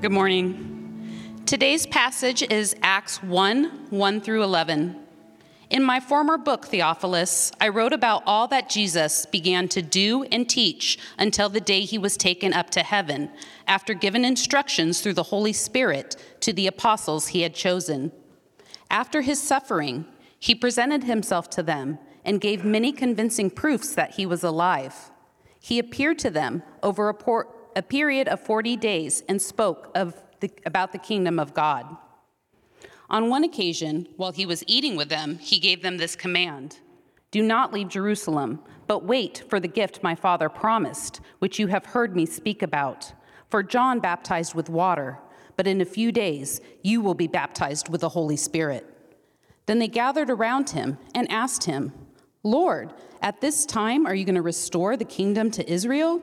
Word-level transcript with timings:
Good 0.00 0.12
morning. 0.12 1.42
Today's 1.44 1.84
passage 1.84 2.44
is 2.48 2.76
Acts 2.84 3.20
1 3.20 3.88
1 3.90 4.20
through 4.20 4.44
11. 4.44 4.94
In 5.70 5.82
my 5.82 5.98
former 5.98 6.38
book, 6.38 6.66
Theophilus, 6.66 7.50
I 7.60 7.66
wrote 7.66 7.92
about 7.92 8.22
all 8.24 8.46
that 8.46 8.68
Jesus 8.68 9.26
began 9.26 9.66
to 9.70 9.82
do 9.82 10.22
and 10.30 10.48
teach 10.48 11.00
until 11.18 11.48
the 11.48 11.60
day 11.60 11.80
he 11.80 11.98
was 11.98 12.16
taken 12.16 12.52
up 12.52 12.70
to 12.70 12.84
heaven, 12.84 13.28
after 13.66 13.92
giving 13.92 14.24
instructions 14.24 15.00
through 15.00 15.14
the 15.14 15.24
Holy 15.24 15.52
Spirit 15.52 16.14
to 16.42 16.52
the 16.52 16.68
apostles 16.68 17.28
he 17.28 17.42
had 17.42 17.56
chosen. 17.56 18.12
After 18.88 19.22
his 19.22 19.42
suffering, 19.42 20.04
he 20.38 20.54
presented 20.54 21.02
himself 21.02 21.50
to 21.50 21.62
them 21.64 21.98
and 22.24 22.40
gave 22.40 22.64
many 22.64 22.92
convincing 22.92 23.50
proofs 23.50 23.96
that 23.96 24.14
he 24.14 24.26
was 24.26 24.44
alive. 24.44 25.10
He 25.58 25.80
appeared 25.80 26.20
to 26.20 26.30
them 26.30 26.62
over 26.84 27.08
a 27.08 27.14
por- 27.14 27.48
a 27.76 27.82
period 27.82 28.28
of 28.28 28.40
40 28.40 28.76
days 28.76 29.22
and 29.28 29.40
spoke 29.40 29.90
of 29.94 30.14
the, 30.40 30.50
about 30.66 30.92
the 30.92 30.98
kingdom 30.98 31.38
of 31.38 31.54
God. 31.54 31.96
On 33.10 33.30
one 33.30 33.44
occasion, 33.44 34.06
while 34.16 34.32
he 34.32 34.44
was 34.44 34.62
eating 34.66 34.96
with 34.96 35.08
them, 35.08 35.38
he 35.38 35.58
gave 35.58 35.82
them 35.82 35.96
this 35.96 36.14
command 36.14 36.78
Do 37.30 37.42
not 37.42 37.72
leave 37.72 37.88
Jerusalem, 37.88 38.60
but 38.86 39.04
wait 39.04 39.44
for 39.48 39.60
the 39.60 39.68
gift 39.68 40.02
my 40.02 40.14
father 40.14 40.48
promised, 40.48 41.20
which 41.38 41.58
you 41.58 41.68
have 41.68 41.86
heard 41.86 42.14
me 42.14 42.26
speak 42.26 42.62
about. 42.62 43.12
For 43.50 43.62
John 43.62 44.00
baptized 44.00 44.54
with 44.54 44.68
water, 44.68 45.18
but 45.56 45.66
in 45.66 45.80
a 45.80 45.86
few 45.86 46.12
days 46.12 46.60
you 46.82 47.00
will 47.00 47.14
be 47.14 47.26
baptized 47.26 47.88
with 47.88 48.02
the 48.02 48.10
Holy 48.10 48.36
Spirit. 48.36 48.86
Then 49.66 49.78
they 49.78 49.88
gathered 49.88 50.30
around 50.30 50.70
him 50.70 50.98
and 51.14 51.30
asked 51.30 51.64
him, 51.64 51.92
Lord, 52.42 52.92
at 53.20 53.40
this 53.40 53.66
time 53.66 54.06
are 54.06 54.14
you 54.14 54.24
going 54.24 54.34
to 54.34 54.42
restore 54.42 54.96
the 54.96 55.04
kingdom 55.04 55.50
to 55.52 55.70
Israel? 55.70 56.22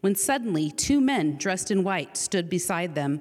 when 0.00 0.14
suddenly 0.14 0.70
two 0.70 1.00
men 1.00 1.36
dressed 1.36 1.70
in 1.70 1.84
white 1.84 2.16
stood 2.16 2.48
beside 2.48 2.94
them. 2.94 3.20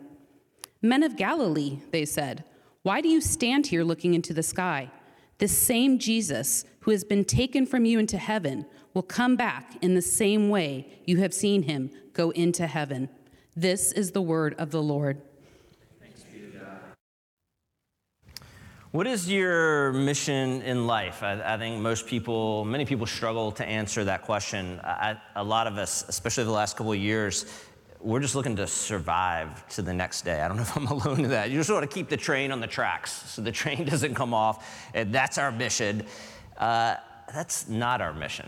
Men 0.82 1.04
of 1.04 1.16
Galilee, 1.18 1.80
they 1.92 2.06
said, 2.06 2.44
why 2.84 3.02
do 3.02 3.10
you 3.10 3.20
stand 3.20 3.68
here 3.68 3.84
looking 3.84 4.14
into 4.14 4.34
the 4.34 4.44
sky? 4.44 4.92
This 5.40 5.58
same 5.58 5.98
Jesus, 5.98 6.66
who 6.82 6.92
has 6.92 7.04
been 7.04 7.26
taken 7.26 7.66
from 7.66 7.84
you 7.84 7.98
into 7.98 8.18
heaven, 8.18 8.66
will 8.94 9.02
come 9.02 9.36
back 9.36 9.76
in 9.82 9.96
the 9.96 10.02
same 10.02 10.50
way 10.50 10.88
you 11.06 11.18
have 11.18 11.34
seen 11.34 11.64
him 11.64 11.90
go 12.14 12.30
into 12.30 12.68
heaven. 12.68 13.10
This 13.56 13.92
is 13.92 14.12
the 14.12 14.22
word 14.22 14.54
of 14.60 14.70
the 14.70 14.84
Lord. 14.84 15.22
What 18.96 19.08
is 19.08 19.30
your 19.30 19.92
mission 19.92 20.62
in 20.62 20.88
life? 20.88 21.22
I, 21.22 21.56
I, 21.56 21.58
think 21.58 21.82
most 21.82 22.08
people, 22.08 22.64
many 22.64 22.86
people 22.86 23.06
struggle 23.06 23.52
to 23.52 23.66
answer 23.66 24.06
that 24.06 24.22
question. 24.22 24.80
I, 24.86 25.18
a 25.36 25.44
lot 25.44 25.68
of 25.68 25.78
us, 25.78 26.06
especially 26.08 26.46
the 26.46 26.52
last 26.52 26.78
couple 26.78 26.94
of 26.94 26.98
years, 26.98 27.46
we're 28.00 28.22
just 28.22 28.36
looking 28.36 28.56
to 28.56 28.66
survive 28.66 29.68
to 29.72 29.82
the 29.82 29.94
next 29.94 30.22
day. 30.22 30.40
I 30.40 30.48
don't 30.48 30.56
know 30.56 30.64
if 30.64 30.78
I'm 30.78 30.88
alone 30.98 31.26
in 31.26 31.30
that. 31.32 31.50
You 31.52 31.58
just 31.58 31.70
want 31.70 31.84
to 31.84 31.94
keep 31.94 32.08
the 32.08 32.16
train 32.16 32.54
on 32.54 32.62
the 32.62 32.68
tracks 32.68 33.12
so 33.30 33.42
the 33.42 33.52
train 33.52 33.84
doesn't 33.92 34.16
come 34.16 34.34
off. 34.34 34.66
And 34.94 35.14
that's 35.14 35.38
our 35.38 35.52
mission. 35.52 36.06
Uh, 36.58 36.96
that's 37.34 37.68
not 37.68 38.00
our 38.00 38.14
mission. 38.14 38.48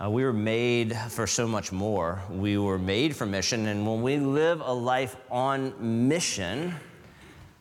Uh, 0.00 0.10
we 0.10 0.22
were 0.22 0.32
made 0.32 0.96
for 1.08 1.26
so 1.26 1.48
much 1.48 1.72
more. 1.72 2.22
We 2.30 2.56
were 2.56 2.78
made 2.78 3.16
for 3.16 3.26
mission. 3.26 3.66
And 3.66 3.84
when 3.84 4.00
we 4.00 4.18
live 4.18 4.60
a 4.60 4.72
life 4.72 5.16
on 5.28 5.74
mission, 6.06 6.72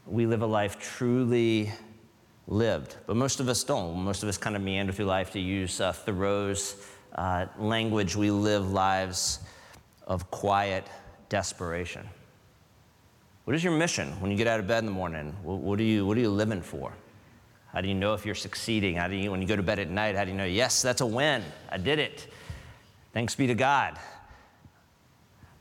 we 0.10 0.26
live 0.26 0.42
a 0.42 0.48
life 0.48 0.80
truly 0.80 1.72
lived. 2.48 2.96
But 3.06 3.16
most 3.16 3.40
of 3.40 3.48
us 3.48 3.64
don't. 3.64 3.96
Most 3.98 4.24
of 4.24 4.30
us 4.30 4.38
kind 4.38 4.56
of 4.56 4.62
meander 4.62 4.92
through 4.92 5.06
life 5.06 5.32
to 5.32 5.40
use 5.40 5.80
uh, 5.80 5.94
Thoreau's 5.94 6.76
uh, 7.16 7.46
language. 7.58 8.16
We 8.16 8.32
live 8.32 8.72
lives 8.72 9.40
of 10.08 10.30
quiet 10.32 10.86
desperation. 11.30 12.08
What 13.44 13.56
is 13.56 13.64
your 13.64 13.78
mission 13.78 14.10
when 14.20 14.32
you 14.32 14.38
get 14.38 14.48
out 14.48 14.60
of 14.60 14.68
bed 14.68 14.80
in 14.80 14.86
the 14.86 14.92
morning? 14.92 15.36
What, 15.44 15.60
what, 15.60 15.80
are, 15.80 15.84
you, 15.84 16.06
what 16.06 16.18
are 16.18 16.22
you 16.22 16.32
living 16.32 16.62
for? 16.62 16.92
How 17.72 17.82
do 17.82 17.88
you 17.88 17.94
know 17.94 18.16
if 18.16 18.26
you're 18.26 18.36
succeeding? 18.36 18.96
How 18.96 19.08
do 19.08 19.16
you, 19.16 19.30
when 19.30 19.42
you 19.42 19.48
go 19.48 19.56
to 19.56 19.64
bed 19.64 19.78
at 19.78 19.90
night, 19.90 20.16
how 20.16 20.24
do 20.24 20.32
you 20.32 20.38
know, 20.38 20.46
yes, 20.46 20.82
that's 20.82 21.02
a 21.02 21.06
win? 21.06 21.44
I 21.72 21.78
did 21.78 22.00
it. 22.00 22.28
Thanks 23.14 23.36
be 23.36 23.46
to 23.46 23.56
God. 23.56 24.00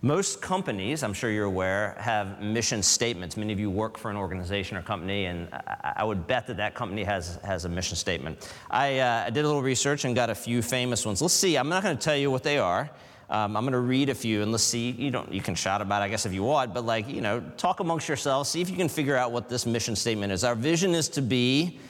Most 0.00 0.40
companies, 0.40 1.02
I'm 1.02 1.12
sure 1.12 1.28
you're 1.28 1.46
aware, 1.46 1.96
have 1.98 2.40
mission 2.40 2.84
statements. 2.84 3.36
Many 3.36 3.52
of 3.52 3.58
you 3.58 3.68
work 3.68 3.98
for 3.98 4.12
an 4.12 4.16
organization 4.16 4.76
or 4.76 4.82
company, 4.82 5.24
and 5.24 5.48
I 5.82 6.04
would 6.04 6.28
bet 6.28 6.46
that 6.46 6.56
that 6.58 6.76
company 6.76 7.02
has, 7.02 7.40
has 7.42 7.64
a 7.64 7.68
mission 7.68 7.96
statement. 7.96 8.48
I, 8.70 9.00
uh, 9.00 9.24
I 9.26 9.30
did 9.30 9.44
a 9.44 9.48
little 9.48 9.60
research 9.60 10.04
and 10.04 10.14
got 10.14 10.30
a 10.30 10.36
few 10.36 10.62
famous 10.62 11.04
ones. 11.04 11.20
Let's 11.20 11.34
see, 11.34 11.56
I'm 11.56 11.68
not 11.68 11.82
going 11.82 11.96
to 11.96 12.02
tell 12.02 12.16
you 12.16 12.30
what 12.30 12.44
they 12.44 12.58
are. 12.58 12.88
Um, 13.28 13.56
I'm 13.56 13.64
going 13.64 13.72
to 13.72 13.80
read 13.80 14.08
a 14.08 14.14
few 14.14 14.40
and 14.40 14.52
let's 14.52 14.62
see. 14.62 14.92
You 14.92 15.10
don't. 15.10 15.32
You 15.32 15.42
can 15.42 15.56
shout 15.56 15.82
about, 15.82 16.00
it, 16.00 16.04
I 16.04 16.08
guess, 16.08 16.26
if 16.26 16.32
you 16.32 16.44
want, 16.44 16.72
but 16.72 16.86
like 16.86 17.08
you 17.08 17.20
know, 17.20 17.42
talk 17.56 17.80
amongst 17.80 18.06
yourselves. 18.06 18.48
See 18.48 18.60
if 18.60 18.70
you 18.70 18.76
can 18.76 18.88
figure 18.88 19.16
out 19.16 19.32
what 19.32 19.48
this 19.48 19.66
mission 19.66 19.96
statement 19.96 20.32
is. 20.32 20.44
Our 20.44 20.54
vision 20.54 20.94
is 20.94 21.08
to 21.10 21.22
be 21.22 21.80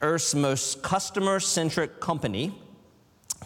Earth's 0.00 0.36
most 0.36 0.82
customer-centric 0.82 2.00
company, 2.00 2.54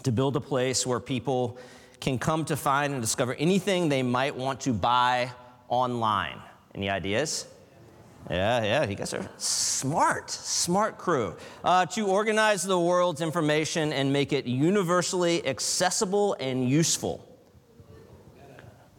to 0.03 0.11
build 0.11 0.35
a 0.35 0.39
place 0.39 0.85
where 0.85 0.99
people 0.99 1.57
can 2.05 2.19
come 2.19 2.45
to 2.45 2.55
find 2.55 2.93
and 2.93 3.01
discover 3.01 3.33
anything 3.33 3.89
they 3.89 4.03
might 4.03 4.35
want 4.35 4.59
to 4.59 4.71
buy 4.71 5.31
online. 5.69 6.39
Any 6.75 6.87
ideas? 6.87 7.47
Yeah, 8.29 8.63
yeah, 8.63 8.85
you 8.87 8.93
guys 8.93 9.11
are 9.15 9.27
smart, 9.37 10.29
smart 10.29 10.99
crew. 10.99 11.35
Uh, 11.63 11.87
to 11.87 12.05
organize 12.05 12.61
the 12.61 12.79
world's 12.79 13.21
information 13.21 13.91
and 13.91 14.13
make 14.13 14.33
it 14.33 14.45
universally 14.45 15.47
accessible 15.47 16.35
and 16.39 16.69
useful. 16.69 17.27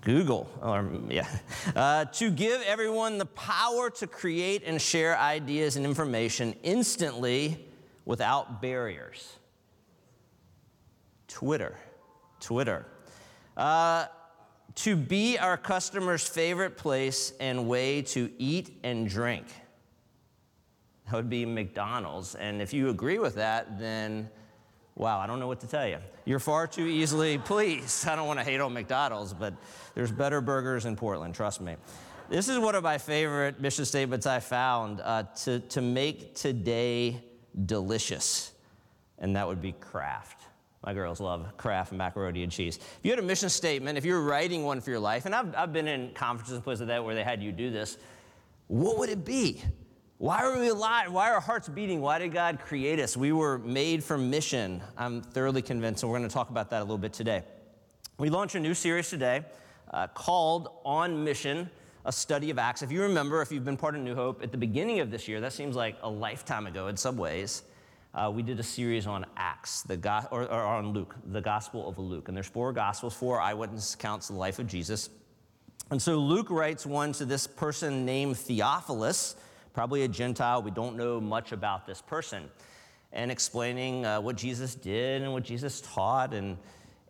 Google, 0.00 0.50
or 0.61 0.91
yeah. 1.09 1.28
Uh, 1.77 2.06
to 2.06 2.28
give 2.33 2.61
everyone 2.62 3.19
the 3.19 3.27
power 3.27 3.89
to 3.91 4.09
create 4.09 4.65
and 4.66 4.83
share 4.83 5.16
ideas 5.16 5.77
and 5.77 5.87
information 5.87 6.56
instantly 6.65 7.69
without 8.05 8.61
barriers. 8.61 9.39
Twitter, 11.28 11.77
Twitter. 12.41 12.84
Uh, 13.56 14.06
to 14.75 14.94
be 14.94 15.39
our 15.39 15.56
customers' 15.56 16.28
favorite 16.28 16.77
place 16.77 17.33
and 17.41 17.67
way 17.67 18.03
to 18.03 18.31
eat 18.39 18.78
and 18.84 19.09
drink. 19.09 19.47
That 21.06 21.15
would 21.15 21.31
be 21.31 21.47
McDonald's. 21.47 22.34
And 22.34 22.61
if 22.61 22.75
you 22.75 22.91
agree 22.91 23.19
with 23.19 23.37
that, 23.37 23.78
then 23.78 24.28
wow, 24.97 25.19
I 25.19 25.27
don't 25.27 25.39
know 25.39 25.47
what 25.47 25.61
to 25.61 25.66
tell 25.66 25.87
you. 25.87 25.99
You're 26.25 26.41
far 26.41 26.66
too 26.66 26.87
easily 26.87 27.39
pleased. 27.39 28.09
I 28.09 28.16
don't 28.16 28.27
want 28.27 28.41
to 28.41 28.45
hate 28.45 28.61
on 28.61 28.72
McDonald's, 28.72 29.33
but 29.33 29.55
there's 29.95 30.11
better 30.11 30.41
burgers 30.41 30.87
in 30.87 30.97
Portland, 30.97 31.34
trust 31.34 31.61
me. 31.61 31.77
This 32.28 32.49
is 32.49 32.59
one 32.59 32.75
of 32.75 32.83
my 32.83 32.99
favorite 32.99 33.61
mission 33.61 33.84
statements 33.84 34.27
I 34.27 34.41
found 34.41 35.00
uh, 35.00 35.25
to, 35.45 35.61
to 35.61 35.81
make 35.81 36.34
today 36.34 37.22
delicious, 37.66 38.51
and 39.19 39.36
that 39.36 39.47
would 39.47 39.63
be 39.63 39.72
Kraft. 39.72 40.46
My 40.84 40.95
girls 40.95 41.21
love 41.21 41.57
Kraft 41.57 41.91
and 41.91 41.99
macaroni 41.99 42.43
and 42.43 42.53
cheese. 42.53 42.77
If 42.77 43.01
you 43.03 43.11
had 43.11 43.19
a 43.19 43.23
mission 43.23 43.49
statement, 43.49 43.99
if 43.99 44.05
you're 44.05 44.23
writing 44.23 44.65
one 44.65 44.81
for 44.81 44.91
your 44.91 45.01
life, 45.01 45.27
and 45.27 45.34
I've, 45.34 45.55
I've 45.55 45.73
been 45.73 45.89
in 45.89 46.13
conferences 46.15 46.55
and 46.55 46.65
places 46.65 46.83
like 46.83 46.89
that 46.89 47.05
where 47.05 47.15
they 47.15 47.25
had 47.25 47.43
you 47.43 47.51
do 47.51 47.71
this, 47.71 47.99
what 48.69 48.99
would 48.99 49.09
it 49.09 49.25
be? 49.25 49.63
Why 50.19 50.43
are 50.43 50.59
we 50.59 50.69
alive? 50.69 51.13
Why 51.13 51.31
are 51.31 51.34
our 51.34 51.41
hearts 51.41 51.69
beating? 51.69 52.01
Why 52.01 52.19
did 52.19 52.33
God 52.33 52.59
create 52.61 53.01
us? 53.01 53.17
We 53.17 53.33
were 53.33 53.59
made 53.59 54.03
for 54.03 54.17
mission. 54.17 54.81
I'm 54.97 55.21
thoroughly 55.21 55.61
convinced, 55.61 56.03
and 56.03 56.11
we're 56.11 56.19
going 56.19 56.28
to 56.28 56.34
talk 56.34 56.51
about 56.51 56.71
that 56.71 56.81
a 56.81 56.84
little 56.84 56.99
bit 56.99 57.13
today. 57.13 57.43
We 58.19 58.31
launch 58.31 58.55
a 58.55 58.61
new 58.61 58.72
series 58.72 59.11
today 59.11 59.45
uh, 59.93 60.07
called 60.09 60.69
On 60.84 61.22
Mission, 61.22 61.69
a 62.07 62.13
study 62.13 62.49
of 62.51 62.59
Acts. 62.59 62.83
If 62.83 62.91
you 62.91 63.03
remember, 63.03 63.43
if 63.43 63.53
you've 63.53 63.65
been 63.65 63.77
part 63.77 63.95
of 63.95 64.01
New 64.01 64.15
Hope, 64.15 64.43
at 64.43 64.53
the 64.53 64.59
beginning 64.59 65.01
of 65.01 65.11
this 65.11 65.29
year, 65.29 65.41
that 65.41 65.53
seems 65.53 65.77
like 65.77 65.97
a 66.03 66.09
lifetime 66.09 66.67
ago 66.67 66.87
in 66.87 66.97
some 66.97 67.17
ways 67.17 67.65
uh, 68.16 68.30
we 68.30 68.42
did 68.42 68.59
a 68.59 68.63
series 68.63 69.07
on 69.07 69.27
Acts, 69.36 69.83
the 69.83 69.97
go- 69.97 70.27
or, 70.30 70.45
or, 70.45 70.63
on 70.63 70.95
Luke, 70.95 71.15
the 71.27 71.41
Gospel 71.41 71.86
of 71.86 71.98
Luke. 71.98 72.28
And 72.28 72.36
there's 72.36 72.48
four 72.48 72.72
Gospels, 72.72 73.15
four 73.15 73.41
eyewitness 73.41 73.95
accounts 73.95 74.30
of 74.30 74.36
the 74.36 74.41
life 74.41 74.59
of 74.59 74.66
Jesus. 74.66 75.10
And 75.91 76.01
so 76.01 76.16
Luke 76.16 76.48
writes 76.51 76.86
one 76.86 77.13
to 77.13 77.27
this 77.27 77.47
person 77.47 78.07
named 78.07 78.39
Theophilus, 78.39 79.36
probably 79.74 80.04
a 80.04 80.09
Gentile. 80.09 80.63
We 80.63 80.71
don't 80.71 80.97
know 80.97 81.21
much 81.21 81.53
about 81.53 81.86
this 81.86 82.01
person, 82.01 82.48
and 83.13 83.30
explaining 83.30 84.07
uh, 84.07 84.21
what 84.22 84.36
Jesus 84.36 84.74
did 84.74 85.21
and 85.22 85.33
what 85.33 85.42
Jesus 85.42 85.83
taught. 85.83 86.33
And, 86.33 86.57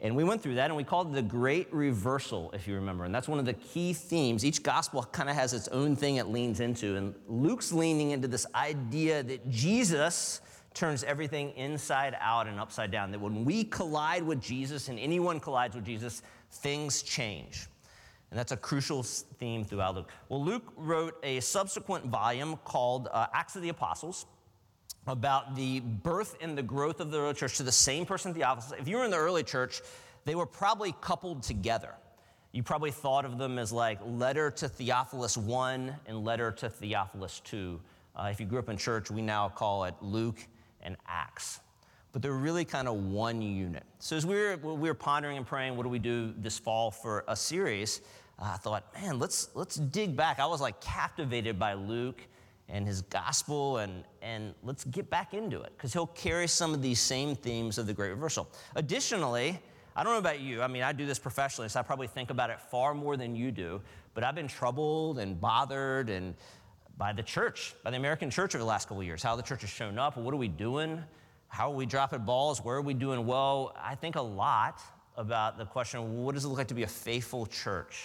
And 0.01 0.15
we 0.17 0.25
went 0.25 0.43
through 0.43 0.57
that 0.57 0.67
and 0.67 0.77
we 0.77 0.85
called 0.85 1.11
it 1.11 1.15
the 1.15 1.23
Great 1.23 1.73
Reversal, 1.73 2.51
if 2.53 2.69
you 2.69 2.75
remember. 2.75 3.05
And 3.05 3.15
that's 3.15 3.29
one 3.29 3.39
of 3.39 3.47
the 3.47 3.55
key 3.55 3.95
themes. 3.95 4.45
Each 4.45 4.63
gospel 4.63 5.05
kind 5.05 5.31
of 5.31 5.37
has 5.37 5.55
its 5.55 5.69
own 5.69 5.97
thing 5.97 6.17
it 6.17 6.27
leans 6.27 6.61
into. 6.61 6.97
And 6.97 7.15
Luke's 7.29 7.73
leaning 7.73 8.11
into 8.11 8.29
this 8.29 8.45
idea 8.55 9.23
that 9.23 9.49
Jesus 9.49 10.43
turns 10.77 11.03
everything 11.03 11.51
inside 11.57 12.17
out 12.21 12.47
and 12.47 12.61
upside 12.61 12.91
down. 12.91 13.11
That 13.11 13.21
when 13.21 13.45
we 13.45 13.65
collide 13.65 14.23
with 14.23 14.41
Jesus 14.41 14.89
and 14.89 14.99
anyone 14.99 15.41
collides 15.41 15.75
with 15.75 15.85
Jesus, 15.85 16.23
things 16.53 17.03
change. 17.03 17.67
And 18.31 18.39
that's 18.39 18.53
a 18.53 18.57
crucial 18.57 19.03
theme 19.03 19.65
throughout 19.65 19.95
Luke. 19.95 20.13
Well, 20.29 20.45
Luke 20.45 20.73
wrote 20.77 21.19
a 21.23 21.41
subsequent 21.41 22.07
volume 22.07 22.59
called 22.65 23.09
uh, 23.11 23.27
Acts 23.33 23.57
of 23.57 23.63
the 23.63 23.71
Apostles 23.71 24.27
about 25.07 25.57
the 25.57 25.81
birth 25.81 26.37
and 26.41 26.59
the 26.59 26.63
growth 26.63 27.01
of 27.01 27.11
the 27.11 27.19
early 27.19 27.35
church 27.35 27.57
to 27.57 27.63
the 27.63 27.73
same 27.73 28.05
person, 28.05 28.35
Theophilus. 28.35 28.73
If 28.79 28.87
you 28.87 28.97
were 28.97 29.05
in 29.05 29.11
the 29.11 29.17
early 29.17 29.45
church, 29.45 29.81
they 30.25 30.35
were 30.35 30.47
probably 30.47 30.95
coupled 31.01 31.43
together. 31.43 31.95
You 32.53 32.63
probably 32.63 32.91
thought 32.91 33.25
of 33.25 33.39
them 33.39 33.59
as 33.59 33.73
like 33.73 33.99
letter 34.05 34.51
to 34.51 34.69
Theophilus 34.69 35.37
1 35.37 35.95
and 36.07 36.25
letter 36.25 36.51
to 36.53 36.69
Theophilus 36.69 37.41
2. 37.41 37.81
Uh, 38.17 38.29
if 38.31 38.41
you 38.41 38.47
grew 38.47 38.59
up 38.59 38.69
in 38.69 38.77
church, 38.77 39.11
we 39.11 39.23
now 39.23 39.49
call 39.49 39.85
it 39.85 39.95
Luke 40.01 40.47
and 40.83 40.97
Acts. 41.07 41.61
But 42.13 42.23
they're 42.23 42.33
really 42.33 42.65
kind 42.65 42.89
of 42.89 42.95
one 42.95 43.43
unit. 43.43 43.85
So 43.99 44.17
as 44.17 44.25
we 44.25 44.35
were, 44.37 44.57
we 44.57 44.89
were 44.89 44.95
pondering 44.95 45.37
and 45.37 45.47
praying, 45.47 45.77
what 45.77 45.83
do 45.83 45.89
we 45.89 45.99
do 45.99 46.33
this 46.39 46.59
fall 46.59 46.91
for 46.91 47.25
a 47.29 47.37
series? 47.37 48.01
I 48.39 48.57
thought, 48.57 48.85
man, 48.95 49.19
let's, 49.19 49.51
let's 49.55 49.77
dig 49.77 50.17
back. 50.17 50.39
I 50.39 50.47
was 50.47 50.61
like 50.61 50.81
captivated 50.81 51.59
by 51.59 51.75
Luke 51.75 52.23
and 52.69 52.87
his 52.87 53.03
gospel, 53.03 53.79
and, 53.79 54.05
and 54.23 54.53
let's 54.63 54.85
get 54.85 55.09
back 55.09 55.35
into 55.35 55.63
it 55.63 55.73
because 55.77 55.93
he'll 55.93 56.09
carry 56.09 56.49
some 56.49 56.75
of 56.75 56.83
these 56.83 57.01
same 57.01 57.37
themes 57.37 57.79
of 57.79 57.87
the 57.87 57.93
Great 57.95 58.11
Reversal. 58.11 58.51
Additionally, 58.75 59.61
I 59.95 60.03
don't 60.03 60.13
know 60.13 60.19
about 60.19 60.41
you, 60.41 60.63
I 60.63 60.67
mean, 60.67 60.83
I 60.83 60.93
do 60.93 61.07
this 61.07 61.19
professionally, 61.19 61.69
so 61.69 61.81
I 61.81 61.83
probably 61.83 62.09
think 62.09 62.31
about 62.31 62.51
it 62.51 62.61
far 62.61 62.93
more 62.93 63.17
than 63.17 63.37
you 63.37 63.51
do, 63.51 63.81
but 64.15 64.25
I've 64.25 64.35
been 64.35 64.49
troubled 64.49 65.19
and 65.19 65.41
bothered 65.41 66.11
and 66.11 66.35
by 66.99 67.13
the 67.13 67.23
church, 67.23 67.75
by 67.83 67.91
the 67.91 67.97
American 67.97 68.31
church 68.31 68.55
over 68.55 68.63
the 68.63 68.69
last 68.69 68.89
couple 68.89 69.01
of 69.01 69.07
years, 69.07 69.23
how 69.23 69.37
the 69.37 69.43
church 69.43 69.61
has 69.61 69.71
shown 69.71 69.99
up, 69.99 70.17
what 70.17 70.33
are 70.33 70.39
we 70.39 70.49
doing? 70.49 71.03
How 71.49 71.71
are 71.71 71.75
we 71.75 71.87
dropping 71.87 72.21
balls? 72.21 72.65
Where 72.65 72.77
are 72.77 72.83
we 72.83 72.95
doing 72.95 73.27
well? 73.27 73.75
I 73.81 73.95
think 73.95 74.17
a 74.17 74.23
lot 74.23 74.81
about 75.17 75.59
the 75.59 75.65
question 75.65 76.25
what 76.25 76.35
does 76.35 76.45
it 76.45 76.49
look 76.49 76.59
like 76.59 76.69
to 76.69 76.75
be 76.75 76.83
a 76.83 76.89
faithful 76.89 77.47
church 77.47 78.05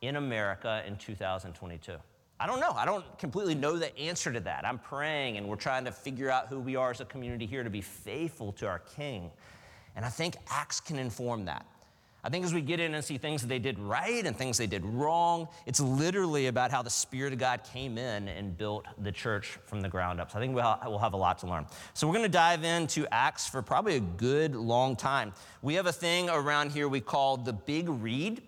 in 0.00 0.16
America 0.16 0.82
in 0.86 0.96
2022? 0.96 1.94
I 2.40 2.46
don't 2.46 2.60
know. 2.60 2.70
I 2.72 2.84
don't 2.84 3.04
completely 3.18 3.54
know 3.54 3.76
the 3.76 3.96
answer 3.98 4.32
to 4.32 4.40
that. 4.40 4.64
I'm 4.64 4.78
praying 4.78 5.38
and 5.38 5.48
we're 5.48 5.56
trying 5.56 5.84
to 5.86 5.92
figure 5.92 6.30
out 6.30 6.46
who 6.46 6.60
we 6.60 6.76
are 6.76 6.90
as 6.90 7.00
a 7.00 7.04
community 7.04 7.46
here 7.46 7.64
to 7.64 7.70
be 7.70 7.80
faithful 7.80 8.52
to 8.52 8.66
our 8.66 8.78
King. 8.78 9.30
And 9.96 10.04
I 10.04 10.08
think 10.08 10.36
Acts 10.48 10.78
can 10.78 10.98
inform 10.98 11.44
that. 11.46 11.66
I 12.28 12.30
think 12.30 12.44
as 12.44 12.52
we 12.52 12.60
get 12.60 12.78
in 12.78 12.94
and 12.94 13.02
see 13.02 13.16
things 13.16 13.40
that 13.40 13.48
they 13.48 13.58
did 13.58 13.78
right 13.78 14.26
and 14.26 14.36
things 14.36 14.58
they 14.58 14.66
did 14.66 14.84
wrong, 14.84 15.48
it's 15.64 15.80
literally 15.80 16.48
about 16.48 16.70
how 16.70 16.82
the 16.82 16.90
Spirit 16.90 17.32
of 17.32 17.38
God 17.38 17.62
came 17.64 17.96
in 17.96 18.28
and 18.28 18.54
built 18.54 18.84
the 18.98 19.10
church 19.10 19.58
from 19.64 19.80
the 19.80 19.88
ground 19.88 20.20
up. 20.20 20.30
So 20.30 20.36
I 20.36 20.42
think 20.42 20.54
we'll 20.54 20.98
have 20.98 21.14
a 21.14 21.16
lot 21.16 21.38
to 21.38 21.46
learn. 21.46 21.64
So 21.94 22.06
we're 22.06 22.12
going 22.12 22.26
to 22.26 22.28
dive 22.28 22.64
into 22.64 23.06
Acts 23.10 23.48
for 23.48 23.62
probably 23.62 23.96
a 23.96 24.00
good 24.00 24.54
long 24.54 24.94
time. 24.94 25.32
We 25.62 25.72
have 25.76 25.86
a 25.86 25.92
thing 25.92 26.28
around 26.28 26.70
here 26.72 26.86
we 26.86 27.00
call 27.00 27.38
the 27.38 27.54
Big 27.54 27.88
Read. 27.88 28.42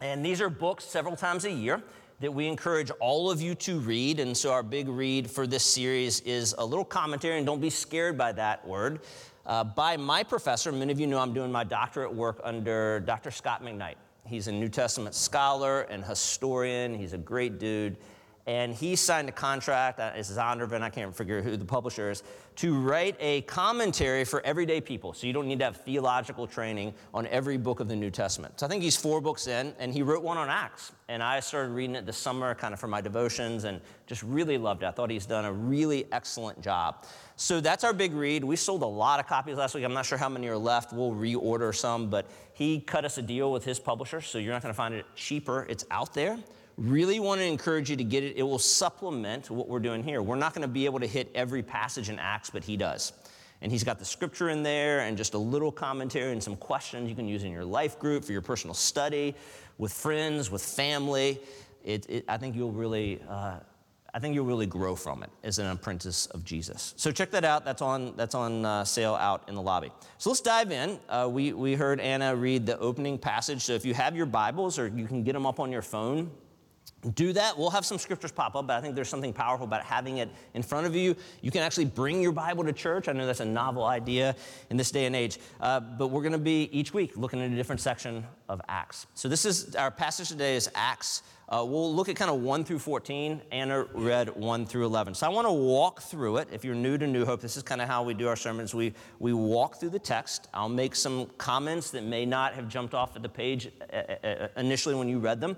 And 0.00 0.24
these 0.24 0.40
are 0.40 0.48
books 0.48 0.86
several 0.86 1.14
times 1.14 1.44
a 1.44 1.52
year 1.52 1.82
that 2.20 2.32
we 2.32 2.46
encourage 2.46 2.90
all 3.00 3.30
of 3.30 3.42
you 3.42 3.54
to 3.56 3.80
read. 3.80 4.18
And 4.18 4.34
so 4.34 4.50
our 4.50 4.62
big 4.62 4.88
read 4.88 5.30
for 5.30 5.46
this 5.46 5.62
series 5.62 6.20
is 6.20 6.54
a 6.56 6.64
little 6.64 6.86
commentary, 6.86 7.36
and 7.36 7.44
don't 7.44 7.60
be 7.60 7.68
scared 7.68 8.16
by 8.16 8.32
that 8.32 8.66
word, 8.66 9.00
uh, 9.46 9.64
by 9.64 9.96
my 9.96 10.22
professor. 10.22 10.72
Many 10.72 10.92
of 10.92 11.00
you 11.00 11.06
know 11.06 11.18
I'm 11.18 11.32
doing 11.32 11.52
my 11.52 11.64
doctorate 11.64 12.12
work 12.12 12.40
under 12.44 13.00
Dr. 13.00 13.30
Scot 13.30 13.62
McKnight. 13.62 13.96
He's 14.26 14.48
a 14.48 14.52
New 14.52 14.68
Testament 14.68 15.14
scholar 15.14 15.82
and 15.82 16.04
historian. 16.04 16.94
He's 16.94 17.12
a 17.12 17.18
great 17.18 17.58
dude 17.58 17.96
and 18.46 18.74
he 18.74 18.94
signed 18.94 19.28
a 19.28 19.32
contract, 19.32 19.98
uh, 19.98 20.12
it's 20.14 20.30
Zondervan, 20.30 20.82
I 20.82 20.90
can't 20.90 21.16
figure 21.16 21.40
who 21.40 21.56
the 21.56 21.64
publisher 21.64 22.10
is, 22.10 22.22
to 22.56 22.78
write 22.78 23.16
a 23.18 23.40
commentary 23.42 24.24
for 24.24 24.44
everyday 24.44 24.80
people. 24.80 25.14
So 25.14 25.26
you 25.26 25.32
don't 25.32 25.48
need 25.48 25.60
to 25.60 25.64
have 25.64 25.78
theological 25.78 26.46
training 26.46 26.92
on 27.14 27.26
every 27.28 27.56
book 27.56 27.80
of 27.80 27.88
the 27.88 27.96
New 27.96 28.10
Testament. 28.10 28.60
So 28.60 28.66
I 28.66 28.68
think 28.68 28.82
he's 28.82 28.96
four 28.96 29.20
books 29.22 29.46
in, 29.46 29.74
and 29.78 29.94
he 29.94 30.02
wrote 30.02 30.22
one 30.22 30.36
on 30.36 30.50
Acts. 30.50 30.92
And 31.08 31.22
I 31.22 31.40
started 31.40 31.70
reading 31.70 31.96
it 31.96 32.04
this 32.04 32.18
summer, 32.18 32.54
kind 32.54 32.74
of 32.74 32.80
for 32.80 32.86
my 32.86 33.00
devotions, 33.00 33.64
and 33.64 33.80
just 34.06 34.22
really 34.22 34.58
loved 34.58 34.82
it. 34.82 34.86
I 34.86 34.90
thought 34.90 35.10
he's 35.10 35.26
done 35.26 35.46
a 35.46 35.52
really 35.52 36.06
excellent 36.12 36.60
job. 36.60 37.04
So 37.36 37.60
that's 37.60 37.82
our 37.84 37.92
big 37.92 38.12
read. 38.12 38.44
We 38.44 38.56
sold 38.56 38.82
a 38.82 38.86
lot 38.86 39.18
of 39.18 39.26
copies 39.26 39.56
last 39.56 39.74
week. 39.74 39.84
I'm 39.84 39.92
not 39.92 40.06
sure 40.06 40.18
how 40.18 40.28
many 40.28 40.46
are 40.48 40.56
left. 40.56 40.92
We'll 40.92 41.12
reorder 41.12 41.74
some, 41.74 42.08
but 42.08 42.26
he 42.52 42.80
cut 42.80 43.04
us 43.04 43.18
a 43.18 43.22
deal 43.22 43.50
with 43.50 43.64
his 43.64 43.80
publisher, 43.80 44.20
so 44.20 44.38
you're 44.38 44.52
not 44.52 44.62
going 44.62 44.72
to 44.72 44.76
find 44.76 44.94
it 44.94 45.06
cheaper. 45.16 45.66
It's 45.68 45.84
out 45.90 46.14
there 46.14 46.38
really 46.76 47.20
want 47.20 47.40
to 47.40 47.46
encourage 47.46 47.90
you 47.90 47.96
to 47.96 48.04
get 48.04 48.24
it. 48.24 48.36
It 48.36 48.42
will 48.42 48.58
supplement 48.58 49.50
what 49.50 49.68
we're 49.68 49.80
doing 49.80 50.02
here. 50.02 50.22
We're 50.22 50.36
not 50.36 50.54
going 50.54 50.62
to 50.62 50.68
be 50.68 50.84
able 50.86 51.00
to 51.00 51.06
hit 51.06 51.30
every 51.34 51.62
passage 51.62 52.08
in 52.08 52.18
Acts, 52.18 52.50
but 52.50 52.64
he 52.64 52.76
does. 52.76 53.12
And 53.62 53.70
he's 53.70 53.84
got 53.84 53.98
the 53.98 54.04
scripture 54.04 54.50
in 54.50 54.62
there 54.62 55.00
and 55.00 55.16
just 55.16 55.34
a 55.34 55.38
little 55.38 55.72
commentary 55.72 56.32
and 56.32 56.42
some 56.42 56.56
questions 56.56 57.08
you 57.08 57.14
can 57.14 57.28
use 57.28 57.44
in 57.44 57.52
your 57.52 57.64
life 57.64 57.98
group 57.98 58.24
for 58.24 58.32
your 58.32 58.42
personal 58.42 58.74
study, 58.74 59.34
with 59.78 59.92
friends, 59.92 60.50
with 60.50 60.62
family. 60.62 61.40
It, 61.84 62.06
it, 62.08 62.24
I 62.28 62.36
think 62.36 62.56
you'll 62.56 62.72
really. 62.72 63.22
Uh, 63.28 63.60
I 64.16 64.20
think 64.20 64.36
you'll 64.36 64.46
really 64.46 64.66
grow 64.66 64.94
from 64.94 65.24
it 65.24 65.30
as 65.42 65.58
an 65.58 65.66
apprentice 65.66 66.26
of 66.26 66.44
Jesus. 66.44 66.94
So 66.96 67.10
check 67.10 67.32
that 67.32 67.44
out. 67.44 67.64
That's 67.64 67.82
on, 67.82 68.14
that's 68.16 68.36
on 68.36 68.64
uh, 68.64 68.84
sale 68.84 69.16
out 69.16 69.42
in 69.48 69.56
the 69.56 69.60
lobby. 69.60 69.90
So 70.18 70.30
let's 70.30 70.40
dive 70.40 70.70
in. 70.70 71.00
Uh, 71.08 71.28
we, 71.28 71.52
we 71.52 71.74
heard 71.74 71.98
Anna 71.98 72.36
read 72.36 72.64
the 72.64 72.78
opening 72.78 73.18
passage. 73.18 73.62
So 73.62 73.72
if 73.72 73.84
you 73.84 73.92
have 73.92 74.14
your 74.14 74.26
Bibles 74.26 74.78
or 74.78 74.86
you 74.86 75.08
can 75.08 75.24
get 75.24 75.32
them 75.32 75.46
up 75.46 75.58
on 75.58 75.72
your 75.72 75.82
phone, 75.82 76.30
do 77.14 77.32
that. 77.32 77.58
We'll 77.58 77.70
have 77.70 77.84
some 77.84 77.98
scriptures 77.98 78.32
pop 78.32 78.56
up, 78.56 78.66
but 78.66 78.76
I 78.76 78.80
think 78.80 78.94
there's 78.94 79.08
something 79.08 79.32
powerful 79.32 79.66
about 79.66 79.84
having 79.84 80.18
it 80.18 80.30
in 80.54 80.62
front 80.62 80.86
of 80.86 80.94
you. 80.94 81.14
You 81.42 81.50
can 81.50 81.62
actually 81.62 81.84
bring 81.84 82.22
your 82.22 82.32
Bible 82.32 82.64
to 82.64 82.72
church. 82.72 83.08
I 83.08 83.12
know 83.12 83.26
that's 83.26 83.40
a 83.40 83.44
novel 83.44 83.84
idea 83.84 84.34
in 84.70 84.76
this 84.76 84.90
day 84.90 85.06
and 85.06 85.14
age, 85.14 85.38
uh, 85.60 85.80
but 85.80 86.08
we're 86.08 86.22
going 86.22 86.32
to 86.32 86.38
be 86.38 86.68
each 86.72 86.94
week 86.94 87.16
looking 87.16 87.40
at 87.40 87.50
a 87.50 87.54
different 87.54 87.80
section 87.80 88.24
of 88.48 88.60
Acts. 88.68 89.06
So 89.14 89.28
this 89.28 89.44
is 89.44 89.76
our 89.76 89.90
passage 89.90 90.28
today 90.28 90.56
is 90.56 90.70
Acts. 90.74 91.22
Uh, 91.46 91.62
we'll 91.62 91.94
look 91.94 92.08
at 92.08 92.16
kind 92.16 92.30
of 92.30 92.40
1 92.40 92.64
through 92.64 92.78
14. 92.78 93.42
Anna 93.52 93.84
read 93.92 94.34
1 94.34 94.66
through 94.66 94.86
11. 94.86 95.14
So 95.14 95.26
I 95.26 95.28
want 95.28 95.46
to 95.46 95.52
walk 95.52 96.00
through 96.00 96.38
it. 96.38 96.48
If 96.50 96.64
you're 96.64 96.74
new 96.74 96.96
to 96.96 97.06
New 97.06 97.26
Hope, 97.26 97.42
this 97.42 97.58
is 97.58 97.62
kind 97.62 97.82
of 97.82 97.88
how 97.88 98.02
we 98.02 98.14
do 98.14 98.28
our 98.28 98.36
sermons. 98.36 98.74
We, 98.74 98.94
we 99.18 99.34
walk 99.34 99.78
through 99.78 99.90
the 99.90 99.98
text. 99.98 100.48
I'll 100.54 100.70
make 100.70 100.94
some 100.94 101.26
comments 101.36 101.90
that 101.90 102.02
may 102.02 102.24
not 102.24 102.54
have 102.54 102.66
jumped 102.66 102.94
off 102.94 103.14
at 103.14 103.22
the 103.22 103.28
page 103.28 103.70
uh, 103.92 103.96
uh, 103.96 104.26
uh, 104.26 104.48
initially 104.56 104.94
when 104.94 105.08
you 105.08 105.18
read 105.18 105.38
them. 105.40 105.56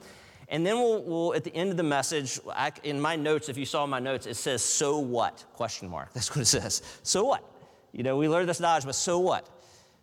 And 0.49 0.65
then 0.65 0.76
we'll, 0.76 1.03
we'll, 1.03 1.35
at 1.35 1.45
the 1.45 1.55
end 1.55 1.71
of 1.71 1.76
the 1.76 1.83
message, 1.83 2.38
I, 2.50 2.73
in 2.85 3.00
my 3.00 3.17
notes, 3.17 3.49
if 3.49 3.59
you 3.59 3.65
saw 3.65 3.85
my 3.87 3.99
notes, 3.99 4.26
it 4.26 4.37
says, 4.37 4.62
so 4.62 4.99
what? 4.99 5.45
Question 5.55 5.88
mark. 5.88 6.12
That's 6.15 6.31
what 6.31 6.43
it 6.43 6.47
says. 6.47 6.83
So 7.03 7.25
what? 7.25 7.45
You 7.93 8.03
know, 8.03 8.17
we 8.17 8.29
learned 8.29 8.49
this 8.49 8.61
knowledge, 8.61 8.85
but 8.85 8.95
so 8.95 9.19
what? 9.19 9.49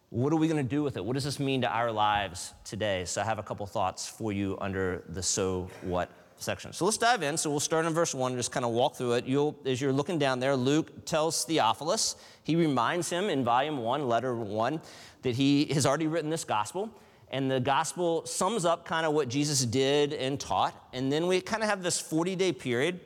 What 0.09 0.33
are 0.33 0.35
we 0.35 0.47
going 0.47 0.63
to 0.63 0.69
do 0.69 0.83
with 0.83 0.97
it? 0.97 1.03
What 1.03 1.13
does 1.13 1.23
this 1.23 1.39
mean 1.39 1.61
to 1.61 1.69
our 1.69 1.91
lives 1.91 2.53
today? 2.63 3.05
So 3.05 3.21
I 3.21 3.23
have 3.23 3.39
a 3.39 3.43
couple 3.43 3.65
thoughts 3.65 4.07
for 4.07 4.31
you 4.31 4.57
under 4.61 5.03
the 5.09 5.23
so 5.23 5.69
what 5.81 6.09
section. 6.37 6.73
So 6.73 6.85
let's 6.85 6.97
dive 6.97 7.23
in. 7.23 7.37
So 7.37 7.49
we'll 7.49 7.59
start 7.59 7.85
in 7.85 7.93
verse 7.93 8.13
1, 8.13 8.35
just 8.35 8.51
kind 8.51 8.65
of 8.65 8.71
walk 8.71 8.95
through 8.95 9.13
it. 9.13 9.25
You'll, 9.25 9.55
as 9.65 9.81
you're 9.81 9.93
looking 9.93 10.19
down 10.19 10.39
there, 10.39 10.55
Luke 10.55 11.05
tells 11.05 11.45
Theophilus, 11.45 12.15
he 12.43 12.55
reminds 12.55 13.09
him 13.09 13.29
in 13.29 13.43
volume 13.43 13.77
1, 13.77 14.07
letter 14.07 14.35
1, 14.35 14.81
that 15.21 15.35
he 15.35 15.65
has 15.73 15.85
already 15.85 16.07
written 16.07 16.29
this 16.29 16.43
gospel 16.43 16.89
and 17.33 17.49
the 17.49 17.59
gospel 17.59 18.23
sums 18.27 18.63
up 18.63 18.85
kind 18.85 19.07
of 19.07 19.13
what 19.13 19.27
Jesus 19.27 19.65
did 19.65 20.13
and 20.13 20.39
taught. 20.39 20.79
And 20.93 21.11
then 21.11 21.25
we 21.25 21.41
kind 21.41 21.63
of 21.63 21.69
have 21.69 21.81
this 21.81 21.99
40 21.99 22.35
day 22.35 22.53
period 22.53 22.99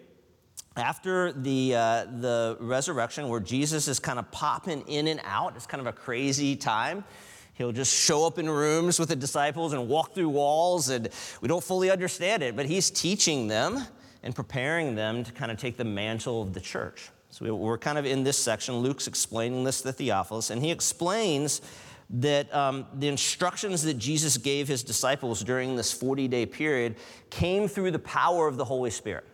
after 0.75 1.31
the, 1.31 1.73
uh, 1.73 2.05
the 2.19 2.57
resurrection 2.59 3.29
where 3.29 3.39
Jesus 3.39 3.87
is 3.87 3.99
kind 3.99 4.19
of 4.19 4.29
popping 4.29 4.81
in 4.81 5.07
and 5.07 5.21
out. 5.23 5.55
It's 5.55 5.65
kind 5.65 5.79
of 5.79 5.87
a 5.87 5.93
crazy 5.93 6.57
time. 6.57 7.05
He'll 7.53 7.71
just 7.71 7.95
show 7.95 8.27
up 8.27 8.37
in 8.37 8.49
rooms 8.49 8.99
with 8.99 9.07
the 9.07 9.15
disciples 9.15 9.71
and 9.71 9.87
walk 9.87 10.13
through 10.13 10.29
walls, 10.29 10.89
and 10.89 11.09
we 11.41 11.47
don't 11.47 11.63
fully 11.63 11.89
understand 11.89 12.43
it, 12.43 12.55
but 12.55 12.67
he's 12.67 12.91
teaching 12.91 13.47
them 13.47 13.81
and 14.23 14.35
preparing 14.35 14.93
them 14.93 15.23
to 15.23 15.31
kind 15.31 15.51
of 15.51 15.57
take 15.57 15.77
the 15.77 15.85
mantle 15.85 16.41
of 16.41 16.53
the 16.53 16.59
church. 16.59 17.09
So 17.29 17.55
we're 17.55 17.77
kind 17.77 17.97
of 17.97 18.05
in 18.05 18.23
this 18.23 18.37
section. 18.37 18.75
Luke's 18.75 19.07
explaining 19.07 19.63
this 19.63 19.81
to 19.81 19.93
Theophilus, 19.93 20.49
and 20.49 20.61
he 20.61 20.69
explains 20.69 21.61
that 22.09 22.53
um, 22.55 22.85
the 22.95 23.07
instructions 23.07 23.83
that 23.83 23.95
Jesus 23.95 24.37
gave 24.37 24.67
his 24.67 24.83
disciples 24.83 25.43
during 25.43 25.75
this 25.75 25.91
40 25.91 26.27
day 26.27 26.45
period 26.45 26.95
came 27.29 27.67
through 27.67 27.91
the 27.91 27.99
power 27.99 28.47
of 28.47 28.57
the 28.57 28.65
Holy 28.65 28.89
Spirit. 28.89 29.25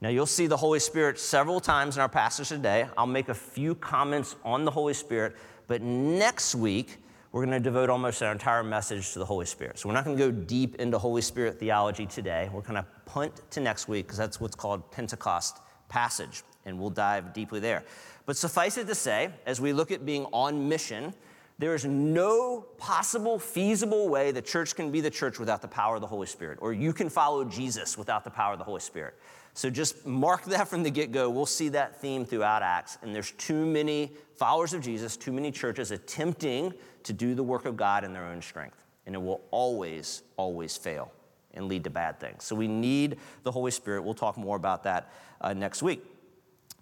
Now, 0.00 0.08
you'll 0.08 0.26
see 0.26 0.48
the 0.48 0.56
Holy 0.56 0.80
Spirit 0.80 1.18
several 1.18 1.60
times 1.60 1.96
in 1.96 2.02
our 2.02 2.08
passage 2.08 2.48
today. 2.48 2.88
I'll 2.96 3.06
make 3.06 3.28
a 3.28 3.34
few 3.34 3.76
comments 3.76 4.34
on 4.44 4.64
the 4.64 4.70
Holy 4.70 4.94
Spirit, 4.94 5.36
but 5.68 5.80
next 5.80 6.56
week, 6.56 6.98
we're 7.30 7.46
going 7.46 7.56
to 7.56 7.60
devote 7.60 7.88
almost 7.88 8.20
our 8.20 8.32
entire 8.32 8.64
message 8.64 9.12
to 9.12 9.20
the 9.20 9.24
Holy 9.24 9.46
Spirit. 9.46 9.78
So, 9.78 9.88
we're 9.88 9.94
not 9.94 10.04
going 10.04 10.18
to 10.18 10.24
go 10.24 10.32
deep 10.32 10.74
into 10.76 10.98
Holy 10.98 11.22
Spirit 11.22 11.60
theology 11.60 12.04
today. 12.04 12.50
We're 12.52 12.62
going 12.62 12.74
to 12.74 12.86
punt 13.06 13.42
to 13.52 13.60
next 13.60 13.86
week 13.86 14.06
because 14.06 14.18
that's 14.18 14.40
what's 14.40 14.56
called 14.56 14.90
Pentecost 14.90 15.60
passage, 15.88 16.42
and 16.66 16.80
we'll 16.80 16.90
dive 16.90 17.32
deeply 17.32 17.60
there. 17.60 17.84
But 18.26 18.36
suffice 18.36 18.76
it 18.78 18.88
to 18.88 18.96
say, 18.96 19.30
as 19.46 19.60
we 19.60 19.72
look 19.72 19.92
at 19.92 20.04
being 20.04 20.24
on 20.32 20.68
mission, 20.68 21.14
There 21.62 21.76
is 21.76 21.84
no 21.84 22.66
possible, 22.76 23.38
feasible 23.38 24.08
way 24.08 24.32
the 24.32 24.42
church 24.42 24.74
can 24.74 24.90
be 24.90 25.00
the 25.00 25.12
church 25.12 25.38
without 25.38 25.62
the 25.62 25.68
power 25.68 25.94
of 25.94 26.00
the 26.00 26.08
Holy 26.08 26.26
Spirit, 26.26 26.58
or 26.60 26.72
you 26.72 26.92
can 26.92 27.08
follow 27.08 27.44
Jesus 27.44 27.96
without 27.96 28.24
the 28.24 28.30
power 28.30 28.54
of 28.54 28.58
the 28.58 28.64
Holy 28.64 28.80
Spirit. 28.80 29.14
So 29.54 29.70
just 29.70 30.04
mark 30.04 30.42
that 30.46 30.66
from 30.66 30.82
the 30.82 30.90
get 30.90 31.12
go. 31.12 31.30
We'll 31.30 31.46
see 31.46 31.68
that 31.68 32.00
theme 32.00 32.24
throughout 32.24 32.64
Acts. 32.64 32.98
And 33.00 33.14
there's 33.14 33.30
too 33.30 33.64
many 33.64 34.10
followers 34.34 34.72
of 34.72 34.82
Jesus, 34.82 35.16
too 35.16 35.30
many 35.30 35.52
churches 35.52 35.92
attempting 35.92 36.74
to 37.04 37.12
do 37.12 37.36
the 37.36 37.44
work 37.44 37.64
of 37.64 37.76
God 37.76 38.02
in 38.02 38.12
their 38.12 38.24
own 38.24 38.42
strength. 38.42 38.84
And 39.06 39.14
it 39.14 39.22
will 39.22 39.42
always, 39.52 40.22
always 40.36 40.76
fail 40.76 41.12
and 41.54 41.68
lead 41.68 41.84
to 41.84 41.90
bad 41.90 42.18
things. 42.18 42.42
So 42.42 42.56
we 42.56 42.66
need 42.66 43.18
the 43.44 43.52
Holy 43.52 43.70
Spirit. 43.70 44.02
We'll 44.02 44.14
talk 44.14 44.36
more 44.36 44.56
about 44.56 44.82
that 44.82 45.12
uh, 45.40 45.52
next 45.52 45.80
week. 45.80 46.04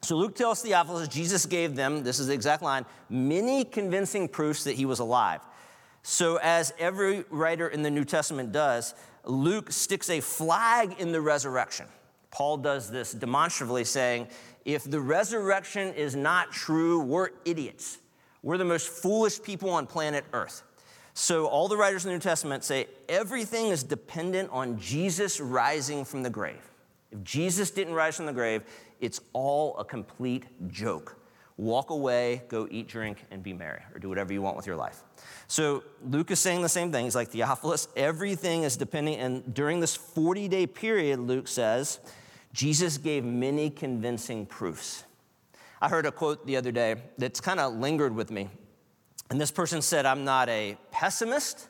So 0.03 0.17
Luke 0.17 0.35
tells 0.35 0.63
Theophilus 0.63 1.09
Jesus 1.09 1.47
gave 1.47 1.77
them, 1.77 2.03
this 2.03 2.19
is 2.19 2.29
the 2.29 2.33
exact 2.35 2.63
line, 2.63 2.87
many 3.09 3.65
convincing 3.65 4.29
proofs 4.29 4.65
that 4.65 4.73
he 4.73 4.87
was 4.87 4.99
alive. 4.99 5.41
So, 6.03 6.39
as 6.43 6.73
every 6.79 7.25
writer 7.29 7.69
in 7.69 7.83
the 7.83 7.91
New 7.91 8.07
Testament 8.07 8.53
does, 8.53 8.95
Luke 9.25 9.71
sticks 9.71 10.09
a 10.09 10.21
flag 10.21 10.95
in 10.99 11.13
the 11.13 11.21
resurrection. 11.21 11.87
Paul 12.31 12.57
does 12.57 12.91
this 12.91 13.13
demonstratively, 13.13 13.85
saying, 13.85 14.29
if 14.65 14.85
the 14.85 15.01
resurrection 15.01 15.93
is 15.95 16.17
not 16.17 16.53
true, 16.53 17.03
we're 17.03 17.31
idiots. 17.45 17.99
We're 18.43 18.57
the 18.57 18.65
most 18.65 18.89
foolish 18.89 19.43
people 19.43 19.69
on 19.71 19.87
planet 19.87 20.25
Earth. 20.33 20.63
So, 21.13 21.47
all 21.47 21.69
the 21.69 21.77
writers 21.77 22.07
in 22.07 22.11
the 22.11 22.15
New 22.15 22.21
Testament 22.21 22.65
say 22.65 22.87
everything 23.09 23.67
is 23.67 23.83
dependent 23.83 24.49
on 24.53 24.79
Jesus 24.79 25.39
rising 25.39 26.07
from 26.07 26.23
the 26.23 26.31
grave. 26.31 26.71
If 27.11 27.23
Jesus 27.23 27.71
didn't 27.71 27.95
rise 27.95 28.17
from 28.17 28.27
the 28.27 28.33
grave, 28.33 28.63
it's 29.01 29.21
all 29.33 29.77
a 29.79 29.85
complete 29.85 30.45
joke. 30.69 31.17
Walk 31.57 31.91
away, 31.91 32.43
go 32.49 32.67
eat, 32.71 32.89
drink, 32.89 33.25
and 33.31 33.43
be 33.43 33.53
merry, 33.53 33.83
or 33.95 33.99
do 33.99 34.09
whatever 34.09 34.33
you 34.33 34.41
want 34.41 34.57
with 34.57 34.67
your 34.67 34.77
life. 34.77 35.03
So 35.47 35.83
Luke 36.09 36.31
is 36.31 36.41
saying 36.41 36.63
the 36.63 36.69
same 36.71 36.91
thing. 36.91 37.05
He's 37.05 37.15
like 37.15 37.29
Theophilus, 37.29 37.89
everything 37.97 38.63
is 38.63 38.77
depending, 38.79 39.17
and 39.17 39.55
during 39.55 39.81
this 39.81 39.95
40 39.95 40.49
day 40.49 40.67
period, 40.67 41.21
Luke 41.21 41.49
says, 41.49 42.01
Jesus 42.53 42.99
gave 42.99 43.25
many 43.25 43.69
convincing 43.71 44.47
proofs. 44.47 45.05
I 45.83 45.89
heard 45.89 46.07
a 46.07 46.13
quote 46.13 46.47
the 46.47 46.57
other 46.57 46.73
day 46.73 46.97
that's 47.17 47.41
kind 47.41 47.61
of 47.61 47.75
lingered 47.75 48.15
with 48.15 48.31
me. 48.31 48.49
And 49.31 49.41
this 49.41 49.51
person 49.51 49.81
said, 49.81 50.05
I'm 50.05 50.25
not 50.25 50.49
a 50.49 50.77
pessimist 50.91 51.69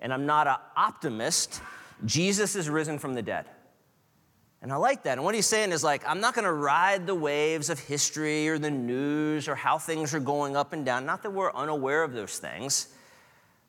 and 0.00 0.12
I'm 0.12 0.26
not 0.26 0.46
an 0.46 0.56
optimist. 0.76 1.62
Jesus 2.04 2.56
is 2.56 2.68
risen 2.68 2.98
from 2.98 3.14
the 3.14 3.22
dead. 3.22 3.46
And 4.60 4.72
I 4.72 4.76
like 4.76 5.04
that. 5.04 5.18
And 5.18 5.24
what 5.24 5.34
he's 5.34 5.46
saying 5.46 5.70
is 5.70 5.84
like, 5.84 6.02
I'm 6.06 6.20
not 6.20 6.34
going 6.34 6.44
to 6.44 6.52
ride 6.52 7.06
the 7.06 7.14
waves 7.14 7.70
of 7.70 7.78
history 7.78 8.48
or 8.48 8.58
the 8.58 8.70
news 8.70 9.48
or 9.48 9.54
how 9.54 9.78
things 9.78 10.12
are 10.14 10.20
going 10.20 10.56
up 10.56 10.72
and 10.72 10.84
down. 10.84 11.06
Not 11.06 11.22
that 11.22 11.30
we're 11.30 11.52
unaware 11.52 12.02
of 12.02 12.12
those 12.12 12.38
things. 12.38 12.88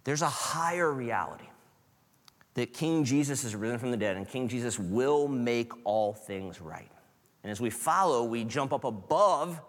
There's 0.03 0.23
a 0.23 0.29
higher 0.29 0.91
reality 0.91 1.45
that 2.55 2.73
King 2.73 3.03
Jesus 3.03 3.43
is 3.43 3.55
risen 3.55 3.77
from 3.77 3.91
the 3.91 3.97
dead 3.97 4.17
and 4.17 4.27
King 4.27 4.47
Jesus 4.47 4.79
will 4.79 5.27
make 5.27 5.71
all 5.85 6.13
things 6.13 6.59
right. 6.59 6.89
And 7.43 7.51
as 7.51 7.61
we 7.61 7.69
follow, 7.69 8.23
we 8.23 8.43
jump 8.43 8.73
up 8.73 8.83
above 8.83 9.61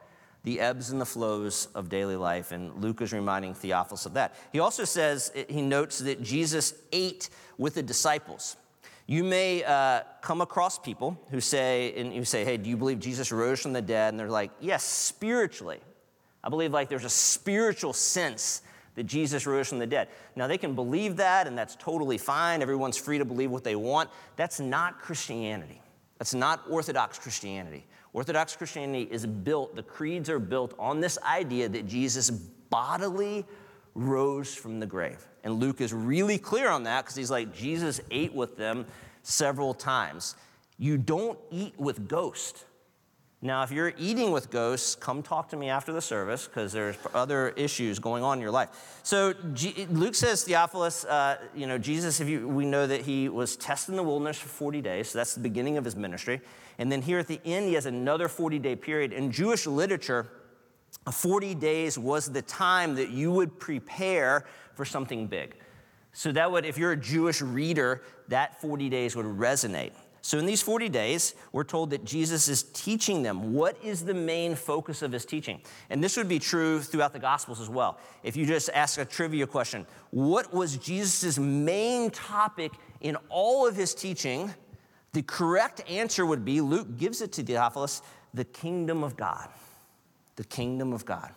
the 0.42 0.58
ebbs 0.58 0.90
and 0.90 0.98
the 0.98 1.06
flows 1.06 1.68
of 1.74 1.90
daily 1.90 2.16
life. 2.16 2.50
And 2.50 2.74
Luke 2.82 3.02
is 3.02 3.12
reminding 3.12 3.52
Theophilus 3.52 4.06
of 4.06 4.14
that. 4.14 4.34
He 4.52 4.58
also 4.58 4.84
says, 4.84 5.30
he 5.50 5.60
notes 5.60 5.98
that 5.98 6.22
Jesus 6.22 6.72
ate 6.92 7.28
with 7.58 7.74
the 7.74 7.82
disciples. 7.82 8.56
You 9.10 9.24
may 9.24 9.64
uh, 9.64 10.02
come 10.20 10.40
across 10.40 10.78
people 10.78 11.20
who 11.32 11.40
say, 11.40 11.92
and 11.96 12.14
you 12.14 12.24
say, 12.24 12.44
hey, 12.44 12.56
do 12.56 12.70
you 12.70 12.76
believe 12.76 13.00
Jesus 13.00 13.32
rose 13.32 13.58
from 13.58 13.72
the 13.72 13.82
dead? 13.82 14.14
And 14.14 14.20
they're 14.20 14.30
like, 14.30 14.52
yes, 14.60 14.84
spiritually. 14.84 15.80
I 16.44 16.48
believe 16.48 16.72
like 16.72 16.88
there's 16.88 17.04
a 17.04 17.10
spiritual 17.10 17.92
sense 17.92 18.62
that 18.94 19.06
Jesus 19.06 19.46
rose 19.46 19.68
from 19.68 19.80
the 19.80 19.86
dead. 19.88 20.10
Now, 20.36 20.46
they 20.46 20.58
can 20.58 20.76
believe 20.76 21.16
that, 21.16 21.48
and 21.48 21.58
that's 21.58 21.74
totally 21.74 22.18
fine. 22.18 22.62
Everyone's 22.62 22.96
free 22.96 23.18
to 23.18 23.24
believe 23.24 23.50
what 23.50 23.64
they 23.64 23.74
want. 23.74 24.10
That's 24.36 24.60
not 24.60 25.00
Christianity. 25.00 25.82
That's 26.20 26.32
not 26.32 26.62
Orthodox 26.70 27.18
Christianity. 27.18 27.86
Orthodox 28.12 28.54
Christianity 28.54 29.08
is 29.10 29.26
built, 29.26 29.74
the 29.74 29.82
creeds 29.82 30.30
are 30.30 30.38
built 30.38 30.72
on 30.78 31.00
this 31.00 31.18
idea 31.26 31.68
that 31.68 31.84
Jesus 31.88 32.30
bodily 32.30 33.44
rose 33.96 34.54
from 34.54 34.78
the 34.78 34.86
grave. 34.86 35.26
And 35.44 35.54
Luke 35.60 35.80
is 35.80 35.92
really 35.92 36.38
clear 36.38 36.68
on 36.68 36.84
that 36.84 37.04
because 37.04 37.16
he's 37.16 37.30
like, 37.30 37.54
Jesus 37.54 38.00
ate 38.10 38.34
with 38.34 38.56
them 38.56 38.86
several 39.22 39.74
times. 39.74 40.34
You 40.78 40.98
don't 40.98 41.38
eat 41.50 41.74
with 41.78 42.08
ghosts. 42.08 42.64
Now, 43.42 43.62
if 43.62 43.70
you're 43.70 43.94
eating 43.96 44.32
with 44.32 44.50
ghosts, 44.50 44.94
come 44.94 45.22
talk 45.22 45.48
to 45.48 45.56
me 45.56 45.70
after 45.70 45.94
the 45.94 46.02
service 46.02 46.46
because 46.46 46.72
there's 46.72 46.96
other 47.14 47.50
issues 47.50 47.98
going 47.98 48.22
on 48.22 48.36
in 48.36 48.42
your 48.42 48.50
life. 48.50 49.00
So 49.02 49.32
G- 49.54 49.86
Luke 49.90 50.14
says 50.14 50.44
Theophilus, 50.44 51.06
uh, 51.06 51.38
you 51.54 51.66
know, 51.66 51.78
Jesus, 51.78 52.20
if 52.20 52.28
you, 52.28 52.46
we 52.46 52.66
know 52.66 52.86
that 52.86 53.00
he 53.00 53.30
was 53.30 53.56
tested 53.56 53.94
in 53.94 53.96
the 53.96 54.02
wilderness 54.02 54.38
for 54.38 54.48
40 54.48 54.82
days, 54.82 55.08
so 55.08 55.18
that's 55.18 55.34
the 55.34 55.40
beginning 55.40 55.78
of 55.78 55.86
his 55.86 55.96
ministry. 55.96 56.42
And 56.78 56.92
then 56.92 57.00
here 57.00 57.18
at 57.18 57.28
the 57.28 57.40
end, 57.46 57.68
he 57.68 57.74
has 57.74 57.86
another 57.86 58.28
40 58.28 58.58
day 58.58 58.76
period. 58.76 59.14
In 59.14 59.32
Jewish 59.32 59.66
literature, 59.66 60.28
40 61.10 61.54
days 61.54 61.98
was 61.98 62.30
the 62.30 62.42
time 62.42 62.94
that 62.96 63.10
you 63.10 63.32
would 63.32 63.58
prepare 63.58 64.44
for 64.74 64.84
something 64.84 65.26
big. 65.26 65.56
So 66.12 66.32
that 66.32 66.50
would, 66.50 66.64
if 66.64 66.76
you're 66.76 66.92
a 66.92 66.96
Jewish 66.96 67.40
reader, 67.40 68.02
that 68.28 68.60
40 68.60 68.88
days 68.88 69.16
would 69.16 69.26
resonate. 69.26 69.92
So 70.22 70.38
in 70.38 70.44
these 70.44 70.60
40 70.60 70.90
days, 70.90 71.34
we're 71.52 71.64
told 71.64 71.90
that 71.90 72.04
Jesus 72.04 72.48
is 72.48 72.64
teaching 72.64 73.22
them. 73.22 73.54
What 73.54 73.78
is 73.82 74.04
the 74.04 74.12
main 74.12 74.54
focus 74.54 75.00
of 75.00 75.12
his 75.12 75.24
teaching? 75.24 75.62
And 75.88 76.04
this 76.04 76.16
would 76.16 76.28
be 76.28 76.38
true 76.38 76.80
throughout 76.80 77.14
the 77.14 77.18
Gospels 77.18 77.60
as 77.60 77.70
well. 77.70 77.98
If 78.22 78.36
you 78.36 78.44
just 78.44 78.68
ask 78.74 78.98
a 78.98 79.04
trivia 79.04 79.46
question, 79.46 79.86
what 80.10 80.52
was 80.52 80.76
Jesus' 80.76 81.38
main 81.38 82.10
topic 82.10 82.72
in 83.00 83.16
all 83.30 83.66
of 83.66 83.76
his 83.76 83.94
teaching? 83.94 84.52
The 85.12 85.22
correct 85.22 85.88
answer 85.88 86.26
would 86.26 86.44
be 86.44 86.60
Luke 86.60 86.98
gives 86.98 87.22
it 87.22 87.32
to 87.32 87.42
Theophilus 87.42 88.02
the 88.34 88.44
kingdom 88.44 89.02
of 89.02 89.16
God 89.16 89.48
the 90.36 90.44
kingdom 90.44 90.92
of 90.92 91.04
God. 91.04 91.32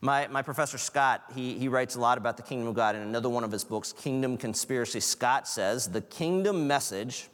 My, 0.00 0.26
my 0.28 0.42
professor 0.42 0.78
Scot, 0.78 1.24
he, 1.34 1.58
he 1.58 1.68
writes 1.68 1.94
a 1.94 2.00
lot 2.00 2.18
about 2.18 2.36
the 2.36 2.42
kingdom 2.42 2.68
of 2.68 2.74
God 2.74 2.94
in 2.94 3.02
another 3.02 3.28
one 3.28 3.44
of 3.44 3.50
his 3.50 3.64
books, 3.64 3.92
Kingdom 3.92 4.36
Conspiracy. 4.36 5.00
Scot 5.00 5.48
says 5.48 5.88
the 5.88 6.02
kingdom 6.02 6.66
message 6.66 7.28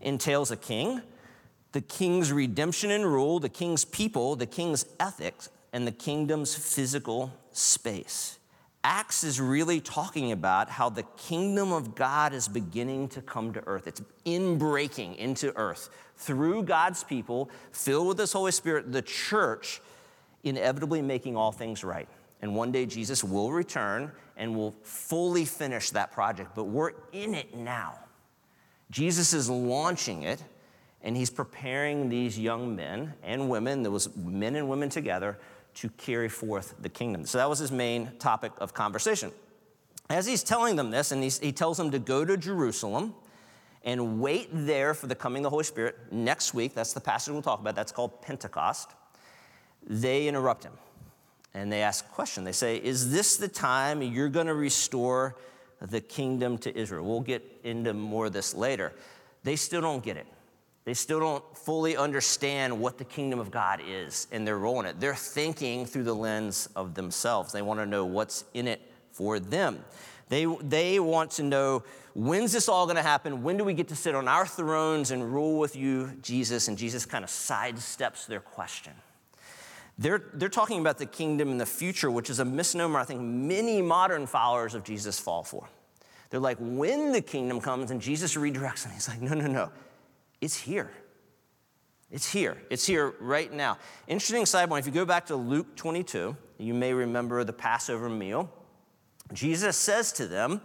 entails 0.00 0.50
a 0.50 0.56
king, 0.56 1.02
the 1.72 1.80
king's 1.80 2.32
redemption 2.32 2.90
and 2.90 3.06
rule, 3.06 3.38
the 3.38 3.48
king's 3.48 3.84
people, 3.84 4.36
the 4.36 4.46
king's 4.46 4.84
ethics, 4.98 5.50
and 5.72 5.86
the 5.86 5.92
kingdom's 5.92 6.54
physical 6.54 7.32
space. 7.52 8.38
Acts 8.82 9.24
is 9.24 9.40
really 9.40 9.80
talking 9.80 10.30
about 10.30 10.68
how 10.68 10.90
the 10.90 11.04
kingdom 11.16 11.72
of 11.72 11.94
God 11.94 12.34
is 12.34 12.48
beginning 12.48 13.08
to 13.08 13.22
come 13.22 13.52
to 13.54 13.66
earth. 13.66 13.86
It's 13.86 14.02
inbreaking 14.26 15.16
into 15.16 15.56
earth 15.56 15.88
through 16.16 16.64
God's 16.64 17.02
people, 17.02 17.50
filled 17.72 18.08
with 18.08 18.18
this 18.18 18.34
Holy 18.34 18.52
Spirit, 18.52 18.92
the 18.92 19.00
church 19.00 19.80
inevitably 20.44 21.02
making 21.02 21.36
all 21.36 21.52
things 21.52 21.82
right. 21.82 22.08
And 22.42 22.54
one 22.54 22.72
day 22.72 22.84
Jesus 22.86 23.24
will 23.24 23.52
return 23.52 24.12
and 24.36 24.54
will 24.54 24.74
fully 24.82 25.44
finish 25.44 25.90
that 25.90 26.12
project, 26.12 26.54
but 26.54 26.64
we're 26.64 26.92
in 27.12 27.34
it 27.34 27.54
now. 27.54 27.98
Jesus 28.90 29.32
is 29.32 29.48
launching 29.48 30.24
it, 30.24 30.42
and 31.02 31.16
he's 31.16 31.30
preparing 31.30 32.08
these 32.08 32.38
young 32.38 32.76
men 32.76 33.14
and 33.22 33.48
women, 33.48 33.82
there 33.82 33.90
was 33.90 34.14
men 34.16 34.56
and 34.56 34.68
women 34.68 34.88
together, 34.88 35.38
to 35.74 35.88
carry 35.90 36.28
forth 36.28 36.74
the 36.80 36.88
kingdom. 36.88 37.24
So 37.24 37.38
that 37.38 37.48
was 37.48 37.58
his 37.58 37.72
main 37.72 38.12
topic 38.18 38.52
of 38.58 38.74
conversation. 38.74 39.32
As 40.10 40.26
he's 40.26 40.42
telling 40.42 40.76
them 40.76 40.90
this, 40.90 41.12
and 41.12 41.24
he 41.24 41.52
tells 41.52 41.76
them 41.78 41.90
to 41.92 41.98
go 41.98 42.24
to 42.24 42.36
Jerusalem 42.36 43.14
and 43.84 44.20
wait 44.20 44.48
there 44.52 44.94
for 44.94 45.06
the 45.06 45.14
coming 45.14 45.40
of 45.40 45.44
the 45.44 45.50
Holy 45.50 45.64
Spirit 45.64 45.96
next 46.12 46.54
week. 46.54 46.74
That's 46.74 46.92
the 46.92 47.00
passage 47.00 47.32
we'll 47.32 47.42
talk 47.42 47.60
about. 47.60 47.74
That's 47.74 47.92
called 47.92 48.20
Pentecost 48.22 48.90
they 49.86 50.28
interrupt 50.28 50.64
him 50.64 50.72
and 51.54 51.70
they 51.70 51.82
ask 51.82 52.04
a 52.04 52.08
question. 52.08 52.44
They 52.44 52.52
say, 52.52 52.76
Is 52.76 53.12
this 53.12 53.36
the 53.36 53.48
time 53.48 54.02
you're 54.02 54.28
going 54.28 54.48
to 54.48 54.54
restore 54.54 55.36
the 55.80 56.00
kingdom 56.00 56.58
to 56.58 56.76
Israel? 56.76 57.06
We'll 57.06 57.20
get 57.20 57.42
into 57.62 57.94
more 57.94 58.26
of 58.26 58.32
this 58.32 58.54
later. 58.54 58.92
They 59.44 59.56
still 59.56 59.80
don't 59.80 60.02
get 60.02 60.16
it. 60.16 60.26
They 60.84 60.94
still 60.94 61.20
don't 61.20 61.56
fully 61.56 61.96
understand 61.96 62.78
what 62.78 62.98
the 62.98 63.04
kingdom 63.04 63.38
of 63.38 63.50
God 63.50 63.80
is 63.86 64.26
and 64.30 64.46
their 64.46 64.58
role 64.58 64.80
in 64.80 64.86
it. 64.86 65.00
They're 65.00 65.14
thinking 65.14 65.86
through 65.86 66.04
the 66.04 66.14
lens 66.14 66.68
of 66.76 66.94
themselves. 66.94 67.52
They 67.52 67.62
want 67.62 67.80
to 67.80 67.86
know 67.86 68.04
what's 68.04 68.44
in 68.52 68.68
it 68.68 68.82
for 69.10 69.40
them. 69.40 69.82
They, 70.28 70.44
they 70.44 71.00
want 71.00 71.30
to 71.32 71.42
know 71.42 71.84
when's 72.14 72.52
this 72.52 72.68
all 72.68 72.84
going 72.86 72.96
to 72.96 73.02
happen? 73.02 73.42
When 73.42 73.56
do 73.56 73.64
we 73.64 73.72
get 73.72 73.88
to 73.88 73.96
sit 73.96 74.14
on 74.14 74.28
our 74.28 74.46
thrones 74.46 75.10
and 75.10 75.32
rule 75.32 75.58
with 75.58 75.74
you, 75.74 76.12
Jesus? 76.20 76.68
And 76.68 76.76
Jesus 76.76 77.06
kind 77.06 77.24
of 77.24 77.30
sidesteps 77.30 78.26
their 78.26 78.40
question. 78.40 78.92
They're, 79.96 80.24
they're 80.34 80.48
talking 80.48 80.80
about 80.80 80.98
the 80.98 81.06
kingdom 81.06 81.50
in 81.50 81.58
the 81.58 81.66
future, 81.66 82.10
which 82.10 82.28
is 82.28 82.40
a 82.40 82.44
misnomer 82.44 82.98
I 82.98 83.04
think 83.04 83.20
many 83.20 83.80
modern 83.80 84.26
followers 84.26 84.74
of 84.74 84.82
Jesus 84.82 85.20
fall 85.20 85.44
for. 85.44 85.68
They're 86.30 86.40
like, 86.40 86.58
when 86.58 87.12
the 87.12 87.20
kingdom 87.20 87.60
comes, 87.60 87.92
and 87.92 88.00
Jesus 88.00 88.34
redirects 88.34 88.82
them, 88.82 88.92
he's 88.92 89.08
like, 89.08 89.20
no, 89.20 89.34
no, 89.34 89.46
no, 89.46 89.70
it's 90.40 90.56
here. 90.56 90.90
It's 92.10 92.30
here. 92.30 92.60
It's 92.70 92.86
here 92.86 93.14
right 93.20 93.52
now. 93.52 93.78
Interesting 94.06 94.46
side 94.46 94.68
point 94.68 94.86
if 94.86 94.86
you 94.86 94.92
go 94.92 95.04
back 95.04 95.26
to 95.26 95.36
Luke 95.36 95.74
22, 95.76 96.36
you 96.58 96.74
may 96.74 96.92
remember 96.92 97.42
the 97.44 97.52
Passover 97.52 98.08
meal. 98.08 98.52
Jesus 99.32 99.76
says 99.76 100.12
to 100.12 100.26
them, 100.26 100.60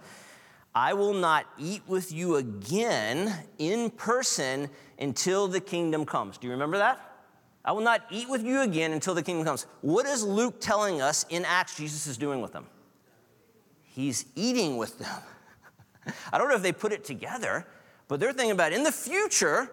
I 0.75 0.93
will 0.93 1.13
not 1.13 1.47
eat 1.57 1.81
with 1.87 2.11
you 2.11 2.35
again 2.35 3.33
in 3.57 3.89
person 3.89 4.69
until 4.99 5.47
the 5.47 5.59
kingdom 5.59 6.05
comes. 6.05 6.37
Do 6.37 6.47
you 6.47 6.53
remember 6.53 6.77
that? 6.77 7.08
I 7.63 7.71
will 7.71 7.81
not 7.81 8.01
eat 8.09 8.29
with 8.29 8.43
you 8.43 8.61
again 8.61 8.93
until 8.93 9.13
the 9.13 9.21
kingdom 9.21 9.45
comes. 9.45 9.65
What 9.81 10.05
is 10.05 10.23
Luke 10.23 10.59
telling 10.59 11.01
us 11.01 11.25
in 11.29 11.45
Acts 11.45 11.75
Jesus 11.75 12.07
is 12.07 12.17
doing 12.17 12.41
with 12.41 12.53
them? 12.53 12.65
He's 13.83 14.25
eating 14.35 14.77
with 14.77 14.97
them. 14.97 15.21
I 16.31 16.37
don't 16.37 16.47
know 16.47 16.55
if 16.55 16.61
they 16.61 16.71
put 16.71 16.93
it 16.93 17.03
together, 17.03 17.67
but 18.07 18.19
they're 18.19 18.33
thinking 18.33 18.51
about 18.51 18.71
in 18.71 18.83
the 18.83 18.91
future, 18.91 19.69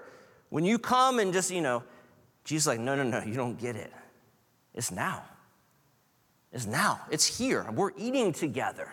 when 0.50 0.64
you 0.64 0.78
come 0.78 1.18
and 1.18 1.32
just, 1.32 1.50
you 1.50 1.60
know, 1.60 1.82
Jesus 2.44 2.66
like, 2.66 2.80
no, 2.80 2.94
no, 2.94 3.02
no, 3.02 3.22
you 3.22 3.34
don't 3.34 3.58
get 3.58 3.76
it. 3.76 3.92
It's 4.74 4.90
now. 4.90 5.24
It's 6.52 6.66
now. 6.66 7.00
It's 7.10 7.38
here. 7.38 7.66
We're 7.72 7.92
eating 7.96 8.32
together. 8.32 8.90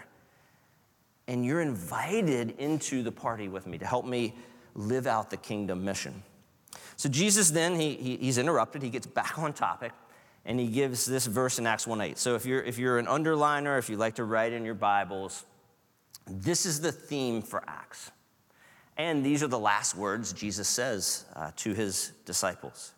And 1.28 1.46
you're 1.46 1.62
invited 1.62 2.56
into 2.60 3.04
the 3.04 3.12
party 3.12 3.48
with 3.48 3.68
me 3.68 3.78
to 3.78 3.86
help 3.86 4.06
me 4.06 4.34
live 4.76 5.08
out 5.08 5.30
the 5.30 5.38
kingdom 5.38 5.84
mission. 5.86 6.24
So 6.96 7.10
Jesus 7.10 7.52
then, 7.52 7.80
he, 7.80 7.96
he, 7.96 8.18
he's 8.18 8.38
interrupted. 8.38 8.82
He 8.82 8.90
gets 8.90 9.08
back 9.08 9.38
on 9.40 9.54
topic 9.54 9.92
and 10.46 10.60
he 10.60 10.68
gives 10.68 11.06
this 11.06 11.26
verse 11.26 11.60
in 11.60 11.68
Acts 11.68 11.88
1 11.88 12.02
8. 12.02 12.18
So 12.18 12.36
if 12.36 12.46
you're, 12.46 12.62
if 12.62 12.78
you're 12.78 13.00
an 13.00 13.06
underliner, 13.06 13.80
if 13.80 13.90
you 13.90 13.98
like 13.98 14.16
to 14.16 14.24
write 14.24 14.54
in 14.54 14.66
your 14.66 14.76
Bibles, 14.76 15.46
this 16.28 16.66
is 16.66 16.82
the 16.82 16.92
theme 16.92 17.42
for 17.42 17.64
Acts. 17.68 18.12
And 18.98 19.26
these 19.26 19.42
are 19.42 19.48
the 19.48 19.60
last 19.60 19.96
words 19.96 20.34
Jesus 20.34 20.68
says 20.68 21.26
uh, 21.36 21.52
to 21.58 21.74
his 21.74 22.12
disciples. 22.26 22.94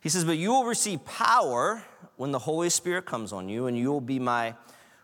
He 0.00 0.08
says, 0.08 0.24
But 0.24 0.36
you 0.38 0.50
will 0.50 0.64
receive 0.64 1.04
power 1.04 1.82
when 2.16 2.32
the 2.32 2.38
Holy 2.38 2.70
Spirit 2.70 3.06
comes 3.06 3.32
on 3.32 3.48
you, 3.48 3.66
and 3.66 3.78
you 3.78 3.90
will 3.90 4.00
be 4.00 4.18
my 4.18 4.54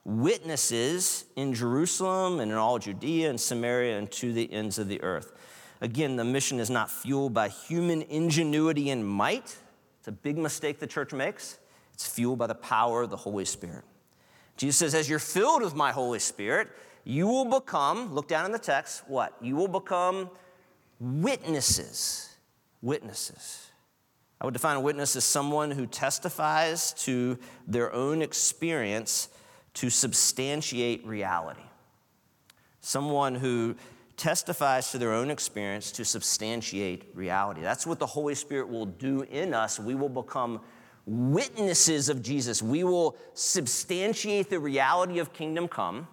witnesses 0.04 1.24
in 1.36 1.54
Jerusalem 1.54 2.40
and 2.40 2.50
in 2.50 2.58
all 2.58 2.78
Judea 2.78 3.30
and 3.30 3.40
Samaria 3.40 3.98
and 3.98 4.10
to 4.12 4.32
the 4.32 4.52
ends 4.52 4.78
of 4.78 4.88
the 4.88 5.02
earth. 5.02 5.32
Again, 5.82 6.14
the 6.14 6.24
mission 6.24 6.60
is 6.60 6.70
not 6.70 6.92
fueled 6.92 7.34
by 7.34 7.48
human 7.48 8.02
ingenuity 8.02 8.90
and 8.90 9.04
might. 9.04 9.56
It's 9.98 10.06
a 10.06 10.12
big 10.12 10.38
mistake 10.38 10.78
the 10.78 10.86
church 10.86 11.12
makes. 11.12 11.58
It's 11.92 12.06
fueled 12.06 12.38
by 12.38 12.46
the 12.46 12.54
power 12.54 13.02
of 13.02 13.10
the 13.10 13.16
Holy 13.16 13.44
Spirit. 13.44 13.82
Jesus 14.56 14.76
says, 14.76 14.94
As 14.94 15.10
you're 15.10 15.18
filled 15.18 15.60
with 15.62 15.74
my 15.74 15.90
Holy 15.90 16.20
Spirit, 16.20 16.68
you 17.02 17.26
will 17.26 17.46
become, 17.46 18.14
look 18.14 18.28
down 18.28 18.46
in 18.46 18.52
the 18.52 18.60
text, 18.60 19.02
what? 19.08 19.36
You 19.40 19.56
will 19.56 19.66
become 19.66 20.30
witnesses. 21.00 22.36
Witnesses. 22.80 23.72
I 24.40 24.44
would 24.44 24.54
define 24.54 24.76
a 24.76 24.80
witness 24.80 25.16
as 25.16 25.24
someone 25.24 25.72
who 25.72 25.86
testifies 25.86 26.92
to 27.04 27.36
their 27.66 27.92
own 27.92 28.22
experience 28.22 29.30
to 29.74 29.90
substantiate 29.90 31.04
reality. 31.04 31.62
Someone 32.80 33.34
who 33.34 33.74
testifies 34.22 34.92
to 34.92 34.98
their 34.98 35.12
own 35.12 35.30
experience 35.30 35.90
to 35.90 36.04
substantiate 36.04 37.10
reality. 37.12 37.60
That's 37.60 37.84
what 37.84 37.98
the 37.98 38.06
Holy 38.06 38.36
Spirit 38.36 38.68
will 38.68 38.86
do 38.86 39.22
in 39.22 39.52
us. 39.52 39.80
We 39.80 39.96
will 39.96 40.08
become 40.08 40.60
witnesses 41.06 42.08
of 42.08 42.22
Jesus. 42.22 42.62
We 42.62 42.84
will 42.84 43.16
substantiate 43.34 44.48
the 44.48 44.60
reality 44.60 45.18
of 45.18 45.32
kingdom 45.32 45.66
come 45.66 46.06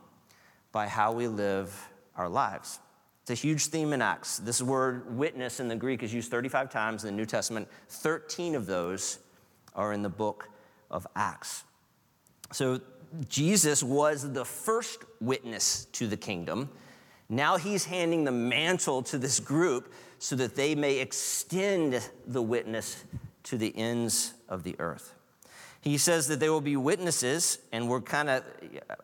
by 0.72 0.88
how 0.88 1.12
we 1.12 1.28
live 1.28 1.90
our 2.16 2.28
lives. 2.28 2.80
It's 3.22 3.30
a 3.30 3.36
huge 3.36 3.68
theme 3.68 3.94
in 3.94 4.02
Acts. 4.02 4.40
This 4.40 4.60
word 4.60 5.16
witness 5.16 5.60
in 5.60 5.68
the 5.68 5.76
Greek 5.76 6.02
is 6.02 6.12
used 6.12 6.32
35 6.32 6.72
times 6.72 7.04
in 7.04 7.12
the 7.12 7.16
New 7.16 7.28
Testament. 7.28 7.68
13 7.90 8.56
of 8.56 8.66
those 8.66 9.20
are 9.76 9.94
in 9.94 10.02
the 10.02 10.10
book 10.10 10.50
of 10.90 11.06
Acts. 11.16 11.64
So 12.52 12.82
Jesus 13.28 13.84
was 13.84 14.34
the 14.34 14.46
first 14.46 15.04
witness 15.22 15.86
to 15.92 16.08
the 16.08 16.18
kingdom. 16.18 16.70
Now 17.30 17.58
he's 17.58 17.86
handing 17.86 18.24
the 18.24 18.32
mantle 18.32 19.04
to 19.04 19.18
this 19.18 19.40
group 19.40 19.94
so 20.18 20.36
that 20.36 20.56
they 20.56 20.76
may 20.76 21.00
extend 21.00 22.10
the 22.28 22.42
witness 22.42 23.04
to 23.44 23.58
the 23.58 23.76
ends 23.78 24.34
of 24.50 24.64
the 24.64 24.76
earth. 24.80 25.14
He 25.82 25.98
says 25.98 26.28
that 26.28 26.40
they 26.40 26.50
will 26.50 26.60
be 26.60 26.76
witnesses, 26.76 27.60
and 27.72 27.88
we're 27.88 28.02
kind 28.02 28.30
of, 28.30 28.44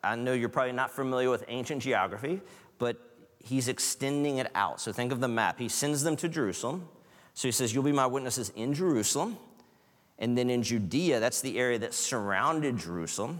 I 0.03 0.15
know 0.15 0.33
you're 0.33 0.49
probably 0.49 0.73
not 0.73 0.91
familiar 0.91 1.29
with 1.29 1.45
ancient 1.47 1.81
geography, 1.81 2.41
but 2.79 2.97
he's 3.39 3.69
extending 3.69 4.39
it 4.39 4.51
out. 4.55 4.81
So 4.81 4.91
think 4.91 5.13
of 5.13 5.21
the 5.21 5.27
map. 5.27 5.57
He 5.57 5.69
sends 5.69 6.03
them 6.03 6.17
to 6.17 6.27
Jerusalem. 6.27 6.89
So 7.33 7.47
he 7.47 7.51
says, 7.53 7.73
You'll 7.73 7.83
be 7.83 7.93
my 7.93 8.07
witnesses 8.07 8.51
in 8.55 8.73
Jerusalem. 8.73 9.37
And 10.19 10.37
then 10.37 10.49
in 10.49 10.63
Judea, 10.63 11.19
that's 11.19 11.41
the 11.41 11.57
area 11.59 11.79
that 11.79 11.93
surrounded 11.93 12.77
Jerusalem. 12.77 13.39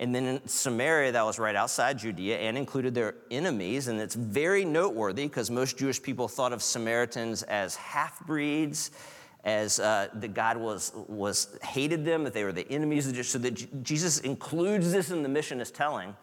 And 0.00 0.14
then 0.14 0.24
in 0.24 0.48
Samaria, 0.48 1.12
that 1.12 1.26
was 1.26 1.38
right 1.38 1.54
outside 1.54 1.98
Judea 1.98 2.38
and 2.38 2.56
included 2.56 2.94
their 2.94 3.16
enemies. 3.30 3.88
And 3.88 4.00
it's 4.00 4.14
very 4.14 4.64
noteworthy 4.64 5.24
because 5.24 5.50
most 5.50 5.76
Jewish 5.76 6.02
people 6.02 6.26
thought 6.26 6.54
of 6.54 6.62
Samaritans 6.62 7.42
as 7.42 7.76
half 7.76 8.18
breeds 8.26 8.92
as 9.44 9.78
uh, 9.78 10.08
that 10.14 10.32
God 10.32 10.56
was, 10.56 10.92
was 11.06 11.58
hated 11.62 12.06
them, 12.06 12.24
that 12.24 12.32
they 12.32 12.44
were 12.44 12.52
the 12.52 12.66
enemies 12.72 13.06
of 13.06 13.12
Jesus. 13.12 13.30
So 13.30 13.38
that 13.40 13.82
Jesus 13.82 14.20
includes 14.20 14.90
this 14.90 15.10
in 15.10 15.22
the 15.22 15.28
mission 15.28 15.60
as 15.60 15.70
telling. 15.70 16.16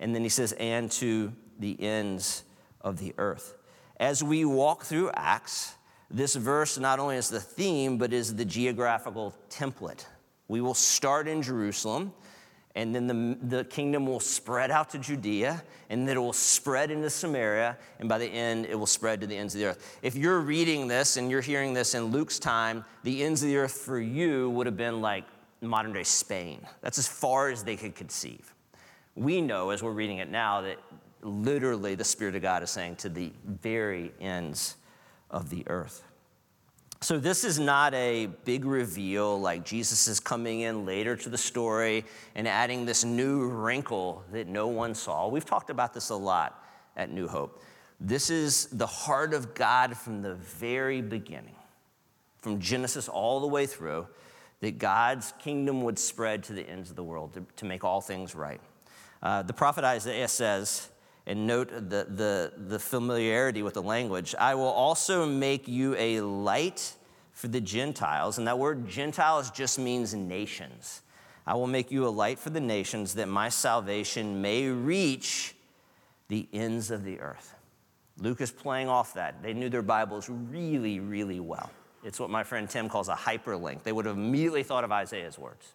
And 0.00 0.12
then 0.12 0.24
he 0.24 0.28
says, 0.28 0.50
and 0.58 0.90
to 0.92 1.32
the 1.60 1.80
ends 1.80 2.42
of 2.80 2.98
the 2.98 3.14
earth. 3.18 3.54
As 3.98 4.24
we 4.24 4.44
walk 4.44 4.82
through 4.82 5.12
Acts, 5.14 5.76
this 6.10 6.34
verse 6.34 6.76
not 6.76 6.98
only 6.98 7.18
is 7.18 7.28
the 7.28 7.38
theme, 7.38 7.98
but 7.98 8.12
is 8.12 8.34
the 8.34 8.44
geographical 8.44 9.32
template. 9.48 10.06
We 10.48 10.60
will 10.60 10.74
start 10.74 11.28
in 11.28 11.40
Jerusalem 11.40 12.12
and 12.74 12.94
then 12.94 13.06
the, 13.06 13.56
the 13.56 13.64
kingdom 13.64 14.06
will 14.06 14.20
spread 14.20 14.70
out 14.70 14.90
to 14.90 14.98
Judea, 14.98 15.62
and 15.90 16.08
then 16.08 16.16
it 16.16 16.20
will 16.20 16.32
spread 16.32 16.90
into 16.90 17.10
Samaria, 17.10 17.76
and 18.00 18.08
by 18.08 18.18
the 18.18 18.26
end, 18.26 18.66
it 18.66 18.74
will 18.74 18.86
spread 18.86 19.20
to 19.20 19.26
the 19.26 19.36
ends 19.36 19.54
of 19.54 19.60
the 19.60 19.66
earth. 19.66 19.98
If 20.02 20.14
you're 20.14 20.40
reading 20.40 20.88
this 20.88 21.16
and 21.16 21.30
you're 21.30 21.42
hearing 21.42 21.74
this 21.74 21.94
in 21.94 22.04
Luke's 22.06 22.38
time, 22.38 22.84
the 23.02 23.22
ends 23.22 23.42
of 23.42 23.48
the 23.48 23.56
earth 23.58 23.72
for 23.72 24.00
you 24.00 24.50
would 24.50 24.66
have 24.66 24.76
been 24.76 25.02
like 25.02 25.24
modern 25.60 25.92
day 25.92 26.02
Spain. 26.02 26.66
That's 26.80 26.98
as 26.98 27.06
far 27.06 27.50
as 27.50 27.62
they 27.62 27.76
could 27.76 27.94
conceive. 27.94 28.54
We 29.14 29.40
know, 29.42 29.70
as 29.70 29.82
we're 29.82 29.92
reading 29.92 30.18
it 30.18 30.30
now, 30.30 30.62
that 30.62 30.78
literally 31.22 31.94
the 31.94 32.04
Spirit 32.04 32.34
of 32.34 32.42
God 32.42 32.62
is 32.62 32.70
saying 32.70 32.96
to 32.96 33.08
the 33.08 33.32
very 33.44 34.12
ends 34.20 34.76
of 35.30 35.50
the 35.50 35.64
earth. 35.68 36.02
So, 37.02 37.18
this 37.18 37.42
is 37.42 37.58
not 37.58 37.94
a 37.94 38.26
big 38.44 38.64
reveal 38.64 39.40
like 39.40 39.64
Jesus 39.64 40.06
is 40.06 40.20
coming 40.20 40.60
in 40.60 40.86
later 40.86 41.16
to 41.16 41.28
the 41.28 41.36
story 41.36 42.04
and 42.36 42.46
adding 42.46 42.86
this 42.86 43.02
new 43.04 43.48
wrinkle 43.48 44.22
that 44.30 44.46
no 44.46 44.68
one 44.68 44.94
saw. 44.94 45.26
We've 45.26 45.44
talked 45.44 45.68
about 45.68 45.94
this 45.94 46.10
a 46.10 46.14
lot 46.14 46.64
at 46.96 47.10
New 47.10 47.26
Hope. 47.26 47.60
This 47.98 48.30
is 48.30 48.66
the 48.66 48.86
heart 48.86 49.34
of 49.34 49.52
God 49.52 49.96
from 49.96 50.22
the 50.22 50.36
very 50.36 51.02
beginning, 51.02 51.56
from 52.38 52.60
Genesis 52.60 53.08
all 53.08 53.40
the 53.40 53.48
way 53.48 53.66
through, 53.66 54.06
that 54.60 54.78
God's 54.78 55.34
kingdom 55.40 55.82
would 55.82 55.98
spread 55.98 56.44
to 56.44 56.52
the 56.52 56.62
ends 56.62 56.90
of 56.90 56.94
the 56.94 57.02
world 57.02 57.34
to, 57.34 57.44
to 57.56 57.64
make 57.64 57.82
all 57.82 58.00
things 58.00 58.36
right. 58.36 58.60
Uh, 59.20 59.42
the 59.42 59.52
prophet 59.52 59.82
Isaiah 59.82 60.28
says, 60.28 60.88
and 61.26 61.46
note 61.46 61.68
the, 61.68 62.06
the, 62.08 62.52
the 62.56 62.78
familiarity 62.78 63.62
with 63.62 63.74
the 63.74 63.82
language. 63.82 64.34
I 64.38 64.54
will 64.54 64.64
also 64.64 65.24
make 65.26 65.68
you 65.68 65.94
a 65.96 66.20
light 66.20 66.94
for 67.32 67.48
the 67.48 67.60
Gentiles. 67.60 68.38
And 68.38 68.46
that 68.46 68.58
word 68.58 68.88
Gentiles 68.88 69.50
just 69.50 69.78
means 69.78 70.14
nations. 70.14 71.02
I 71.46 71.54
will 71.54 71.66
make 71.66 71.90
you 71.90 72.06
a 72.06 72.10
light 72.10 72.38
for 72.38 72.50
the 72.50 72.60
nations 72.60 73.14
that 73.14 73.28
my 73.28 73.48
salvation 73.48 74.42
may 74.42 74.68
reach 74.68 75.54
the 76.28 76.48
ends 76.52 76.90
of 76.90 77.04
the 77.04 77.20
earth. 77.20 77.54
Luke 78.18 78.40
is 78.40 78.50
playing 78.50 78.88
off 78.88 79.14
that. 79.14 79.42
They 79.42 79.52
knew 79.52 79.68
their 79.68 79.82
Bibles 79.82 80.28
really, 80.28 81.00
really 81.00 81.40
well. 81.40 81.70
It's 82.04 82.20
what 82.20 82.30
my 82.30 82.42
friend 82.42 82.68
Tim 82.68 82.88
calls 82.88 83.08
a 83.08 83.14
hyperlink. 83.14 83.82
They 83.82 83.92
would 83.92 84.06
have 84.06 84.16
immediately 84.16 84.62
thought 84.62 84.84
of 84.84 84.92
Isaiah's 84.92 85.38
words. 85.38 85.72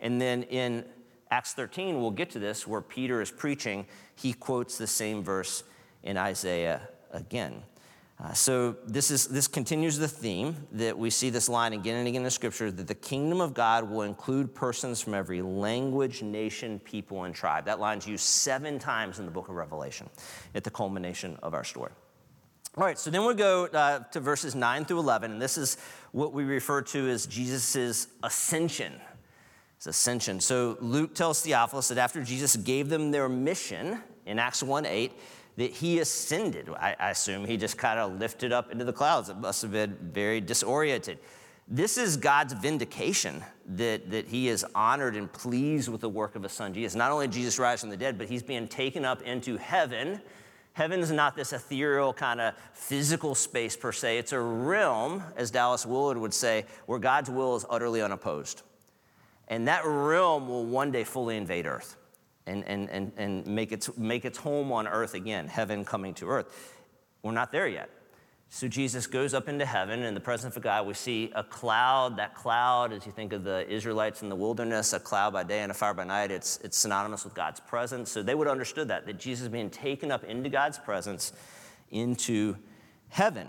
And 0.00 0.20
then 0.20 0.44
in 0.44 0.84
Acts 1.30 1.52
13, 1.52 2.00
we'll 2.00 2.10
get 2.10 2.30
to 2.30 2.38
this, 2.38 2.66
where 2.66 2.80
Peter 2.80 3.20
is 3.20 3.30
preaching, 3.30 3.86
he 4.14 4.32
quotes 4.32 4.78
the 4.78 4.86
same 4.86 5.22
verse 5.22 5.62
in 6.02 6.16
Isaiah 6.16 6.88
again. 7.12 7.62
Uh, 8.20 8.32
so 8.32 8.76
this 8.84 9.12
is 9.12 9.28
this 9.28 9.46
continues 9.46 9.96
the 9.96 10.08
theme 10.08 10.56
that 10.72 10.98
we 10.98 11.08
see 11.08 11.30
this 11.30 11.48
line 11.48 11.72
again 11.72 11.98
and 11.98 12.08
again 12.08 12.24
in 12.24 12.30
scripture 12.30 12.68
that 12.68 12.88
the 12.88 12.94
kingdom 12.94 13.40
of 13.40 13.54
God 13.54 13.88
will 13.88 14.02
include 14.02 14.52
persons 14.52 15.00
from 15.00 15.14
every 15.14 15.40
language, 15.40 16.20
nation, 16.22 16.80
people, 16.80 17.24
and 17.24 17.34
tribe. 17.34 17.64
That 17.66 17.78
line's 17.78 18.08
used 18.08 18.24
seven 18.24 18.80
times 18.80 19.20
in 19.20 19.24
the 19.24 19.30
book 19.30 19.48
of 19.48 19.54
Revelation 19.54 20.10
at 20.56 20.64
the 20.64 20.70
culmination 20.70 21.38
of 21.44 21.54
our 21.54 21.62
story. 21.62 21.92
All 22.76 22.84
right, 22.84 22.98
so 22.98 23.10
then 23.10 23.24
we 23.24 23.34
go 23.34 23.66
uh, 23.66 24.00
to 24.10 24.20
verses 24.20 24.54
9 24.54 24.84
through 24.84 25.00
11, 25.00 25.32
and 25.32 25.42
this 25.42 25.58
is 25.58 25.78
what 26.12 26.32
we 26.32 26.44
refer 26.44 26.82
to 26.82 27.08
as 27.08 27.26
Jesus' 27.26 28.08
ascension. 28.22 28.94
It's 29.78 29.86
ascension. 29.86 30.40
So 30.40 30.76
Luke 30.80 31.14
tells 31.14 31.40
Theophilus 31.40 31.86
that 31.86 31.98
after 31.98 32.24
Jesus 32.24 32.56
gave 32.56 32.88
them 32.88 33.12
their 33.12 33.28
mission 33.28 34.00
in 34.26 34.40
Acts 34.40 34.60
1 34.60 34.84
8, 34.84 35.12
that 35.56 35.70
he 35.70 36.00
ascended. 36.00 36.68
I, 36.70 36.96
I 36.98 37.10
assume 37.10 37.44
he 37.44 37.56
just 37.56 37.78
kind 37.78 38.00
of 38.00 38.18
lifted 38.18 38.52
up 38.52 38.72
into 38.72 38.84
the 38.84 38.92
clouds. 38.92 39.28
It 39.28 39.36
must 39.36 39.62
have 39.62 39.70
been 39.70 39.96
very 40.12 40.40
disoriented. 40.40 41.20
This 41.68 41.96
is 41.96 42.16
God's 42.16 42.54
vindication 42.54 43.44
that, 43.76 44.10
that 44.10 44.26
he 44.26 44.48
is 44.48 44.66
honored 44.74 45.14
and 45.14 45.32
pleased 45.32 45.88
with 45.88 46.00
the 46.00 46.08
work 46.08 46.34
of 46.34 46.42
his 46.42 46.50
son 46.50 46.74
Jesus. 46.74 46.96
Not 46.96 47.12
only 47.12 47.28
Jesus 47.28 47.56
rise 47.56 47.80
from 47.80 47.90
the 47.90 47.96
dead, 47.96 48.18
but 48.18 48.28
he's 48.28 48.42
being 48.42 48.66
taken 48.66 49.04
up 49.04 49.22
into 49.22 49.56
heaven. 49.58 50.20
Heaven 50.72 50.98
is 50.98 51.12
not 51.12 51.36
this 51.36 51.52
ethereal 51.52 52.12
kind 52.12 52.40
of 52.40 52.54
physical 52.72 53.36
space 53.36 53.76
per 53.76 53.92
se. 53.92 54.18
It's 54.18 54.32
a 54.32 54.40
realm, 54.40 55.22
as 55.36 55.52
Dallas 55.52 55.86
Willard 55.86 56.18
would 56.18 56.34
say, 56.34 56.66
where 56.86 56.98
God's 56.98 57.30
will 57.30 57.54
is 57.54 57.64
utterly 57.70 58.02
unopposed. 58.02 58.62
And 59.48 59.66
that 59.68 59.82
realm 59.84 60.48
will 60.48 60.64
one 60.64 60.90
day 60.90 61.04
fully 61.04 61.36
invade 61.36 61.66
earth 61.66 61.96
and, 62.46 62.64
and, 62.66 62.88
and, 62.90 63.12
and 63.16 63.46
make, 63.46 63.72
its, 63.72 63.96
make 63.96 64.24
its 64.24 64.38
home 64.38 64.72
on 64.72 64.86
earth 64.86 65.14
again, 65.14 65.48
heaven 65.48 65.84
coming 65.84 66.14
to 66.14 66.28
earth. 66.28 66.74
We're 67.22 67.32
not 67.32 67.50
there 67.50 67.66
yet. 67.66 67.90
So 68.50 68.66
Jesus 68.66 69.06
goes 69.06 69.34
up 69.34 69.48
into 69.48 69.66
heaven 69.66 70.02
in 70.02 70.14
the 70.14 70.20
presence 70.20 70.56
of 70.56 70.62
God. 70.62 70.86
We 70.86 70.94
see 70.94 71.30
a 71.34 71.44
cloud. 71.44 72.16
That 72.16 72.34
cloud, 72.34 72.94
as 72.94 73.04
you 73.04 73.12
think 73.12 73.34
of 73.34 73.44
the 73.44 73.68
Israelites 73.70 74.22
in 74.22 74.30
the 74.30 74.36
wilderness, 74.36 74.94
a 74.94 75.00
cloud 75.00 75.34
by 75.34 75.44
day 75.44 75.60
and 75.60 75.70
a 75.70 75.74
fire 75.74 75.92
by 75.92 76.04
night, 76.04 76.30
it's, 76.30 76.58
it's 76.64 76.78
synonymous 76.78 77.24
with 77.24 77.34
God's 77.34 77.60
presence. 77.60 78.10
So 78.10 78.22
they 78.22 78.34
would 78.34 78.46
have 78.46 78.52
understood 78.52 78.88
that, 78.88 79.04
that 79.04 79.18
Jesus 79.18 79.48
being 79.48 79.68
taken 79.68 80.10
up 80.10 80.24
into 80.24 80.48
God's 80.48 80.78
presence 80.78 81.34
into 81.90 82.56
heaven. 83.08 83.48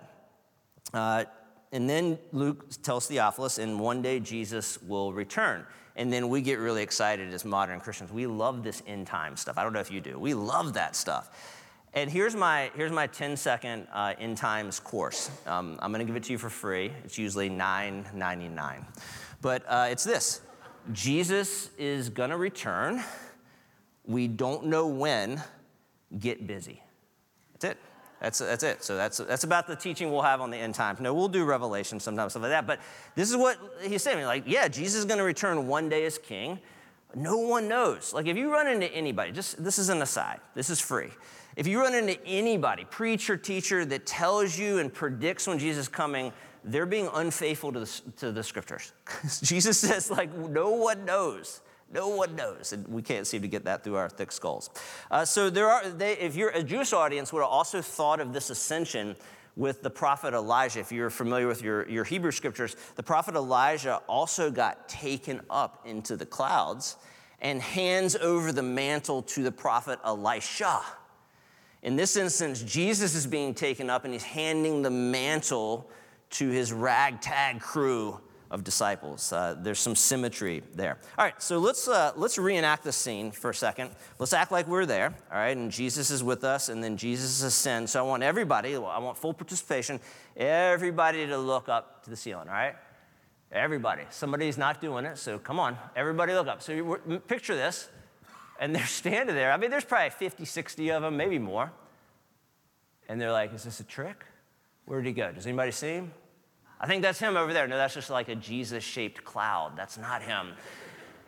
Uh, 0.94 1.24
and 1.72 1.90
then 1.90 2.18
Luke 2.34 2.70
tells 2.82 3.08
Theophilus, 3.08 3.58
and 3.58 3.80
one 3.80 4.02
day 4.02 4.20
Jesus 4.20 4.82
will 4.82 5.14
return. 5.14 5.66
And 6.00 6.14
then 6.14 6.30
we 6.30 6.42
get 6.42 6.60
really 6.60 6.82
excited 6.82 7.34
as 7.34 7.44
modern 7.44 7.82
Christians. 7.82 8.10
We 8.10 8.26
love 8.26 8.64
this 8.64 8.82
end 8.88 9.06
time 9.06 9.36
stuff. 9.36 9.58
I 9.58 9.64
don't 9.64 9.74
know 9.74 9.82
if 9.82 9.92
you 9.92 10.00
do. 10.00 10.18
We 10.18 10.34
love 10.34 10.74
that 10.76 10.96
stuff. 10.96 11.30
And 11.94 12.10
here's 12.10 12.38
my, 12.38 12.72
here's 12.74 12.94
my 12.94 13.06
10 13.06 13.36
second 13.36 13.86
uh, 13.92 14.14
end 14.18 14.38
times 14.38 14.80
course. 14.80 15.30
Um, 15.46 15.78
I'm 15.82 15.92
going 15.92 16.00
to 16.00 16.06
give 16.06 16.16
it 16.16 16.24
to 16.24 16.32
you 16.32 16.38
for 16.38 16.50
free. 16.50 16.94
It's 17.04 17.18
usually 17.18 17.50
$9.99. 17.50 18.86
But 19.42 19.64
uh, 19.68 19.88
it's 19.92 20.06
this 20.06 20.40
Jesus 20.94 21.70
is 21.78 22.08
going 22.08 22.30
to 22.30 22.38
return. 22.38 23.04
We 24.06 24.30
don't 24.30 24.68
know 24.68 24.88
when. 24.88 25.44
Get 26.18 26.48
busy. 26.48 26.82
That's 27.52 27.76
it. 27.76 27.89
That's, 28.22 28.40
that's 28.40 28.64
it. 28.64 28.84
So 28.84 28.98
that's, 28.98 29.18
that's 29.18 29.46
about 29.46 29.68
the 29.68 29.76
teaching 29.76 30.12
we'll 30.12 30.22
have 30.22 30.42
on 30.42 30.50
the 30.50 30.58
end 30.58 30.76
times. 30.76 31.00
No, 31.00 31.14
we'll 31.14 31.30
do 31.30 31.46
Revelation 31.46 32.00
sometimes, 32.00 32.34
stuff 32.34 32.44
like 32.44 32.52
that. 32.52 32.68
But 32.68 32.80
this 33.16 33.30
is 33.30 33.38
what 33.38 33.58
he's 33.82 34.04
saying. 34.04 34.26
Like, 34.26 34.44
yeah, 34.46 34.68
Jesus 34.68 35.00
is 35.00 35.06
going 35.06 35.20
to 35.20 35.24
return 35.24 35.68
one 35.68 35.88
day 35.88 36.06
as 36.06 36.18
king. 36.18 36.60
No 37.16 37.38
one 37.38 37.68
knows. 37.68 38.14
Like, 38.14 38.28
if 38.28 38.38
you 38.38 38.52
run 38.52 38.68
into 38.68 38.92
anybody, 38.94 39.32
just 39.32 39.64
this 39.64 39.80
is 39.80 39.90
an 39.90 40.02
aside, 40.02 40.40
this 40.54 40.70
is 40.70 40.80
free. 40.80 41.10
If 41.56 41.66
you 41.66 41.80
run 41.82 41.96
into 41.96 42.24
anybody, 42.26 42.86
preacher, 42.86 43.36
teacher, 43.36 43.84
that 43.86 44.06
tells 44.06 44.58
you 44.58 44.80
and 44.80 44.94
predicts 44.94 45.48
when 45.48 45.58
Jesus 45.58 45.84
is 45.84 45.88
coming, 45.88 46.32
they're 46.64 46.86
being 46.86 47.10
unfaithful 47.14 47.72
to 47.74 47.80
the, 47.80 48.02
to 48.18 48.32
the 48.32 48.44
scriptures. 48.44 48.94
Jesus 49.42 49.80
says, 49.80 50.12
like, 50.12 50.34
no 50.36 50.72
one 50.72 51.06
knows. 51.06 51.62
No 51.92 52.10
one 52.10 52.36
knows, 52.36 52.72
and 52.72 52.88
we 52.88 53.02
can't 53.02 53.26
seem 53.26 53.42
to 53.42 53.48
get 53.48 53.66
that 53.66 53.84
through 53.84 53.96
our 53.96 54.10
thick 54.10 54.32
skulls. 54.32 54.70
Uh, 55.10 55.26
so 55.26 55.50
there 55.50 55.68
are, 55.70 55.90
they, 55.90 56.14
if 56.14 56.36
you're 56.36 56.50
a 56.50 56.62
Jewish 56.62 56.94
audience, 56.94 57.34
would 57.34 57.42
have 57.42 57.50
also 57.50 57.82
thought 57.82 58.20
of 58.20 58.32
this 58.32 58.50
ascension 58.52 59.16
with 59.56 59.82
the 59.82 59.90
prophet 59.90 60.34
Elijah. 60.34 60.80
If 60.80 60.92
you're 60.92 61.10
familiar 61.10 61.48
with 61.48 61.64
your, 61.64 61.90
your 61.90 62.04
Hebrew 62.04 62.32
scriptures, 62.32 62.76
the 62.96 63.04
prophet 63.04 63.36
Elijah 63.36 63.98
also 64.08 64.52
got 64.52 64.88
taken 64.88 65.42
up 65.50 65.82
into 65.86 66.16
the 66.16 66.26
clouds 66.26 66.96
and 67.42 67.62
hands 67.62 68.16
over 68.16 68.52
the 68.52 68.64
mantle 68.64 69.22
to 69.24 69.44
the 69.44 69.52
prophet 69.52 70.00
Elisha. 70.06 70.82
In 71.82 71.96
this 71.96 72.18
instance, 72.18 72.62
Jesus 72.62 73.16
is 73.16 73.26
being 73.26 73.54
taken 73.54 73.90
up 73.90 74.04
and 74.04 74.14
he's 74.14 74.24
handing 74.24 74.82
the 74.82 74.90
mantle 74.90 75.90
to 76.32 76.50
his 76.50 76.72
ragtag 76.72 77.60
crew 77.60 78.20
of 78.52 78.64
disciples. 78.64 79.32
Uh, 79.32 79.56
there's 79.60 79.80
some 79.80 79.96
symmetry 79.96 80.64
there. 80.74 80.98
All 81.18 81.26
right, 81.26 81.42
so 81.42 81.60
let's, 81.60 81.88
uh, 81.88 82.12
let's 82.16 82.38
reenact 82.38 82.84
the 82.84 82.92
scene 82.92 83.32
for 83.32 83.52
a 83.52 83.56
second. 83.56 83.92
Let's 84.18 84.34
act 84.34 84.52
like 84.52 84.68
we're 84.68 84.86
there, 84.86 85.14
all 85.32 85.38
right, 85.38 85.56
and 85.56 85.72
Jesus 85.72 86.10
is 86.10 86.24
with 86.24 86.44
us, 86.44 86.70
and 86.70 86.84
then 86.84 86.98
Jesus 86.98 87.44
ascends. 87.44 87.92
So 87.92 88.00
I 88.00 88.08
want 88.08 88.24
everybody, 88.24 88.76
I 88.76 89.00
want 89.00 89.18
full 89.18 89.34
participation, 89.34 90.00
everybody 90.36 91.28
to 91.28 91.38
look 91.38 91.70
up 91.70 92.04
to 92.04 92.10
the 92.10 92.16
ceiling, 92.16 92.48
all 92.48 92.56
right? 92.56 92.76
Everybody. 93.52 94.04
Somebody's 94.10 94.58
not 94.58 94.82
doing 94.82 95.06
it, 95.06 95.18
so 95.18 95.40
come 95.40 95.60
on, 95.60 95.78
everybody 95.96 96.34
look 96.34 96.48
up. 96.48 96.62
So 96.62 96.98
picture 97.28 97.56
this 97.56 97.90
and 98.60 98.76
they're 98.76 98.86
standing 98.86 99.36
there. 99.36 99.52
I 99.52 99.58
mean, 99.58 99.72
there's 99.72 99.86
probably 99.86 100.12
50, 100.12 100.46
60 100.46 100.90
of 100.90 101.02
them, 101.02 101.18
maybe 101.18 101.40
more. 101.40 101.72
And 103.08 103.20
they're 103.20 103.32
like, 103.32 103.54
Is 103.54 103.64
this 103.64 103.80
a 103.80 103.84
trick? 103.84 104.24
Where 104.86 105.02
did 105.02 105.08
he 105.08 105.14
go? 105.14 105.32
Does 105.32 105.48
anybody 105.48 105.72
see 105.72 105.94
him? 105.94 106.12
I 106.80 106.88
think 106.88 107.02
that's 107.02 107.20
him 107.20 107.36
over 107.36 107.54
there. 107.54 107.68
No, 107.68 107.78
that's 107.78 107.94
just 107.94 108.10
like 108.10 108.30
a 108.30 108.36
Jesus 108.36 108.84
shaped 108.84 109.24
cloud. 109.24 109.74
That's 109.76 109.98
not 109.98 110.22
him. 110.22 110.54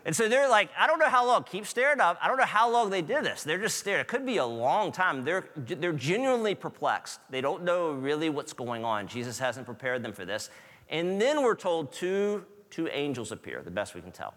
And 0.04 0.16
so 0.16 0.28
they're 0.28 0.50
like, 0.50 0.70
I 0.78 0.88
don't 0.88 0.98
know 0.98 1.10
how 1.10 1.28
long, 1.28 1.44
keep 1.44 1.68
staring 1.68 2.00
up. 2.00 2.18
I 2.22 2.28
don't 2.28 2.38
know 2.38 2.46
how 2.46 2.72
long 2.72 2.90
they 2.90 3.04
did 3.04 3.24
this. 3.24 3.44
They're 3.44 3.60
just 3.60 3.78
staring. 3.78 4.02
It 4.02 4.08
could 4.08 4.26
be 4.26 4.38
a 4.38 4.46
long 4.46 4.92
time. 4.92 5.24
They're, 5.24 5.50
they're 5.56 5.94
genuinely 5.94 6.56
perplexed. 6.56 7.20
They 7.30 7.42
don't 7.42 7.64
know 7.64 7.92
really 7.92 8.30
what's 8.30 8.54
going 8.54 8.84
on. 8.84 9.08
Jesus 9.08 9.38
hasn't 9.38 9.66
prepared 9.68 10.02
them 10.02 10.14
for 10.14 10.26
this. 10.26 10.50
And 10.90 11.22
then 11.22 11.44
we're 11.44 11.56
told 11.56 11.94
two, 11.94 12.46
two 12.72 12.88
angels 12.88 13.32
appear, 13.32 13.62
the 13.62 13.70
best 13.70 13.94
we 13.94 14.02
can 14.02 14.12
tell. 14.12 14.34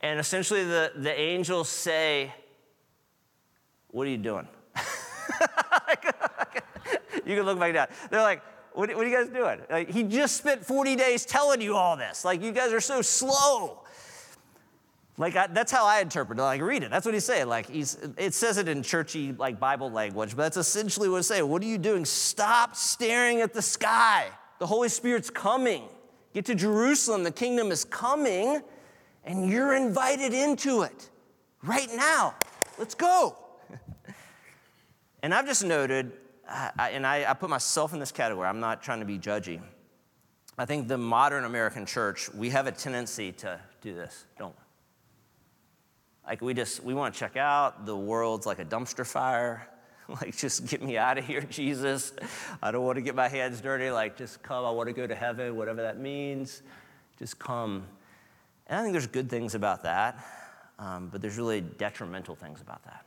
And 0.00 0.18
essentially, 0.18 0.64
the, 0.64 0.92
the 0.96 1.20
angels 1.20 1.68
say, 1.68 2.32
What 3.88 4.06
are 4.06 4.10
you 4.10 4.16
doing? 4.16 4.48
you 7.26 7.36
can 7.36 7.44
look 7.44 7.58
back 7.58 7.74
down. 7.74 7.88
They're 8.10 8.22
like, 8.22 8.42
what, 8.74 8.94
what 8.94 9.04
are 9.04 9.08
you 9.08 9.16
guys 9.16 9.28
doing? 9.28 9.60
Like, 9.70 9.90
he 9.90 10.02
just 10.02 10.36
spent 10.36 10.64
40 10.64 10.96
days 10.96 11.24
telling 11.24 11.60
you 11.60 11.76
all 11.76 11.96
this. 11.96 12.24
Like, 12.24 12.42
you 12.42 12.52
guys 12.52 12.72
are 12.72 12.80
so 12.80 13.02
slow. 13.02 13.80
Like, 15.18 15.36
I, 15.36 15.46
that's 15.46 15.70
how 15.70 15.86
I 15.86 16.00
interpret 16.00 16.38
it. 16.38 16.42
Like, 16.42 16.62
read 16.62 16.82
it. 16.82 16.90
That's 16.90 17.04
what 17.04 17.14
he's 17.14 17.24
saying. 17.24 17.48
Like, 17.48 17.68
he's, 17.68 17.98
it 18.16 18.34
says 18.34 18.56
it 18.56 18.68
in 18.68 18.82
churchy, 18.82 19.32
like, 19.32 19.60
Bible 19.60 19.90
language, 19.90 20.30
but 20.36 20.42
that's 20.42 20.56
essentially 20.56 21.08
what 21.08 21.18
it's 21.18 21.28
saying. 21.28 21.46
What 21.48 21.62
are 21.62 21.66
you 21.66 21.78
doing? 21.78 22.04
Stop 22.04 22.74
staring 22.74 23.40
at 23.40 23.52
the 23.52 23.62
sky. 23.62 24.28
The 24.58 24.66
Holy 24.66 24.88
Spirit's 24.88 25.30
coming. 25.30 25.84
Get 26.34 26.46
to 26.46 26.54
Jerusalem. 26.54 27.24
The 27.24 27.30
kingdom 27.30 27.70
is 27.70 27.84
coming 27.84 28.62
and 29.24 29.48
you're 29.48 29.74
invited 29.74 30.32
into 30.32 30.82
it 30.82 31.10
right 31.62 31.88
now. 31.94 32.34
Let's 32.78 32.94
go. 32.94 33.36
and 35.22 35.34
I've 35.34 35.46
just 35.46 35.64
noted, 35.64 36.12
I, 36.52 36.90
and 36.90 37.06
I, 37.06 37.30
I 37.30 37.34
put 37.34 37.48
myself 37.48 37.94
in 37.94 37.98
this 37.98 38.12
category, 38.12 38.46
I'm 38.46 38.60
not 38.60 38.82
trying 38.82 39.00
to 39.00 39.06
be 39.06 39.18
judgy. 39.18 39.60
I 40.58 40.66
think 40.66 40.86
the 40.86 40.98
modern 40.98 41.44
American 41.44 41.86
church, 41.86 42.32
we 42.34 42.50
have 42.50 42.66
a 42.66 42.72
tendency 42.72 43.32
to 43.32 43.58
do 43.80 43.94
this, 43.94 44.26
don't 44.38 44.54
we? 44.54 46.28
Like 46.28 46.42
we 46.42 46.54
just, 46.54 46.84
we 46.84 46.94
want 46.94 47.14
to 47.14 47.20
check 47.20 47.36
out. 47.36 47.86
The 47.86 47.96
world's 47.96 48.46
like 48.46 48.58
a 48.58 48.64
dumpster 48.64 49.06
fire. 49.06 49.68
Like, 50.20 50.36
just 50.36 50.66
get 50.66 50.82
me 50.82 50.98
out 50.98 51.16
of 51.16 51.24
here, 51.24 51.40
Jesus. 51.50 52.12
I 52.60 52.70
don't 52.70 52.84
want 52.84 52.96
to 52.96 53.02
get 53.02 53.14
my 53.14 53.28
hands 53.28 53.60
dirty. 53.60 53.90
Like, 53.90 54.16
just 54.18 54.42
come. 54.42 54.64
I 54.64 54.70
want 54.70 54.88
to 54.88 54.92
go 54.92 55.06
to 55.06 55.14
heaven, 55.14 55.56
whatever 55.56 55.80
that 55.80 55.98
means. 55.98 56.62
Just 57.18 57.38
come. 57.38 57.84
And 58.66 58.78
I 58.78 58.82
think 58.82 58.92
there's 58.92 59.06
good 59.06 59.30
things 59.30 59.54
about 59.54 59.84
that, 59.84 60.18
um, 60.78 61.08
but 61.10 61.22
there's 61.22 61.38
really 61.38 61.60
detrimental 61.60 62.34
things 62.34 62.60
about 62.60 62.84
that. 62.84 63.06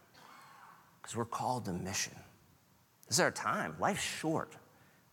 Because 1.01 1.15
we're 1.17 1.25
called 1.25 1.65
to 1.65 1.73
mission. 1.73 2.13
This 3.07 3.17
is 3.17 3.21
our 3.21 3.31
time. 3.31 3.75
Life's 3.79 4.01
short. 4.01 4.55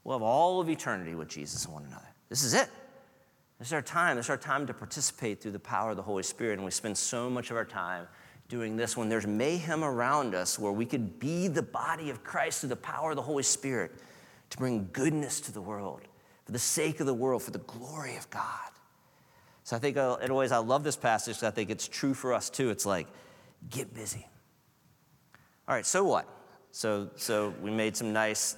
We'll 0.05 0.19
have 0.19 0.23
all 0.23 0.61
of 0.61 0.69
eternity 0.69 1.15
with 1.15 1.29
Jesus 1.29 1.65
and 1.65 1.75
one 1.75 1.85
another. 1.85 2.09
This 2.29 2.43
is 2.43 2.55
it. 2.55 2.69
This 3.59 3.69
is 3.69 3.73
our 3.73 3.83
time. 3.83 4.17
This 4.17 4.27
is 4.27 4.31
our 4.31 4.37
time 4.37 4.67
to 4.67 4.75
participate 4.75 5.41
through 5.41 5.53
the 5.53 5.61
power 5.61 5.91
of 5.91 5.97
the 5.97 6.03
Holy 6.03 6.23
Spirit. 6.23 6.55
And 6.55 6.65
we 6.65 6.71
spend 6.71 6.97
so 6.97 7.31
much 7.31 7.51
of 7.51 7.57
our 7.57 7.65
time 7.65 8.07
doing 8.49 8.77
this 8.77 8.97
when 8.97 9.09
there's 9.09 9.27
mayhem 9.27 9.85
around 9.85 10.35
us 10.35 10.59
where 10.59 10.73
we 10.73 10.85
could 10.85 11.19
be 11.19 11.49
the 11.49 11.63
body 11.63 12.11
of 12.11 12.25
Christ 12.25 12.61
through 12.61 12.71
the 12.71 12.77
power 12.77 13.11
of 13.11 13.17
the 13.17 13.23
Holy 13.23 13.45
Spirit 13.45 13.93
to 14.51 14.59
bring 14.59 14.89
goodness 14.93 15.41
to 15.43 15.53
the 15.53 15.61
world 15.61 16.03
for 16.45 16.53
the 16.53 16.59
sake 16.59 17.01
of 17.01 17.07
the 17.07 17.15
world, 17.15 17.43
for 17.43 17.51
the 17.51 17.61
glory 17.61 18.17
of 18.17 18.29
God. 18.31 18.71
So 19.65 19.77
I 19.77 19.79
think 19.79 19.97
uh, 19.97 20.17
in 20.21 20.25
it 20.25 20.31
always, 20.31 20.51
I 20.51 20.59
love 20.59 20.83
this 20.83 20.97
passage. 20.97 21.37
Because 21.37 21.49
I 21.49 21.51
think 21.51 21.71
it's 21.71 21.87
true 21.87 22.15
for 22.15 22.35
us 22.35 22.51
too. 22.51 22.71
It's 22.71 22.85
like, 22.85 23.07
get 23.71 23.95
busy. 23.95 24.27
All 25.69 25.75
right, 25.75 25.87
so 25.87 26.03
what? 26.05 26.29
So, 26.73 27.09
so 27.17 27.55
we 27.63 27.71
made 27.71 27.97
some 27.97 28.13
nice 28.13 28.57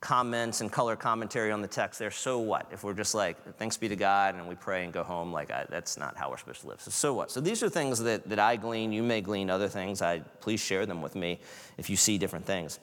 comments 0.00 0.60
and 0.60 0.70
color 0.70 0.96
commentary 0.96 1.52
on 1.52 1.62
the 1.62 1.68
text 1.68 2.00
there. 2.00 2.10
So 2.10 2.40
what? 2.40 2.66
If 2.72 2.82
we're 2.82 2.92
just 2.92 3.14
like, 3.14 3.56
thanks 3.56 3.76
be 3.76 3.88
to 3.88 3.96
God, 3.96 4.34
and 4.34 4.48
we 4.48 4.56
pray 4.56 4.84
and 4.84 4.92
go 4.92 5.04
home, 5.04 5.32
like 5.32 5.52
I, 5.52 5.64
that's 5.70 5.96
not 5.96 6.16
how 6.16 6.28
we're 6.28 6.38
supposed 6.38 6.62
to 6.62 6.66
live. 6.66 6.80
So, 6.80 6.90
so 6.90 7.14
what? 7.14 7.30
So 7.30 7.40
these 7.40 7.62
are 7.62 7.68
things 7.68 8.00
that, 8.00 8.28
that 8.28 8.40
I 8.40 8.56
glean. 8.56 8.92
You 8.92 9.04
may 9.04 9.20
glean 9.20 9.48
other 9.48 9.68
things. 9.68 10.02
I, 10.02 10.18
please 10.40 10.60
share 10.60 10.86
them 10.86 11.00
with 11.00 11.14
me 11.14 11.38
if 11.78 11.88
you 11.88 11.96
see 11.96 12.18
different 12.18 12.44
things. 12.44 12.80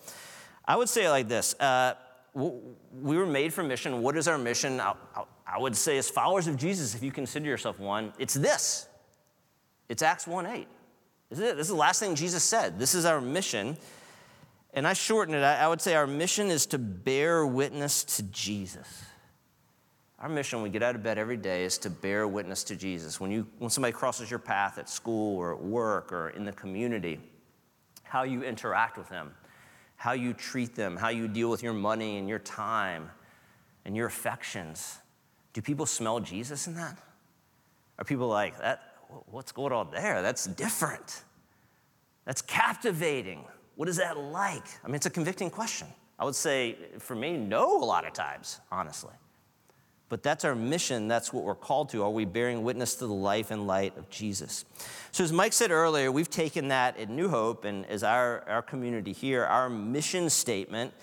I 0.65 0.77
would 0.77 0.87
say 0.87 1.05
it 1.05 1.09
like 1.09 1.27
this. 1.27 1.59
Uh, 1.59 1.95
we 2.33 3.17
were 3.17 3.25
made 3.25 3.53
for 3.53 3.63
mission. 3.63 4.01
What 4.01 4.15
is 4.15 4.27
our 4.27 4.37
mission? 4.37 4.79
I'll, 4.79 4.97
I 5.45 5.59
would 5.59 5.75
say, 5.75 5.97
as 5.97 6.09
followers 6.09 6.47
of 6.47 6.55
Jesus, 6.55 6.95
if 6.95 7.03
you 7.03 7.11
consider 7.11 7.47
yourself 7.47 7.79
one, 7.79 8.13
it's 8.17 8.35
this 8.35 8.87
it's 9.89 10.03
Acts 10.03 10.27
1 10.27 10.45
8. 10.45 10.67
This 11.29 11.39
is, 11.39 11.45
it. 11.45 11.57
this 11.57 11.65
is 11.65 11.71
the 11.73 11.79
last 11.79 11.99
thing 11.99 12.15
Jesus 12.15 12.43
said. 12.43 12.79
This 12.79 12.95
is 12.95 13.05
our 13.05 13.19
mission. 13.19 13.75
And 14.73 14.87
I 14.87 14.93
shorten 14.93 15.33
it, 15.33 15.41
I 15.41 15.67
would 15.67 15.81
say 15.81 15.95
our 15.95 16.07
mission 16.07 16.51
is 16.51 16.65
to 16.67 16.77
bear 16.77 17.45
witness 17.45 18.03
to 18.03 18.23
Jesus. 18.23 19.03
Our 20.19 20.29
mission 20.29 20.59
when 20.59 20.63
we 20.63 20.69
get 20.69 20.83
out 20.83 20.95
of 20.95 21.01
bed 21.01 21.17
every 21.17 21.37
day 21.37 21.63
is 21.63 21.77
to 21.79 21.89
bear 21.89 22.27
witness 22.27 22.63
to 22.65 22.75
Jesus. 22.75 23.19
When, 23.19 23.31
you, 23.31 23.47
when 23.57 23.69
somebody 23.69 23.93
crosses 23.93 24.29
your 24.29 24.39
path 24.39 24.77
at 24.77 24.89
school 24.89 25.37
or 25.37 25.53
at 25.55 25.61
work 25.61 26.11
or 26.11 26.29
in 26.31 26.43
the 26.43 26.51
community, 26.51 27.19
how 28.03 28.23
you 28.23 28.43
interact 28.43 28.97
with 28.97 29.07
them, 29.09 29.33
how 29.95 30.11
you 30.11 30.33
treat 30.33 30.75
them, 30.75 30.97
how 30.97 31.09
you 31.09 31.27
deal 31.27 31.49
with 31.49 31.63
your 31.63 31.73
money 31.73 32.17
and 32.17 32.27
your 32.27 32.39
time 32.39 33.09
and 33.85 33.95
your 33.95 34.07
affections. 34.07 34.99
Do 35.53 35.61
people 35.61 35.85
smell 35.85 36.19
Jesus 36.19 36.67
in 36.67 36.75
that? 36.75 36.97
Are 37.97 38.03
people 38.03 38.27
like, 38.27 38.57
that, 38.59 38.95
what's 39.31 39.51
going 39.51 39.73
on 39.73 39.89
there? 39.91 40.21
That's 40.21 40.45
different. 40.45 41.23
That's 42.25 42.41
captivating. 42.41 43.45
What 43.79 43.87
is 43.87 43.95
that 43.95 44.17
like? 44.17 44.65
I 44.83 44.87
mean, 44.87 44.95
it's 44.95 45.05
a 45.05 45.09
convicting 45.09 45.49
question. 45.49 45.87
I 46.19 46.25
would 46.25 46.35
say, 46.35 46.75
for 46.99 47.15
me, 47.15 47.37
no, 47.37 47.81
a 47.81 47.85
lot 47.85 48.05
of 48.05 48.11
times, 48.11 48.59
honestly. 48.69 49.13
But 50.09 50.21
that's 50.21 50.43
our 50.43 50.53
mission. 50.53 51.07
That's 51.07 51.31
what 51.31 51.45
we're 51.45 51.55
called 51.55 51.87
to. 51.91 52.03
Are 52.03 52.09
we 52.09 52.25
bearing 52.25 52.63
witness 52.63 52.95
to 52.95 53.07
the 53.07 53.13
life 53.13 53.51
and 53.51 53.67
light 53.67 53.97
of 53.97 54.09
Jesus? 54.09 54.65
So, 55.13 55.23
as 55.23 55.31
Mike 55.31 55.53
said 55.53 55.71
earlier, 55.71 56.11
we've 56.11 56.29
taken 56.29 56.67
that 56.67 56.97
at 56.99 57.09
New 57.09 57.29
Hope 57.29 57.63
and 57.63 57.85
as 57.85 58.03
our, 58.03 58.43
our 58.49 58.61
community 58.61 59.13
here, 59.13 59.45
our 59.45 59.69
mission 59.69 60.29
statement 60.29 60.93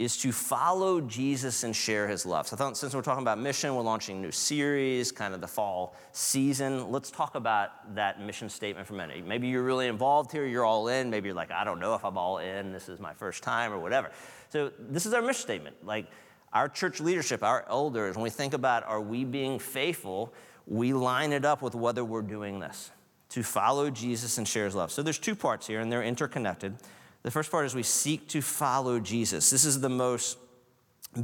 is 0.00 0.16
to 0.16 0.32
follow 0.32 0.98
Jesus 0.98 1.62
and 1.62 1.76
share 1.76 2.08
his 2.08 2.24
love. 2.24 2.48
So, 2.48 2.56
I 2.56 2.58
thought 2.58 2.74
since 2.78 2.94
we're 2.94 3.02
talking 3.02 3.20
about 3.20 3.38
mission, 3.38 3.74
we're 3.74 3.82
launching 3.82 4.16
a 4.16 4.20
new 4.20 4.30
series, 4.30 5.12
kind 5.12 5.34
of 5.34 5.42
the 5.42 5.46
fall 5.46 5.94
season. 6.12 6.90
Let's 6.90 7.10
talk 7.10 7.34
about 7.34 7.94
that 7.94 8.18
mission 8.18 8.48
statement 8.48 8.86
for 8.86 8.94
a 8.94 8.96
minute. 8.96 9.26
Maybe 9.26 9.48
you're 9.48 9.62
really 9.62 9.88
involved 9.88 10.32
here, 10.32 10.46
you're 10.46 10.64
all 10.64 10.88
in. 10.88 11.10
Maybe 11.10 11.28
you're 11.28 11.36
like, 11.36 11.50
I 11.50 11.64
don't 11.64 11.80
know 11.80 11.94
if 11.94 12.02
I'm 12.02 12.16
all 12.16 12.38
in, 12.38 12.72
this 12.72 12.88
is 12.88 12.98
my 12.98 13.12
first 13.12 13.42
time 13.42 13.74
or 13.74 13.78
whatever. 13.78 14.10
So, 14.48 14.72
this 14.78 15.04
is 15.04 15.12
our 15.12 15.20
mission 15.20 15.42
statement. 15.42 15.76
Like, 15.84 16.06
our 16.54 16.66
church 16.66 17.00
leadership, 17.00 17.42
our 17.42 17.66
elders, 17.68 18.16
when 18.16 18.22
we 18.22 18.30
think 18.30 18.54
about 18.54 18.84
are 18.84 19.02
we 19.02 19.26
being 19.26 19.58
faithful, 19.58 20.32
we 20.66 20.94
line 20.94 21.34
it 21.34 21.44
up 21.44 21.60
with 21.60 21.74
whether 21.74 22.06
we're 22.06 22.22
doing 22.22 22.58
this 22.58 22.90
to 23.28 23.42
follow 23.42 23.90
Jesus 23.90 24.38
and 24.38 24.48
share 24.48 24.64
his 24.64 24.74
love. 24.74 24.90
So 24.90 25.02
there's 25.02 25.18
two 25.18 25.34
parts 25.34 25.66
here, 25.66 25.80
and 25.80 25.92
they're 25.92 26.02
interconnected. 26.02 26.74
The 27.22 27.30
first 27.30 27.50
part 27.50 27.66
is 27.66 27.74
we 27.74 27.82
seek 27.82 28.28
to 28.28 28.40
follow 28.40 28.98
Jesus. 28.98 29.50
This 29.50 29.64
is 29.64 29.80
the 29.80 29.88
most 29.88 30.38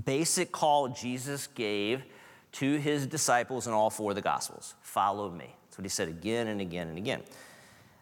basic 0.05 0.53
call 0.53 0.89
Jesus 0.89 1.47
gave 1.49 2.03
to 2.53 2.77
his 2.79 3.07
disciples 3.07 3.67
in 3.67 3.73
all 3.73 3.91
four 3.91 4.13
of 4.13 4.15
the 4.15 4.23
Gospels 4.23 4.75
follow 4.83 5.31
me. 5.31 5.55
That's 5.65 5.79
what 5.79 5.85
he 5.85 5.91
said 5.91 6.09
again 6.09 6.49
and 6.49 6.61
again 6.61 6.89
and 6.89 6.97
again. 6.97 7.23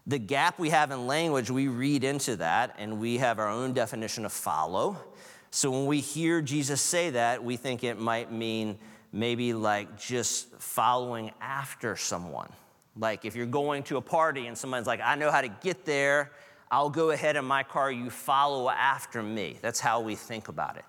The 0.07 0.19
gap 0.19 0.59
we 0.59 0.71
have 0.71 0.91
in 0.91 1.07
language, 1.07 1.51
we 1.51 1.67
read 1.67 2.05
into 2.05 2.37
that, 2.37 2.77
and 2.79 3.01
we 3.01 3.19
have 3.19 3.39
our 3.39 3.49
own 3.49 3.73
definition 3.73 4.25
of 4.25 4.33
follow. 4.33 4.97
So 5.51 5.71
when 5.71 5.87
we 5.87 6.01
hear 6.01 6.43
Jesus 6.43 6.81
say 6.81 7.11
that, 7.11 7.43
we 7.43 7.57
think 7.57 7.83
it 7.83 7.99
might 7.99 8.31
mean 8.31 8.79
maybe 9.13 9.55
like 9.55 9.99
just 9.99 10.51
following 10.61 11.31
after 11.41 11.97
someone. 11.97 12.51
Like 12.97 13.25
if 13.25 13.35
you're 13.35 13.47
going 13.47 13.83
to 13.85 13.97
a 13.97 14.01
party 14.01 14.47
and 14.47 14.57
someone's 14.57 14.87
like, 14.87 15.01
I 15.03 15.15
know 15.15 15.31
how 15.31 15.41
to 15.41 15.49
get 15.49 15.85
there, 15.85 16.33
I'll 16.71 16.91
go 16.91 17.11
ahead 17.11 17.37
in 17.37 17.45
my 17.45 17.63
car, 17.63 17.91
you 17.91 18.11
follow 18.11 18.69
after 18.69 19.23
me. 19.23 19.59
That's 19.63 19.81
how 19.81 20.01
we 20.01 20.15
think 20.15 20.49
about 20.49 20.77
it. 20.77 20.85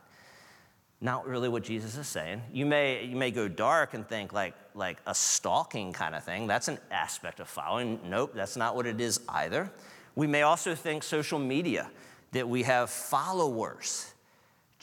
Not 1.01 1.27
really 1.27 1.49
what 1.49 1.63
Jesus 1.63 1.97
is 1.97 2.07
saying. 2.07 2.41
You 2.51 2.65
may, 2.65 3.05
you 3.05 3.15
may 3.15 3.31
go 3.31 3.47
dark 3.47 3.93
and 3.93 4.07
think 4.07 4.33
like, 4.33 4.55
like 4.73 4.97
a 5.05 5.13
stalking 5.13 5.93
kind 5.93 6.15
of 6.15 6.23
thing. 6.23 6.47
That's 6.47 6.67
an 6.67 6.79
aspect 6.89 7.39
of 7.39 7.47
following. 7.47 7.99
Nope, 8.05 8.31
that's 8.33 8.55
not 8.55 8.75
what 8.75 8.87
it 8.87 8.99
is 8.99 9.19
either. 9.29 9.71
We 10.15 10.27
may 10.27 10.43
also 10.43 10.73
think 10.73 11.03
social 11.03 11.39
media, 11.39 11.91
that 12.31 12.47
we 12.47 12.63
have 12.63 12.89
followers 12.89 14.13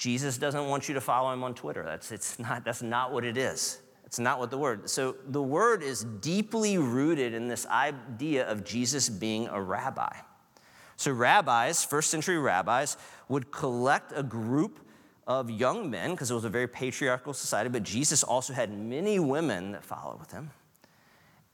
Jesus 0.02 0.38
doesn't 0.38 0.68
want 0.68 0.88
you 0.88 0.94
to 0.94 1.00
follow 1.00 1.32
him 1.32 1.44
on 1.44 1.54
Twitter. 1.54 1.84
That's, 1.84 2.10
it's 2.10 2.36
not, 2.38 2.64
that's 2.64 2.82
not 2.82 3.12
what 3.12 3.24
it 3.24 3.36
is. 3.36 3.80
It's 4.04 4.18
not 4.18 4.40
what 4.40 4.50
the 4.50 4.58
word. 4.58 4.90
So 4.90 5.14
the 5.28 5.40
word 5.40 5.82
is 5.82 6.02
deeply 6.20 6.76
rooted 6.76 7.34
in 7.34 7.46
this 7.46 7.66
idea 7.66 8.50
of 8.50 8.64
Jesus 8.64 9.08
being 9.08 9.46
a 9.46 9.60
rabbi. 9.60 10.12
So 11.02 11.10
rabbis, 11.10 11.84
first 11.84 12.10
century 12.10 12.38
rabbis, 12.38 12.96
would 13.28 13.50
collect 13.50 14.12
a 14.14 14.22
group 14.22 14.78
of 15.26 15.50
young 15.50 15.90
men 15.90 16.12
because 16.12 16.30
it 16.30 16.34
was 16.34 16.44
a 16.44 16.48
very 16.48 16.68
patriarchal 16.68 17.34
society, 17.34 17.68
but 17.68 17.82
Jesus 17.82 18.22
also 18.22 18.52
had 18.52 18.70
many 18.72 19.18
women 19.18 19.72
that 19.72 19.84
followed 19.84 20.20
with 20.20 20.30
him. 20.30 20.52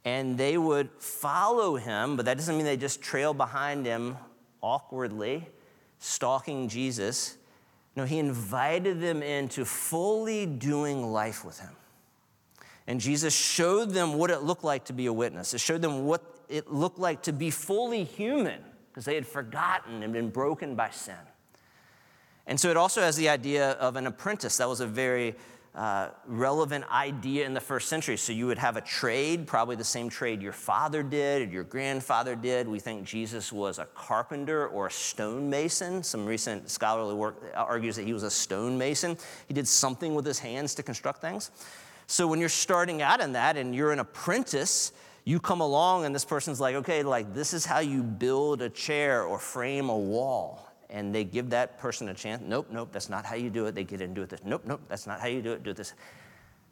And 0.04 0.36
they 0.36 0.58
would 0.58 0.90
follow 0.98 1.76
him, 1.76 2.14
but 2.14 2.26
that 2.26 2.36
doesn't 2.36 2.58
mean 2.58 2.66
they 2.66 2.76
just 2.76 3.00
trail 3.00 3.32
behind 3.32 3.86
him 3.86 4.18
awkwardly, 4.60 5.48
stalking 5.98 6.68
Jesus. 6.68 7.38
No, 7.96 8.04
he 8.04 8.18
invited 8.18 9.00
them 9.00 9.22
into 9.22 9.64
fully 9.64 10.44
doing 10.44 11.10
life 11.10 11.42
with 11.42 11.58
him. 11.58 11.74
And 12.86 13.00
Jesus 13.00 13.34
showed 13.34 13.92
them 13.92 14.12
what 14.18 14.30
it 14.30 14.42
looked 14.42 14.64
like 14.64 14.84
to 14.84 14.92
be 14.92 15.06
a 15.06 15.12
witness. 15.12 15.54
It 15.54 15.60
showed 15.60 15.80
them 15.80 16.04
what 16.04 16.22
it 16.50 16.70
looked 16.70 16.98
like 16.98 17.22
to 17.22 17.32
be 17.32 17.50
fully 17.50 18.04
human 18.04 18.62
because 18.98 19.04
they 19.04 19.14
had 19.14 19.28
forgotten 19.28 20.02
and 20.02 20.12
been 20.12 20.28
broken 20.28 20.74
by 20.74 20.90
sin. 20.90 21.14
And 22.48 22.58
so 22.58 22.68
it 22.68 22.76
also 22.76 23.00
has 23.00 23.14
the 23.14 23.28
idea 23.28 23.74
of 23.74 23.94
an 23.94 24.08
apprentice. 24.08 24.56
That 24.56 24.68
was 24.68 24.80
a 24.80 24.88
very 24.88 25.36
uh, 25.76 26.08
relevant 26.26 26.84
idea 26.90 27.46
in 27.46 27.54
the 27.54 27.60
first 27.60 27.86
century. 27.86 28.16
So 28.16 28.32
you 28.32 28.48
would 28.48 28.58
have 28.58 28.76
a 28.76 28.80
trade, 28.80 29.46
probably 29.46 29.76
the 29.76 29.84
same 29.84 30.08
trade 30.08 30.42
your 30.42 30.52
father 30.52 31.04
did 31.04 31.42
or 31.42 31.52
your 31.52 31.62
grandfather 31.62 32.34
did. 32.34 32.66
We 32.66 32.80
think 32.80 33.04
Jesus 33.04 33.52
was 33.52 33.78
a 33.78 33.84
carpenter 33.84 34.66
or 34.66 34.88
a 34.88 34.90
stonemason. 34.90 36.02
Some 36.02 36.26
recent 36.26 36.68
scholarly 36.68 37.14
work 37.14 37.40
argues 37.54 37.94
that 37.94 38.04
he 38.04 38.12
was 38.12 38.24
a 38.24 38.30
stonemason. 38.32 39.16
He 39.46 39.54
did 39.54 39.68
something 39.68 40.16
with 40.16 40.26
his 40.26 40.40
hands 40.40 40.74
to 40.74 40.82
construct 40.82 41.20
things. 41.20 41.52
So 42.08 42.26
when 42.26 42.40
you're 42.40 42.48
starting 42.48 43.00
out 43.00 43.20
in 43.20 43.30
that 43.34 43.56
and 43.56 43.76
you're 43.76 43.92
an 43.92 44.00
apprentice, 44.00 44.90
you 45.28 45.38
come 45.38 45.60
along 45.60 46.06
and 46.06 46.14
this 46.14 46.24
person's 46.24 46.58
like, 46.58 46.74
okay, 46.74 47.02
like 47.02 47.34
this 47.34 47.52
is 47.52 47.66
how 47.66 47.80
you 47.80 48.02
build 48.02 48.62
a 48.62 48.70
chair 48.70 49.24
or 49.24 49.38
frame 49.38 49.90
a 49.90 49.98
wall 49.98 50.72
and 50.88 51.14
they 51.14 51.22
give 51.22 51.50
that 51.50 51.78
person 51.78 52.08
a 52.08 52.14
chance. 52.14 52.42
Nope, 52.42 52.68
nope, 52.70 52.88
that's 52.92 53.10
not 53.10 53.26
how 53.26 53.34
you 53.34 53.50
do 53.50 53.66
it. 53.66 53.74
They 53.74 53.84
get 53.84 54.00
into 54.00 54.22
it. 54.22 54.30
This. 54.30 54.40
Nope, 54.42 54.62
nope, 54.64 54.80
that's 54.88 55.06
not 55.06 55.20
how 55.20 55.26
you 55.26 55.42
do 55.42 55.52
it. 55.52 55.62
Do 55.62 55.72
it 55.72 55.76
this. 55.76 55.92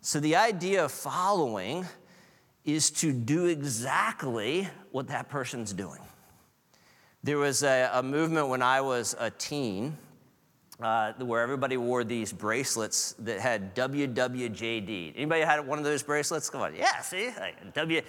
So 0.00 0.20
the 0.20 0.36
idea 0.36 0.86
of 0.86 0.90
following 0.90 1.84
is 2.64 2.90
to 2.92 3.12
do 3.12 3.44
exactly 3.44 4.66
what 4.90 5.08
that 5.08 5.28
person's 5.28 5.74
doing. 5.74 6.00
There 7.22 7.36
was 7.36 7.62
a, 7.62 7.90
a 7.92 8.02
movement 8.02 8.48
when 8.48 8.62
I 8.62 8.80
was 8.80 9.14
a 9.18 9.30
teen 9.30 9.98
uh, 10.80 11.12
where 11.18 11.42
everybody 11.42 11.76
wore 11.76 12.04
these 12.04 12.32
bracelets 12.32 13.16
that 13.18 13.38
had 13.38 13.74
WWJD. 13.74 15.12
Anybody 15.14 15.42
had 15.42 15.66
one 15.66 15.78
of 15.78 15.84
those 15.84 16.02
bracelets? 16.02 16.48
Come 16.48 16.62
on, 16.62 16.74
yeah, 16.74 17.02
see, 17.02 17.30
like 17.38 17.74
W. 17.74 18.00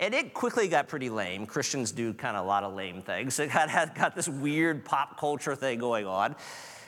And 0.00 0.14
it 0.14 0.32
quickly 0.32 0.66
got 0.66 0.88
pretty 0.88 1.10
lame. 1.10 1.44
Christians 1.44 1.92
do 1.92 2.14
kind 2.14 2.34
of 2.34 2.46
a 2.46 2.48
lot 2.48 2.64
of 2.64 2.74
lame 2.74 3.02
things. 3.02 3.38
It 3.50 3.52
got, 3.52 3.94
got 3.94 4.16
this 4.16 4.28
weird 4.28 4.84
pop 4.84 5.20
culture 5.20 5.54
thing 5.54 5.78
going 5.78 6.06
on. 6.06 6.34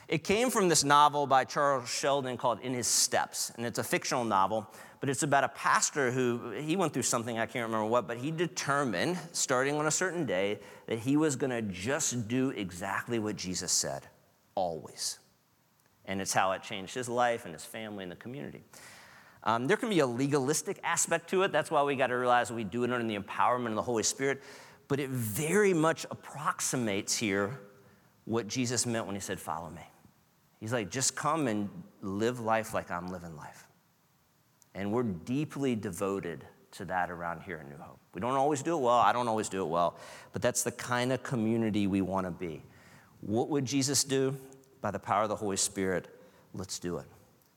It 0.08 0.24
came 0.24 0.50
from 0.50 0.68
this 0.68 0.82
novel 0.82 1.26
by 1.26 1.44
Charles 1.44 1.88
Sheldon 1.88 2.38
called 2.38 2.60
In 2.60 2.72
His 2.72 2.86
Steps. 2.86 3.52
And 3.56 3.66
it's 3.66 3.78
a 3.78 3.84
fictional 3.84 4.24
novel, 4.24 4.66
but 5.00 5.10
it's 5.10 5.22
about 5.22 5.44
a 5.44 5.48
pastor 5.48 6.10
who, 6.10 6.52
he 6.52 6.74
went 6.74 6.94
through 6.94 7.02
something, 7.02 7.38
I 7.38 7.46
can't 7.46 7.66
remember 7.66 7.86
what, 7.86 8.06
but 8.06 8.16
he 8.16 8.30
determined, 8.30 9.18
starting 9.32 9.76
on 9.76 9.86
a 9.86 9.90
certain 9.90 10.24
day, 10.24 10.58
that 10.86 10.98
he 10.98 11.16
was 11.16 11.36
going 11.36 11.50
to 11.50 11.62
just 11.62 12.28
do 12.28 12.50
exactly 12.50 13.18
what 13.18 13.36
Jesus 13.36 13.72
said, 13.72 14.06
always. 14.54 15.18
And 16.06 16.20
it's 16.20 16.32
how 16.32 16.52
it 16.52 16.62
changed 16.62 16.94
his 16.94 17.08
life 17.08 17.44
and 17.44 17.54
his 17.54 17.64
family 17.64 18.02
and 18.02 18.12
the 18.12 18.16
community. 18.16 18.62
Um, 19.44 19.66
there 19.66 19.76
can 19.76 19.88
be 19.88 20.00
a 20.00 20.06
legalistic 20.06 20.78
aspect 20.84 21.30
to 21.30 21.42
it. 21.42 21.52
That's 21.52 21.70
why 21.70 21.82
we 21.82 21.96
got 21.96 22.08
to 22.08 22.14
realize 22.14 22.52
we 22.52 22.64
do 22.64 22.84
it 22.84 22.92
under 22.92 23.06
the 23.06 23.18
empowerment 23.18 23.68
of 23.68 23.74
the 23.74 23.82
Holy 23.82 24.02
Spirit. 24.02 24.42
But 24.88 25.00
it 25.00 25.10
very 25.10 25.74
much 25.74 26.06
approximates 26.10 27.16
here 27.16 27.58
what 28.24 28.46
Jesus 28.46 28.86
meant 28.86 29.06
when 29.06 29.14
he 29.14 29.20
said, 29.20 29.40
Follow 29.40 29.70
me. 29.70 29.82
He's 30.62 30.72
like, 30.72 30.90
just 30.90 31.16
come 31.16 31.48
and 31.48 31.68
live 32.02 32.38
life 32.38 32.72
like 32.72 32.88
I'm 32.88 33.08
living 33.08 33.36
life. 33.36 33.66
And 34.76 34.92
we're 34.92 35.02
deeply 35.02 35.74
devoted 35.74 36.44
to 36.72 36.84
that 36.84 37.10
around 37.10 37.42
here 37.42 37.58
in 37.58 37.68
New 37.68 37.82
Hope. 37.82 37.98
We 38.14 38.20
don't 38.20 38.36
always 38.36 38.62
do 38.62 38.76
it 38.76 38.80
well. 38.80 38.98
I 38.98 39.12
don't 39.12 39.26
always 39.26 39.48
do 39.48 39.62
it 39.62 39.68
well. 39.68 39.96
But 40.32 40.40
that's 40.40 40.62
the 40.62 40.70
kind 40.70 41.10
of 41.12 41.24
community 41.24 41.88
we 41.88 42.00
want 42.00 42.28
to 42.28 42.30
be. 42.30 42.62
What 43.22 43.48
would 43.48 43.64
Jesus 43.64 44.04
do? 44.04 44.36
By 44.80 44.92
the 44.92 45.00
power 45.00 45.24
of 45.24 45.28
the 45.28 45.34
Holy 45.34 45.56
Spirit, 45.56 46.06
let's 46.54 46.78
do 46.78 46.98
it. 46.98 47.06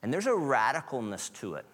And 0.02 0.12
there's 0.12 0.26
a 0.26 0.32
radicalness 0.32 1.32
to 1.41 1.54
it 1.54 1.65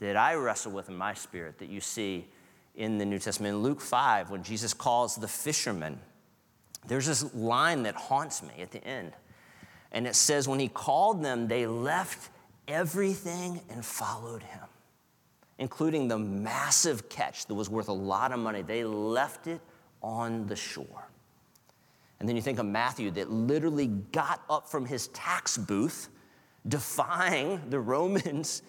that 0.00 0.16
I 0.16 0.34
wrestle 0.34 0.72
with 0.72 0.88
in 0.88 0.96
my 0.96 1.14
spirit 1.14 1.58
that 1.58 1.68
you 1.68 1.80
see 1.80 2.26
in 2.74 2.98
the 2.98 3.04
New 3.04 3.18
Testament. 3.18 3.54
In 3.54 3.62
Luke 3.62 3.80
5, 3.80 4.30
when 4.30 4.42
Jesus 4.42 4.74
calls 4.74 5.16
the 5.16 5.28
fishermen, 5.28 5.98
there's 6.86 7.06
this 7.06 7.34
line 7.34 7.82
that 7.84 7.94
haunts 7.94 8.42
me 8.42 8.54
at 8.60 8.70
the 8.70 8.82
end. 8.84 9.12
And 9.92 10.06
it 10.06 10.14
says, 10.14 10.48
when 10.48 10.60
he 10.60 10.68
called 10.68 11.22
them, 11.22 11.48
they 11.48 11.66
left 11.66 12.30
everything 12.66 13.60
and 13.68 13.84
followed 13.84 14.42
him, 14.42 14.64
including 15.58 16.08
the 16.08 16.18
massive 16.18 17.08
catch 17.08 17.46
that 17.46 17.54
was 17.54 17.68
worth 17.68 17.88
a 17.88 17.92
lot 17.92 18.32
of 18.32 18.38
money. 18.38 18.62
They 18.62 18.84
left 18.84 19.46
it 19.46 19.60
on 20.02 20.46
the 20.46 20.56
shore. 20.56 21.08
And 22.18 22.28
then 22.28 22.36
you 22.36 22.42
think 22.42 22.58
of 22.58 22.66
Matthew 22.66 23.10
that 23.12 23.30
literally 23.30 23.86
got 23.86 24.42
up 24.48 24.68
from 24.68 24.86
his 24.86 25.08
tax 25.08 25.58
booth, 25.58 26.08
defying 26.68 27.60
the 27.70 27.80
Romans 27.80 28.62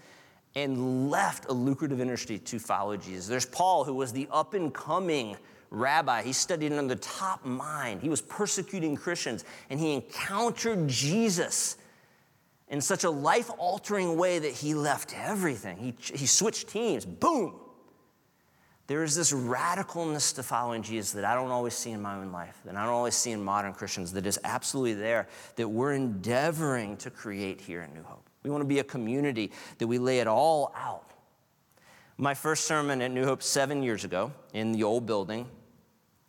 and 0.55 1.09
left 1.09 1.45
a 1.49 1.53
lucrative 1.53 2.01
industry 2.01 2.37
to 2.39 2.59
follow 2.59 2.97
Jesus. 2.97 3.27
There's 3.27 3.45
Paul, 3.45 3.83
who 3.83 3.93
was 3.93 4.11
the 4.11 4.27
up 4.31 4.53
and 4.53 4.73
coming 4.73 5.37
rabbi. 5.69 6.21
He 6.21 6.33
studied 6.33 6.73
under 6.73 6.93
the 6.93 7.01
top 7.01 7.45
mind. 7.45 8.01
He 8.01 8.09
was 8.09 8.21
persecuting 8.21 8.95
Christians, 8.97 9.45
and 9.69 9.79
he 9.79 9.93
encountered 9.93 10.87
Jesus 10.87 11.77
in 12.67 12.81
such 12.81 13.03
a 13.03 13.09
life 13.09 13.49
altering 13.57 14.17
way 14.17 14.39
that 14.39 14.51
he 14.51 14.73
left 14.73 15.15
everything. 15.17 15.77
He, 15.77 15.93
he 16.13 16.25
switched 16.25 16.69
teams. 16.69 17.05
Boom! 17.05 17.55
There 18.87 19.03
is 19.03 19.15
this 19.15 19.31
radicalness 19.31 20.35
to 20.35 20.43
following 20.43 20.83
Jesus 20.83 21.11
that 21.11 21.23
I 21.23 21.33
don't 21.33 21.51
always 21.51 21.73
see 21.73 21.91
in 21.91 22.01
my 22.01 22.15
own 22.15 22.33
life, 22.33 22.59
that 22.65 22.75
I 22.75 22.83
don't 22.83 22.93
always 22.93 23.15
see 23.15 23.31
in 23.31 23.41
modern 23.41 23.73
Christians, 23.73 24.11
that 24.13 24.25
is 24.25 24.37
absolutely 24.43 24.95
there, 24.95 25.29
that 25.55 25.67
we're 25.67 25.93
endeavoring 25.93 26.97
to 26.97 27.09
create 27.09 27.61
here 27.61 27.83
in 27.83 27.93
New 27.93 28.03
Hope. 28.03 28.29
We 28.43 28.49
want 28.49 28.61
to 28.61 28.67
be 28.67 28.79
a 28.79 28.83
community 28.83 29.51
that 29.77 29.87
we 29.87 29.97
lay 29.97 30.19
it 30.19 30.27
all 30.27 30.73
out. 30.75 31.11
My 32.17 32.33
first 32.33 32.65
sermon 32.65 33.01
at 33.01 33.11
New 33.11 33.25
Hope 33.25 33.41
seven 33.41 33.83
years 33.83 34.03
ago 34.03 34.31
in 34.53 34.71
the 34.71 34.83
old 34.83 35.05
building, 35.05 35.47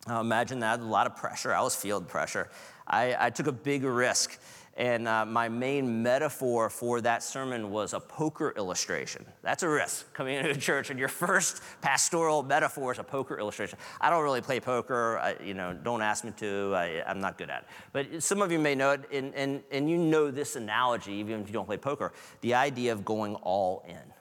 uh, 0.09 0.19
imagine 0.19 0.59
that, 0.59 0.79
a 0.79 0.83
lot 0.83 1.07
of 1.07 1.15
pressure. 1.15 1.53
I 1.53 1.61
was 1.61 1.75
field 1.75 2.07
pressure. 2.07 2.49
I, 2.87 3.15
I 3.17 3.29
took 3.29 3.47
a 3.47 3.51
big 3.51 3.83
risk. 3.83 4.39
And 4.75 5.07
uh, 5.07 5.23
my 5.25 5.49
main 5.49 6.01
metaphor 6.01 6.67
for 6.67 6.99
that 7.01 7.21
sermon 7.21 7.69
was 7.69 7.93
a 7.93 7.99
poker 7.99 8.53
illustration. 8.57 9.23
That's 9.43 9.61
a 9.61 9.69
risk 9.69 10.11
coming 10.13 10.35
into 10.35 10.49
a 10.49 10.55
church, 10.55 10.89
and 10.89 10.97
your 10.97 11.09
first 11.09 11.61
pastoral 11.81 12.41
metaphor 12.41 12.91
is 12.91 12.97
a 12.97 13.03
poker 13.03 13.37
illustration. 13.37 13.77
I 14.01 14.09
don't 14.09 14.23
really 14.23 14.41
play 14.41 14.59
poker, 14.59 15.19
I, 15.19 15.35
you 15.43 15.53
know, 15.53 15.73
don't 15.73 16.01
ask 16.01 16.23
me 16.23 16.31
to, 16.37 16.73
I, 16.75 17.03
am 17.05 17.21
not 17.21 17.37
good 17.37 17.51
at 17.51 17.63
it. 17.63 17.67
But 17.91 18.23
some 18.23 18.41
of 18.41 18.51
you 18.51 18.57
may 18.57 18.73
know 18.73 18.91
it, 18.91 19.01
and, 19.11 19.35
and, 19.35 19.61
and 19.71 19.87
you 19.87 19.97
know 19.97 20.31
this 20.31 20.55
analogy, 20.55 21.13
even 21.13 21.41
if 21.41 21.47
you 21.47 21.53
don't 21.53 21.67
play 21.67 21.77
poker 21.77 22.11
the 22.41 22.55
idea 22.55 22.91
of 22.91 23.05
going 23.05 23.35
all 23.35 23.85
in. 23.87 24.13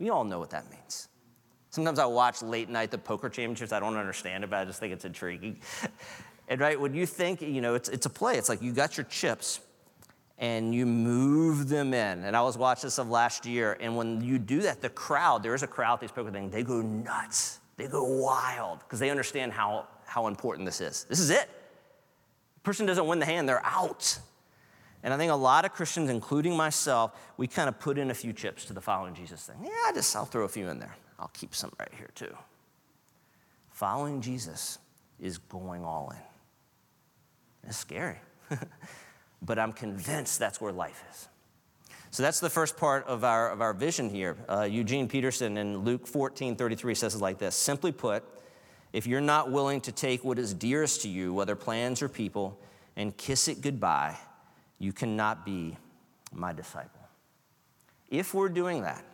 We 0.00 0.10
all 0.10 0.24
know 0.24 0.40
what 0.40 0.50
that 0.50 0.68
means. 0.68 1.08
Sometimes 1.70 2.00
I 2.00 2.06
watch 2.06 2.42
late 2.42 2.68
night 2.68 2.90
the 2.90 2.98
poker 2.98 3.28
championships. 3.28 3.72
I 3.72 3.78
don't 3.78 3.96
understand 3.96 4.42
it, 4.42 4.50
but 4.50 4.58
I 4.58 4.64
just 4.64 4.80
think 4.80 4.92
it's 4.92 5.04
intriguing. 5.04 5.60
and 6.50 6.60
right, 6.60 6.78
when 6.78 6.94
you 6.94 7.06
think, 7.06 7.40
you 7.40 7.60
know, 7.60 7.76
it's, 7.76 7.88
it's 7.88 8.06
a 8.06 8.10
play. 8.10 8.36
It's 8.36 8.48
like 8.48 8.60
you 8.60 8.72
got 8.72 8.96
your 8.96 9.04
chips 9.04 9.60
and 10.36 10.74
you 10.74 10.84
move 10.84 11.68
them 11.68 11.94
in. 11.94 12.24
And 12.24 12.36
I 12.36 12.42
was 12.42 12.58
watching 12.58 12.88
this 12.88 12.98
of 12.98 13.08
last 13.08 13.46
year, 13.46 13.78
and 13.80 13.96
when 13.96 14.20
you 14.20 14.38
do 14.38 14.62
that, 14.62 14.80
the 14.80 14.88
crowd, 14.88 15.44
there 15.44 15.54
is 15.54 15.62
a 15.62 15.68
crowd 15.68 16.00
these 16.00 16.10
poker 16.10 16.32
things, 16.32 16.52
they 16.52 16.64
go 16.64 16.82
nuts. 16.82 17.60
They 17.76 17.86
go 17.86 18.02
wild 18.02 18.80
because 18.80 18.98
they 18.98 19.10
understand 19.10 19.52
how, 19.52 19.86
how 20.06 20.26
important 20.26 20.66
this 20.66 20.80
is. 20.80 21.04
This 21.04 21.20
is 21.20 21.30
it. 21.30 21.48
The 22.56 22.60
person 22.62 22.84
doesn't 22.84 23.06
win 23.06 23.20
the 23.20 23.26
hand, 23.26 23.48
they're 23.48 23.64
out. 23.64 24.18
And 25.02 25.14
I 25.14 25.16
think 25.16 25.30
a 25.30 25.36
lot 25.36 25.64
of 25.64 25.72
Christians, 25.72 26.10
including 26.10 26.56
myself, 26.56 27.12
we 27.36 27.46
kind 27.46 27.68
of 27.68 27.78
put 27.78 27.96
in 27.96 28.10
a 28.10 28.14
few 28.14 28.32
chips 28.32 28.64
to 28.66 28.72
the 28.72 28.80
following 28.80 29.14
Jesus 29.14 29.44
thing. 29.44 29.56
Yeah, 29.62 29.70
I 29.86 29.92
just 29.94 30.14
I'll 30.16 30.24
throw 30.24 30.44
a 30.44 30.48
few 30.48 30.68
in 30.68 30.80
there. 30.80 30.96
I'll 31.18 31.30
keep 31.32 31.54
some 31.54 31.72
right 31.78 31.92
here 31.96 32.10
too. 32.14 32.36
Following 33.70 34.20
Jesus 34.20 34.78
is 35.20 35.38
going 35.38 35.84
all 35.84 36.10
in. 36.10 36.29
It's 37.64 37.76
scary, 37.76 38.18
but 39.42 39.58
I'm 39.58 39.72
convinced 39.72 40.38
that's 40.38 40.60
where 40.60 40.72
life 40.72 41.04
is. 41.10 41.28
So 42.12 42.24
that's 42.24 42.40
the 42.40 42.50
first 42.50 42.76
part 42.76 43.06
of 43.06 43.22
our, 43.22 43.50
of 43.50 43.60
our 43.60 43.72
vision 43.72 44.10
here. 44.10 44.36
Uh, 44.48 44.62
Eugene 44.62 45.08
Peterson 45.08 45.56
in 45.56 45.78
Luke 45.78 46.06
14 46.06 46.56
33 46.56 46.94
says 46.94 47.14
it 47.14 47.20
like 47.20 47.38
this 47.38 47.54
Simply 47.54 47.92
put, 47.92 48.24
if 48.92 49.06
you're 49.06 49.20
not 49.20 49.52
willing 49.52 49.80
to 49.82 49.92
take 49.92 50.24
what 50.24 50.38
is 50.38 50.52
dearest 50.52 51.02
to 51.02 51.08
you, 51.08 51.32
whether 51.32 51.54
plans 51.54 52.02
or 52.02 52.08
people, 52.08 52.58
and 52.96 53.16
kiss 53.16 53.46
it 53.46 53.60
goodbye, 53.60 54.16
you 54.78 54.92
cannot 54.92 55.44
be 55.44 55.76
my 56.32 56.52
disciple. 56.52 57.00
If 58.08 58.34
we're 58.34 58.48
doing 58.48 58.82
that, 58.82 59.04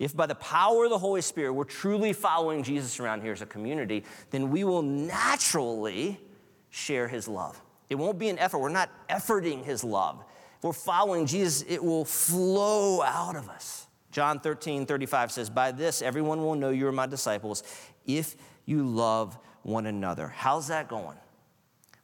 if 0.00 0.16
by 0.16 0.26
the 0.26 0.34
power 0.34 0.84
of 0.84 0.90
the 0.90 0.98
Holy 0.98 1.20
Spirit 1.20 1.52
we're 1.52 1.64
truly 1.64 2.12
following 2.12 2.64
Jesus 2.64 2.98
around 2.98 3.22
here 3.22 3.32
as 3.32 3.42
a 3.42 3.46
community, 3.46 4.04
then 4.30 4.50
we 4.50 4.64
will 4.64 4.82
naturally 4.82 6.18
share 6.70 7.06
his 7.06 7.28
love. 7.28 7.60
It 7.90 7.96
won't 7.96 8.18
be 8.18 8.28
an 8.28 8.38
effort. 8.38 8.58
We're 8.58 8.68
not 8.68 8.90
efforting 9.08 9.64
his 9.64 9.84
love. 9.84 10.24
If 10.58 10.64
we're 10.64 10.72
following 10.72 11.26
Jesus, 11.26 11.64
it 11.68 11.82
will 11.82 12.04
flow 12.04 13.02
out 13.02 13.36
of 13.36 13.48
us. 13.48 13.86
John 14.10 14.40
13, 14.40 14.86
35 14.86 15.32
says, 15.32 15.50
By 15.50 15.72
this 15.72 16.00
everyone 16.00 16.40
will 16.42 16.54
know 16.54 16.70
you 16.70 16.86
are 16.86 16.92
my 16.92 17.06
disciples 17.06 17.62
if 18.06 18.36
you 18.64 18.86
love 18.86 19.36
one 19.62 19.86
another. 19.86 20.28
How's 20.28 20.68
that 20.68 20.88
going? 20.88 21.18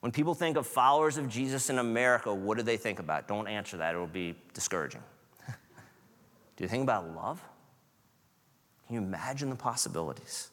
When 0.01 0.13
people 0.13 0.35
think 0.35 0.57
of 0.57 0.67
followers 0.67 1.19
of 1.19 1.29
Jesus 1.29 1.71
in 1.71 1.79
America, 1.79 2.33
what 2.33 2.57
do 2.57 2.63
they 2.63 2.77
think 2.77 2.99
about? 2.99 3.29
Don't 3.29 3.47
answer 3.47 3.77
that, 3.77 3.95
it 3.95 3.99
will 3.99 4.07
be 4.07 4.35
discouraging. 4.55 5.03
do 5.47 6.65
you 6.65 6.69
think 6.69 6.83
about 6.83 7.15
love? 7.15 7.43
Can 8.87 8.97
you 8.97 9.03
imagine 9.03 9.51
the 9.51 9.57
possibilities? 9.57 10.50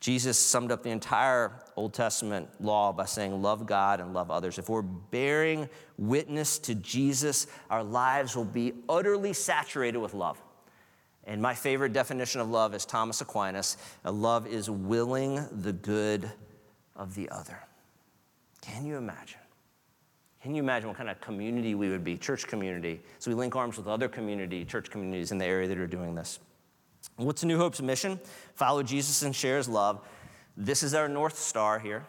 Jesus 0.00 0.38
summed 0.38 0.72
up 0.72 0.82
the 0.82 0.90
entire 0.90 1.52
Old 1.76 1.92
Testament 1.92 2.48
law 2.58 2.90
by 2.90 3.04
saying, 3.04 3.42
Love 3.42 3.66
God 3.66 4.00
and 4.00 4.14
love 4.14 4.30
others. 4.30 4.58
If 4.58 4.70
we're 4.70 4.80
bearing 4.80 5.68
witness 5.98 6.58
to 6.60 6.74
Jesus, 6.74 7.46
our 7.68 7.84
lives 7.84 8.34
will 8.34 8.46
be 8.46 8.72
utterly 8.88 9.34
saturated 9.34 9.98
with 9.98 10.14
love. 10.14 10.40
And 11.24 11.40
my 11.40 11.54
favorite 11.54 11.92
definition 11.92 12.40
of 12.40 12.48
love 12.48 12.74
is 12.74 12.86
Thomas 12.86 13.20
Aquinas 13.20 13.76
love 14.04 14.46
is 14.46 14.70
willing 14.70 15.46
the 15.52 15.72
good 15.72 16.30
of 16.96 17.14
the 17.14 17.28
other. 17.28 17.60
Can 18.62 18.86
you 18.86 18.96
imagine? 18.96 19.38
Can 20.42 20.54
you 20.54 20.62
imagine 20.62 20.88
what 20.88 20.96
kind 20.96 21.10
of 21.10 21.20
community 21.20 21.74
we 21.74 21.90
would 21.90 22.02
be, 22.02 22.16
church 22.16 22.46
community? 22.46 23.00
So 23.18 23.30
we 23.30 23.34
link 23.34 23.54
arms 23.54 23.76
with 23.76 23.86
other 23.86 24.08
community, 24.08 24.64
church 24.64 24.90
communities 24.90 25.32
in 25.32 25.38
the 25.38 25.44
area 25.44 25.68
that 25.68 25.76
are 25.76 25.86
doing 25.86 26.14
this. 26.14 26.38
What's 27.20 27.44
New 27.44 27.58
Hope's 27.58 27.82
mission? 27.82 28.18
Follow 28.54 28.82
Jesus 28.82 29.22
and 29.22 29.36
share 29.36 29.58
his 29.58 29.68
love. 29.68 30.00
This 30.56 30.82
is 30.82 30.94
our 30.94 31.06
North 31.06 31.38
Star 31.38 31.78
here. 31.78 32.06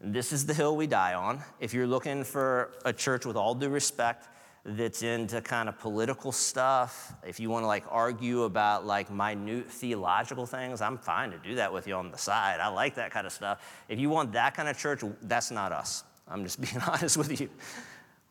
This 0.00 0.32
is 0.32 0.46
the 0.46 0.54
hill 0.54 0.76
we 0.76 0.86
die 0.86 1.12
on. 1.12 1.42
If 1.60 1.74
you're 1.74 1.86
looking 1.86 2.24
for 2.24 2.72
a 2.86 2.90
church 2.90 3.26
with 3.26 3.36
all 3.36 3.54
due 3.54 3.68
respect 3.68 4.28
that's 4.64 5.02
into 5.02 5.42
kind 5.42 5.68
of 5.68 5.78
political 5.78 6.32
stuff, 6.32 7.12
if 7.22 7.38
you 7.38 7.50
want 7.50 7.64
to 7.64 7.66
like 7.66 7.84
argue 7.90 8.44
about 8.44 8.86
like 8.86 9.10
minute 9.10 9.70
theological 9.70 10.46
things, 10.46 10.80
I'm 10.80 10.96
fine 10.96 11.32
to 11.32 11.38
do 11.38 11.56
that 11.56 11.70
with 11.70 11.86
you 11.86 11.92
on 11.92 12.10
the 12.10 12.16
side. 12.16 12.58
I 12.58 12.68
like 12.68 12.94
that 12.94 13.10
kind 13.10 13.26
of 13.26 13.34
stuff. 13.34 13.62
If 13.90 13.98
you 13.98 14.08
want 14.08 14.32
that 14.32 14.56
kind 14.56 14.70
of 14.70 14.78
church, 14.78 15.02
that's 15.20 15.50
not 15.50 15.70
us. 15.70 16.02
I'm 16.26 16.44
just 16.44 16.58
being 16.62 16.78
honest 16.78 17.18
with 17.18 17.38
you. 17.38 17.50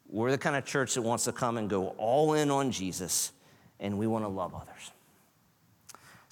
We're 0.09 0.31
the 0.31 0.39
kind 0.39 0.55
of 0.55 0.65
church 0.65 0.95
that 0.95 1.03
wants 1.03 1.25
to 1.25 1.31
come 1.31 1.57
and 1.57 1.69
go 1.69 1.89
all 1.99 2.33
in 2.33 2.49
on 2.49 2.71
Jesus, 2.71 3.31
and 3.79 3.99
we 3.99 4.07
want 4.07 4.25
to 4.25 4.29
love 4.29 4.55
others. 4.55 4.91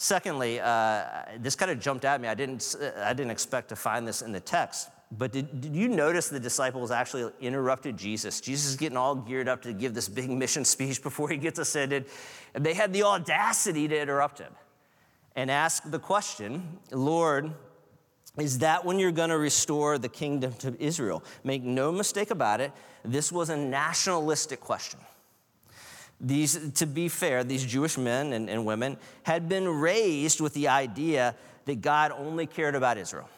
Secondly, 0.03 0.59
uh, 0.59 1.05
this 1.39 1.55
kind 1.55 1.71
of 1.71 1.79
jumped 1.79 2.03
at 2.03 2.19
me. 2.19 2.27
I 2.27 2.33
didn't, 2.33 2.75
I 2.97 3.13
didn't 3.13 3.31
expect 3.31 3.69
to 3.69 3.77
find 3.77 4.05
this 4.05 4.21
in 4.21 4.33
the 4.33 4.39
text. 4.41 4.89
But 5.17 5.31
did, 5.31 5.61
did 5.61 5.73
you 5.73 5.87
notice 5.87 6.27
the 6.27 6.41
disciples 6.41 6.91
actually 6.91 7.31
interrupted 7.39 7.95
Jesus? 7.95 8.41
Jesus 8.41 8.71
is 8.71 8.75
getting 8.75 8.97
all 8.97 9.15
geared 9.15 9.47
up 9.47 9.61
to 9.61 9.71
give 9.71 9.93
this 9.93 10.09
big 10.09 10.29
mission 10.29 10.65
speech 10.75 11.01
before 11.01 11.29
he 11.29 11.37
gets 11.37 11.57
ascended. 11.57 12.07
And 12.53 12.65
they 12.65 12.73
had 12.73 12.91
the 12.91 13.03
audacity 13.03 13.87
to 13.87 13.97
interrupt 13.97 14.39
him 14.39 14.51
and 15.37 15.49
ask 15.49 15.89
the 15.89 15.99
question 15.99 16.79
Lord, 16.91 17.53
is 18.37 18.59
that 18.59 18.83
when 18.83 18.99
you're 18.99 19.13
going 19.13 19.29
to 19.29 19.37
restore 19.37 19.97
the 19.97 20.09
kingdom 20.09 20.51
to 20.55 20.75
Israel? 20.83 21.23
Make 21.45 21.63
no 21.63 21.93
mistake 21.93 22.29
about 22.29 22.59
it, 22.59 22.73
this 23.05 23.31
was 23.31 23.49
a 23.49 23.55
nationalistic 23.55 24.59
question. 24.59 24.99
These, 26.23 26.71
to 26.75 26.85
be 26.85 27.09
fair, 27.09 27.43
these 27.43 27.65
Jewish 27.65 27.97
men 27.97 28.33
and, 28.33 28.49
and 28.49 28.65
women 28.65 28.97
had 29.23 29.49
been 29.49 29.67
raised 29.67 30.39
with 30.39 30.53
the 30.53 30.69
idea 30.69 31.35
that 31.65 31.81
God 31.81 32.11
only 32.11 32.47
cared 32.47 32.75
about 32.75 32.97
Israel 32.97 33.29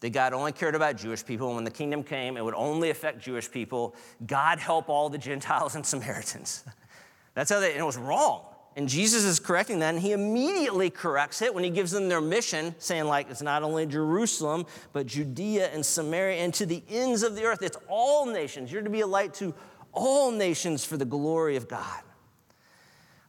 that 0.00 0.10
God 0.10 0.32
only 0.32 0.52
cared 0.52 0.74
about 0.74 0.96
Jewish 0.96 1.24
people. 1.24 1.48
And 1.48 1.56
when 1.56 1.64
the 1.64 1.70
kingdom 1.70 2.02
came, 2.02 2.36
it 2.36 2.44
would 2.44 2.54
only 2.54 2.90
affect 2.90 3.20
Jewish 3.20 3.50
people. 3.50 3.94
God 4.26 4.58
help 4.58 4.88
all 4.88 5.08
the 5.08 5.18
Gentiles 5.18 5.74
and 5.74 5.84
Samaritans. 5.84 6.64
That's 7.34 7.50
how 7.50 7.60
they, 7.60 7.72
and 7.72 7.80
it 7.80 7.84
was 7.84 7.96
wrong. 7.96 8.44
And 8.76 8.88
Jesus 8.88 9.24
is 9.24 9.40
correcting 9.40 9.80
that, 9.80 9.94
and 9.94 10.02
he 10.02 10.12
immediately 10.12 10.90
corrects 10.90 11.42
it 11.42 11.52
when 11.54 11.64
he 11.64 11.70
gives 11.70 11.90
them 11.90 12.08
their 12.08 12.20
mission, 12.20 12.74
saying, 12.78 13.04
like, 13.04 13.28
it's 13.28 13.42
not 13.42 13.62
only 13.62 13.84
Jerusalem, 13.84 14.64
but 14.92 15.06
Judea 15.06 15.70
and 15.74 15.84
Samaria 15.84 16.38
and 16.38 16.54
to 16.54 16.66
the 16.66 16.82
ends 16.88 17.22
of 17.22 17.34
the 17.34 17.44
earth. 17.44 17.62
It's 17.62 17.76
all 17.88 18.26
nations. 18.26 18.72
You're 18.72 18.82
to 18.82 18.90
be 18.90 19.00
a 19.00 19.06
light 19.06 19.34
to 19.34 19.52
all 19.92 20.30
nations 20.30 20.84
for 20.84 20.96
the 20.96 21.04
glory 21.04 21.56
of 21.56 21.68
God. 21.68 22.02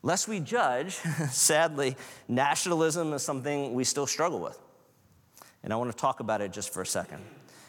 Lest 0.04 0.28
we 0.28 0.39
judge, 0.39 0.93
sadly, 1.30 1.95
nationalism 2.28 3.14
is 3.14 3.22
something 3.22 3.74
we 3.74 3.84
still 3.84 4.08
struggle 4.08 4.39
with. 4.39 4.58
And 5.64 5.72
I 5.72 5.76
want 5.76 5.91
to 5.91 5.97
talk 5.97 6.20
about 6.20 6.41
it 6.41 6.52
just 6.52 6.74
for 6.74 6.82
a 6.82 6.86
second. 6.86 7.22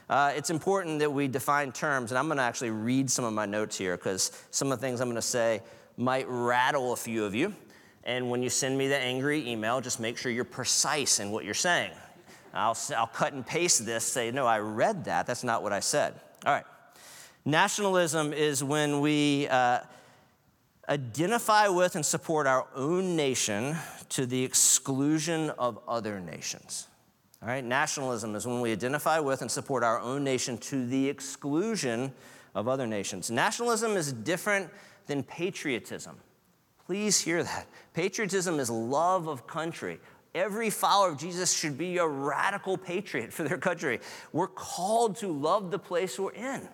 Uh, 0.08 0.32
it's 0.34 0.50
important 0.50 0.98
that 0.98 1.12
we 1.12 1.28
define 1.28 1.72
terms, 1.72 2.10
and 2.10 2.18
I'm 2.18 2.26
going 2.26 2.38
to 2.38 2.42
actually 2.42 2.70
read 2.70 3.10
some 3.10 3.24
of 3.24 3.32
my 3.32 3.46
notes 3.46 3.76
here 3.76 3.96
because 3.96 4.32
some 4.50 4.72
of 4.72 4.80
the 4.80 4.86
things 4.86 5.00
I'm 5.00 5.08
going 5.08 5.16
to 5.16 5.22
say 5.22 5.62
might 5.96 6.26
rattle 6.28 6.92
a 6.92 6.96
few 6.96 7.24
of 7.24 7.34
you. 7.34 7.54
And 8.04 8.30
when 8.30 8.42
you 8.42 8.50
send 8.50 8.76
me 8.76 8.88
the 8.88 8.96
angry 8.96 9.48
email, 9.48 9.80
just 9.80 10.00
make 10.00 10.16
sure 10.16 10.32
you're 10.32 10.44
precise 10.44 11.20
in 11.20 11.30
what 11.30 11.44
you're 11.44 11.54
saying. 11.54 11.92
I'll, 12.52 12.76
I'll 12.96 13.06
cut 13.06 13.32
and 13.32 13.46
paste 13.46 13.86
this, 13.86 14.04
say, 14.04 14.30
no, 14.30 14.46
I 14.46 14.58
read 14.58 15.04
that. 15.04 15.26
That's 15.26 15.44
not 15.44 15.62
what 15.62 15.72
I 15.72 15.80
said. 15.80 16.14
All 16.44 16.52
right. 16.52 16.64
Nationalism 17.44 18.32
is 18.32 18.64
when 18.64 19.00
we. 19.00 19.48
Uh, 19.48 19.80
identify 20.92 21.68
with 21.68 21.94
and 21.94 22.04
support 22.04 22.46
our 22.46 22.66
own 22.74 23.16
nation 23.16 23.74
to 24.10 24.26
the 24.26 24.44
exclusion 24.44 25.48
of 25.58 25.78
other 25.88 26.20
nations. 26.20 26.86
All 27.40 27.48
right, 27.48 27.64
nationalism 27.64 28.34
is 28.36 28.46
when 28.46 28.60
we 28.60 28.72
identify 28.72 29.18
with 29.18 29.40
and 29.40 29.50
support 29.50 29.82
our 29.82 29.98
own 29.98 30.22
nation 30.22 30.58
to 30.58 30.86
the 30.86 31.08
exclusion 31.08 32.12
of 32.54 32.68
other 32.68 32.86
nations. 32.86 33.30
Nationalism 33.30 33.92
is 33.92 34.12
different 34.12 34.68
than 35.06 35.22
patriotism. 35.22 36.16
Please 36.84 37.18
hear 37.18 37.42
that. 37.42 37.66
Patriotism 37.94 38.60
is 38.60 38.68
love 38.68 39.28
of 39.28 39.46
country. 39.46 39.98
Every 40.34 40.68
follower 40.68 41.12
of 41.12 41.18
Jesus 41.18 41.54
should 41.54 41.78
be 41.78 41.96
a 41.96 42.06
radical 42.06 42.76
patriot 42.76 43.32
for 43.32 43.44
their 43.44 43.58
country. 43.58 44.00
We're 44.32 44.46
called 44.46 45.16
to 45.16 45.28
love 45.28 45.70
the 45.70 45.78
place 45.78 46.18
we're 46.18 46.32
in. 46.32 46.68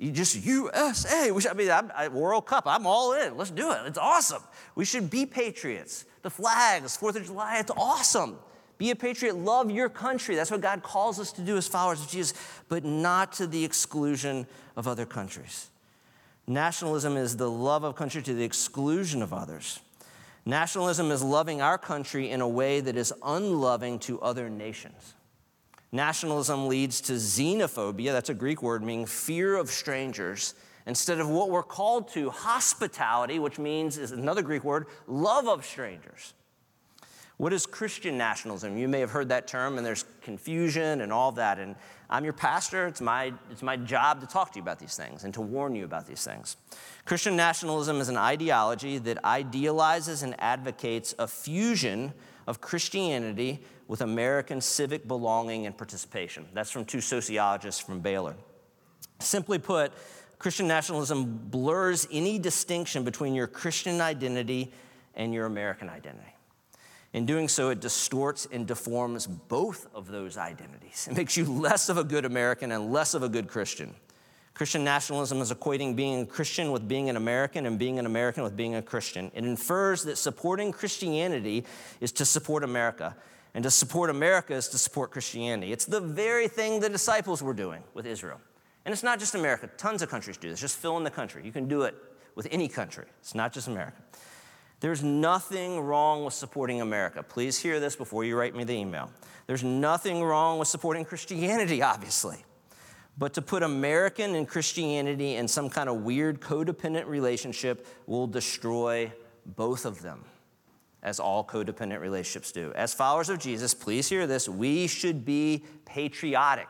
You 0.00 0.10
just 0.10 0.46
USA. 0.46 1.30
We 1.30 1.46
I 1.46 1.52
mean, 1.52 1.70
I'm, 1.70 2.14
World 2.14 2.46
Cup. 2.46 2.62
I'm 2.66 2.86
all 2.86 3.12
in. 3.12 3.36
Let's 3.36 3.50
do 3.50 3.70
it. 3.70 3.80
It's 3.84 3.98
awesome. 3.98 4.42
We 4.74 4.86
should 4.86 5.10
be 5.10 5.26
patriots. 5.26 6.06
The 6.22 6.30
flags, 6.30 6.96
Fourth 6.96 7.16
of 7.16 7.26
July. 7.26 7.58
It's 7.58 7.70
awesome. 7.76 8.38
Be 8.78 8.90
a 8.92 8.96
patriot. 8.96 9.36
Love 9.36 9.70
your 9.70 9.90
country. 9.90 10.36
That's 10.36 10.50
what 10.50 10.62
God 10.62 10.82
calls 10.82 11.20
us 11.20 11.32
to 11.32 11.42
do 11.42 11.58
as 11.58 11.68
followers 11.68 12.00
of 12.00 12.08
Jesus, 12.08 12.32
but 12.70 12.82
not 12.82 13.32
to 13.34 13.46
the 13.46 13.62
exclusion 13.62 14.46
of 14.74 14.88
other 14.88 15.04
countries. 15.04 15.68
Nationalism 16.46 17.18
is 17.18 17.36
the 17.36 17.50
love 17.50 17.84
of 17.84 17.94
country 17.94 18.22
to 18.22 18.32
the 18.32 18.42
exclusion 18.42 19.20
of 19.20 19.34
others. 19.34 19.80
Nationalism 20.46 21.10
is 21.10 21.22
loving 21.22 21.60
our 21.60 21.76
country 21.76 22.30
in 22.30 22.40
a 22.40 22.48
way 22.48 22.80
that 22.80 22.96
is 22.96 23.12
unloving 23.22 23.98
to 23.98 24.18
other 24.22 24.48
nations. 24.48 25.14
Nationalism 25.92 26.68
leads 26.68 27.00
to 27.02 27.14
xenophobia, 27.14 28.12
that's 28.12 28.30
a 28.30 28.34
Greek 28.34 28.62
word 28.62 28.82
meaning 28.82 29.06
fear 29.06 29.56
of 29.56 29.68
strangers, 29.68 30.54
instead 30.86 31.20
of 31.20 31.28
what 31.28 31.50
we're 31.50 31.62
called 31.62 32.08
to, 32.08 32.30
hospitality, 32.30 33.38
which 33.38 33.58
means, 33.58 33.98
is 33.98 34.12
another 34.12 34.42
Greek 34.42 34.64
word, 34.64 34.86
love 35.06 35.48
of 35.48 35.64
strangers. 35.64 36.34
What 37.40 37.54
is 37.54 37.64
Christian 37.64 38.18
nationalism? 38.18 38.76
You 38.76 38.86
may 38.86 39.00
have 39.00 39.10
heard 39.10 39.30
that 39.30 39.48
term, 39.48 39.78
and 39.78 39.86
there's 39.86 40.04
confusion 40.20 41.00
and 41.00 41.10
all 41.10 41.32
that. 41.32 41.58
And 41.58 41.74
I'm 42.10 42.22
your 42.22 42.34
pastor. 42.34 42.86
It's 42.86 43.00
my, 43.00 43.32
it's 43.50 43.62
my 43.62 43.78
job 43.78 44.20
to 44.20 44.26
talk 44.26 44.52
to 44.52 44.58
you 44.58 44.62
about 44.62 44.78
these 44.78 44.94
things 44.94 45.24
and 45.24 45.32
to 45.32 45.40
warn 45.40 45.74
you 45.74 45.86
about 45.86 46.06
these 46.06 46.22
things. 46.22 46.58
Christian 47.06 47.36
nationalism 47.36 47.98
is 47.98 48.10
an 48.10 48.18
ideology 48.18 48.98
that 48.98 49.24
idealizes 49.24 50.22
and 50.22 50.34
advocates 50.38 51.14
a 51.18 51.26
fusion 51.26 52.12
of 52.50 52.60
Christianity 52.60 53.60
with 53.86 54.00
American 54.00 54.60
civic 54.60 55.06
belonging 55.06 55.66
and 55.66 55.76
participation. 55.78 56.44
That's 56.52 56.70
from 56.70 56.84
two 56.84 57.00
sociologists 57.00 57.80
from 57.80 58.00
Baylor. 58.00 58.34
Simply 59.20 59.60
put, 59.60 59.92
Christian 60.40 60.66
nationalism 60.66 61.38
blurs 61.48 62.08
any 62.10 62.40
distinction 62.40 63.04
between 63.04 63.36
your 63.36 63.46
Christian 63.46 64.00
identity 64.00 64.72
and 65.14 65.32
your 65.32 65.46
American 65.46 65.88
identity. 65.88 66.34
In 67.12 67.24
doing 67.24 67.46
so, 67.46 67.70
it 67.70 67.80
distorts 67.80 68.48
and 68.50 68.66
deforms 68.66 69.28
both 69.28 69.86
of 69.94 70.08
those 70.08 70.36
identities. 70.36 71.06
It 71.08 71.16
makes 71.16 71.36
you 71.36 71.44
less 71.44 71.88
of 71.88 71.98
a 71.98 72.04
good 72.04 72.24
American 72.24 72.72
and 72.72 72.92
less 72.92 73.14
of 73.14 73.22
a 73.22 73.28
good 73.28 73.46
Christian. 73.46 73.94
Christian 74.54 74.84
nationalism 74.84 75.40
is 75.40 75.52
equating 75.52 75.96
being 75.96 76.22
a 76.22 76.26
Christian 76.26 76.72
with 76.72 76.86
being 76.86 77.08
an 77.08 77.16
American 77.16 77.66
and 77.66 77.78
being 77.78 77.98
an 77.98 78.06
American 78.06 78.42
with 78.42 78.56
being 78.56 78.74
a 78.74 78.82
Christian. 78.82 79.30
It 79.34 79.44
infers 79.44 80.02
that 80.04 80.16
supporting 80.16 80.72
Christianity 80.72 81.64
is 82.00 82.12
to 82.12 82.24
support 82.24 82.64
America, 82.64 83.16
and 83.54 83.64
to 83.64 83.70
support 83.70 84.10
America 84.10 84.54
is 84.54 84.68
to 84.68 84.78
support 84.78 85.10
Christianity. 85.10 85.72
It's 85.72 85.86
the 85.86 86.00
very 86.00 86.48
thing 86.48 86.80
the 86.80 86.88
disciples 86.88 87.42
were 87.42 87.54
doing 87.54 87.82
with 87.94 88.06
Israel. 88.06 88.40
And 88.84 88.92
it's 88.92 89.02
not 89.02 89.18
just 89.18 89.34
America, 89.34 89.68
tons 89.76 90.02
of 90.02 90.08
countries 90.08 90.36
do 90.36 90.50
this. 90.50 90.60
Just 90.60 90.76
fill 90.78 90.96
in 90.96 91.04
the 91.04 91.10
country. 91.10 91.44
You 91.44 91.52
can 91.52 91.68
do 91.68 91.82
it 91.82 91.94
with 92.34 92.46
any 92.50 92.68
country, 92.68 93.06
it's 93.20 93.34
not 93.34 93.52
just 93.52 93.68
America. 93.68 93.96
There's 94.80 95.02
nothing 95.02 95.80
wrong 95.80 96.24
with 96.24 96.32
supporting 96.32 96.80
America. 96.80 97.22
Please 97.22 97.58
hear 97.58 97.80
this 97.80 97.96
before 97.96 98.24
you 98.24 98.36
write 98.36 98.56
me 98.56 98.64
the 98.64 98.72
email. 98.72 99.10
There's 99.46 99.62
nothing 99.62 100.22
wrong 100.22 100.58
with 100.58 100.68
supporting 100.68 101.04
Christianity, 101.04 101.82
obviously. 101.94 102.44
But 103.18 103.34
to 103.34 103.42
put 103.42 103.62
American 103.62 104.34
and 104.34 104.48
Christianity 104.48 105.36
in 105.36 105.48
some 105.48 105.68
kind 105.68 105.88
of 105.88 106.02
weird 106.02 106.40
codependent 106.40 107.06
relationship 107.06 107.86
will 108.06 108.26
destroy 108.26 109.12
both 109.44 109.84
of 109.84 110.00
them, 110.02 110.24
as 111.02 111.20
all 111.20 111.44
codependent 111.44 112.00
relationships 112.00 112.52
do. 112.52 112.72
As 112.74 112.94
followers 112.94 113.28
of 113.28 113.38
Jesus, 113.38 113.74
please 113.74 114.08
hear 114.08 114.26
this 114.26 114.48
we 114.48 114.86
should 114.86 115.24
be 115.24 115.64
patriotic. 115.84 116.68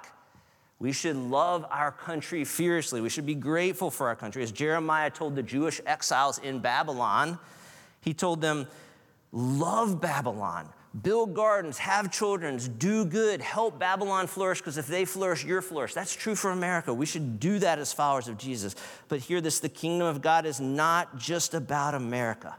We 0.81 0.93
should 0.93 1.17
love 1.17 1.67
our 1.71 1.93
country 1.93 2.43
fiercely. 2.45 3.03
We 3.03 3.11
should 3.11 3.27
be 3.27 3.35
grateful 3.35 3.91
for 3.91 4.09
our 4.09 4.17
country. 4.17 4.43
As 4.43 4.51
Jeremiah 4.51 5.11
told 5.11 5.37
the 5.37 5.43
Jewish 5.43 5.79
exiles 5.85 6.39
in 6.39 6.61
Babylon, 6.61 7.39
he 8.01 8.15
told 8.15 8.41
them, 8.41 8.67
Love 9.31 10.01
Babylon, 10.01 10.69
build 11.03 11.35
gardens, 11.35 11.79
have 11.79 12.11
children, 12.11 12.59
do 12.79 13.05
good, 13.05 13.41
help 13.41 13.79
Babylon 13.79 14.27
flourish, 14.27 14.59
because 14.59 14.79
if 14.79 14.87
they 14.87 15.05
flourish, 15.05 15.45
you're 15.45 15.63
flourish. 15.63 15.95
That's 15.95 16.15
true 16.15 16.35
for 16.35 16.51
America. 16.51 16.93
We 16.93 17.07
should 17.07 17.39
do 17.39 17.59
that 17.61 17.79
as 17.79 17.93
followers 17.93 18.29
of 18.29 18.39
Jesus. 18.39 18.75
But 19.09 19.21
hear 19.21 19.41
this 19.41 19.61
the 19.61 19.69
kingdom 19.69 20.07
of 20.07 20.21
God 20.21 20.47
is 20.47 20.61
not 20.61 21.17
just 21.17 21.55
about 21.55 21.95
America. 21.95 22.57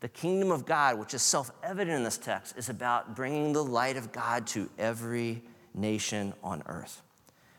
The 0.00 0.08
kingdom 0.08 0.50
of 0.50 0.66
God, 0.66 0.98
which 0.98 1.14
is 1.14 1.22
self 1.22 1.50
evident 1.62 1.96
in 1.96 2.04
this 2.04 2.18
text, 2.18 2.58
is 2.58 2.68
about 2.68 3.16
bringing 3.16 3.54
the 3.54 3.64
light 3.64 3.96
of 3.96 4.12
God 4.12 4.46
to 4.48 4.68
every 4.78 5.42
nation 5.72 6.34
on 6.42 6.62
earth. 6.66 7.00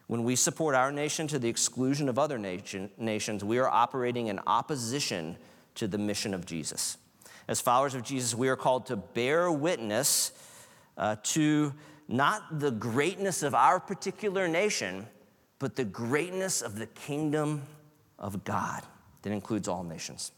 When 0.07 0.23
we 0.23 0.35
support 0.35 0.75
our 0.75 0.91
nation 0.91 1.25
to 1.29 1.39
the 1.39 1.49
exclusion 1.49 2.07
of 2.07 2.19
other 2.19 2.37
nation, 2.37 2.91
nations, 2.97 3.43
we 3.43 3.57
are 3.57 3.67
operating 3.67 4.27
in 4.27 4.39
opposition 4.45 5.37
to 5.73 5.87
the 5.87 5.97
mission 5.97 6.35
of 6.35 6.45
Jesus. 6.45 6.97
As 7.47 7.61
followers 7.61 7.93
of 7.95 8.03
Jesus, 8.03 8.33
we 8.33 8.49
are 8.49 8.55
called 8.55 8.87
to 8.87 8.95
bear 8.95 9.51
witness 9.51 10.31
uh, 10.97 11.17
to 11.23 11.73
not 12.07 12.59
the 12.59 12.71
greatness 12.71 13.43
of 13.43 13.53
our 13.53 13.79
particular 13.79 14.47
nation, 14.47 15.07
but 15.59 15.75
the 15.75 15.85
greatness 15.85 16.61
of 16.61 16.77
the 16.77 16.87
kingdom 16.87 17.63
of 18.17 18.43
God 18.43 18.83
that 19.21 19.31
includes 19.31 19.67
all 19.67 19.83
nations. 19.83 20.31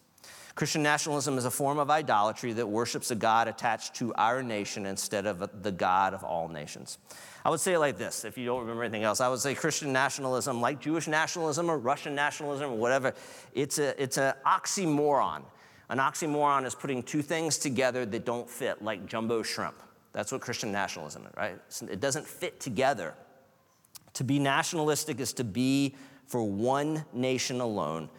Christian 0.55 0.81
nationalism 0.81 1.37
is 1.37 1.45
a 1.45 1.51
form 1.51 1.77
of 1.77 1.91
idolatry 1.91 2.51
that 2.53 2.67
worships 2.67 3.11
a 3.11 3.15
God 3.15 3.47
attached 3.47 3.93
to 3.95 4.11
our 4.15 4.41
nation 4.41 4.87
instead 4.87 5.27
of 5.27 5.61
the 5.61 5.71
God 5.71 6.15
of 6.15 6.23
all 6.23 6.47
nations. 6.47 6.97
I 7.45 7.51
would 7.51 7.59
say 7.59 7.73
it 7.73 7.79
like 7.79 7.99
this 7.99 8.25
if 8.25 8.39
you 8.39 8.45
don't 8.45 8.61
remember 8.61 8.83
anything 8.83 9.03
else. 9.03 9.21
I 9.21 9.29
would 9.29 9.39
say 9.39 9.53
Christian 9.53 9.93
nationalism, 9.93 10.59
like 10.59 10.81
Jewish 10.81 11.07
nationalism 11.07 11.69
or 11.69 11.77
Russian 11.77 12.15
nationalism 12.15 12.71
or 12.71 12.75
whatever, 12.75 13.13
it's, 13.53 13.77
a, 13.77 14.01
it's 14.01 14.17
an 14.17 14.33
oxymoron. 14.47 15.43
An 15.89 15.99
oxymoron 15.99 16.65
is 16.65 16.75
putting 16.75 17.01
two 17.01 17.21
things 17.21 17.57
together 17.57 18.05
that 18.05 18.25
don't 18.25 18.49
fit, 18.49 18.81
like 18.81 19.05
jumbo 19.05 19.41
shrimp. 19.41 19.81
That's 20.13 20.31
what 20.31 20.41
Christian 20.41 20.71
nationalism 20.71 21.25
is, 21.25 21.37
right? 21.37 21.59
It 21.89 21.99
doesn't 21.99 22.25
fit 22.25 22.59
together. 22.59 23.13
To 24.13 24.23
be 24.23 24.39
nationalistic 24.39 25.19
is 25.19 25.33
to 25.33 25.43
be 25.43 25.95
for 26.25 26.43
one 26.43 27.05
nation 27.13 27.61
alone. 27.61 28.09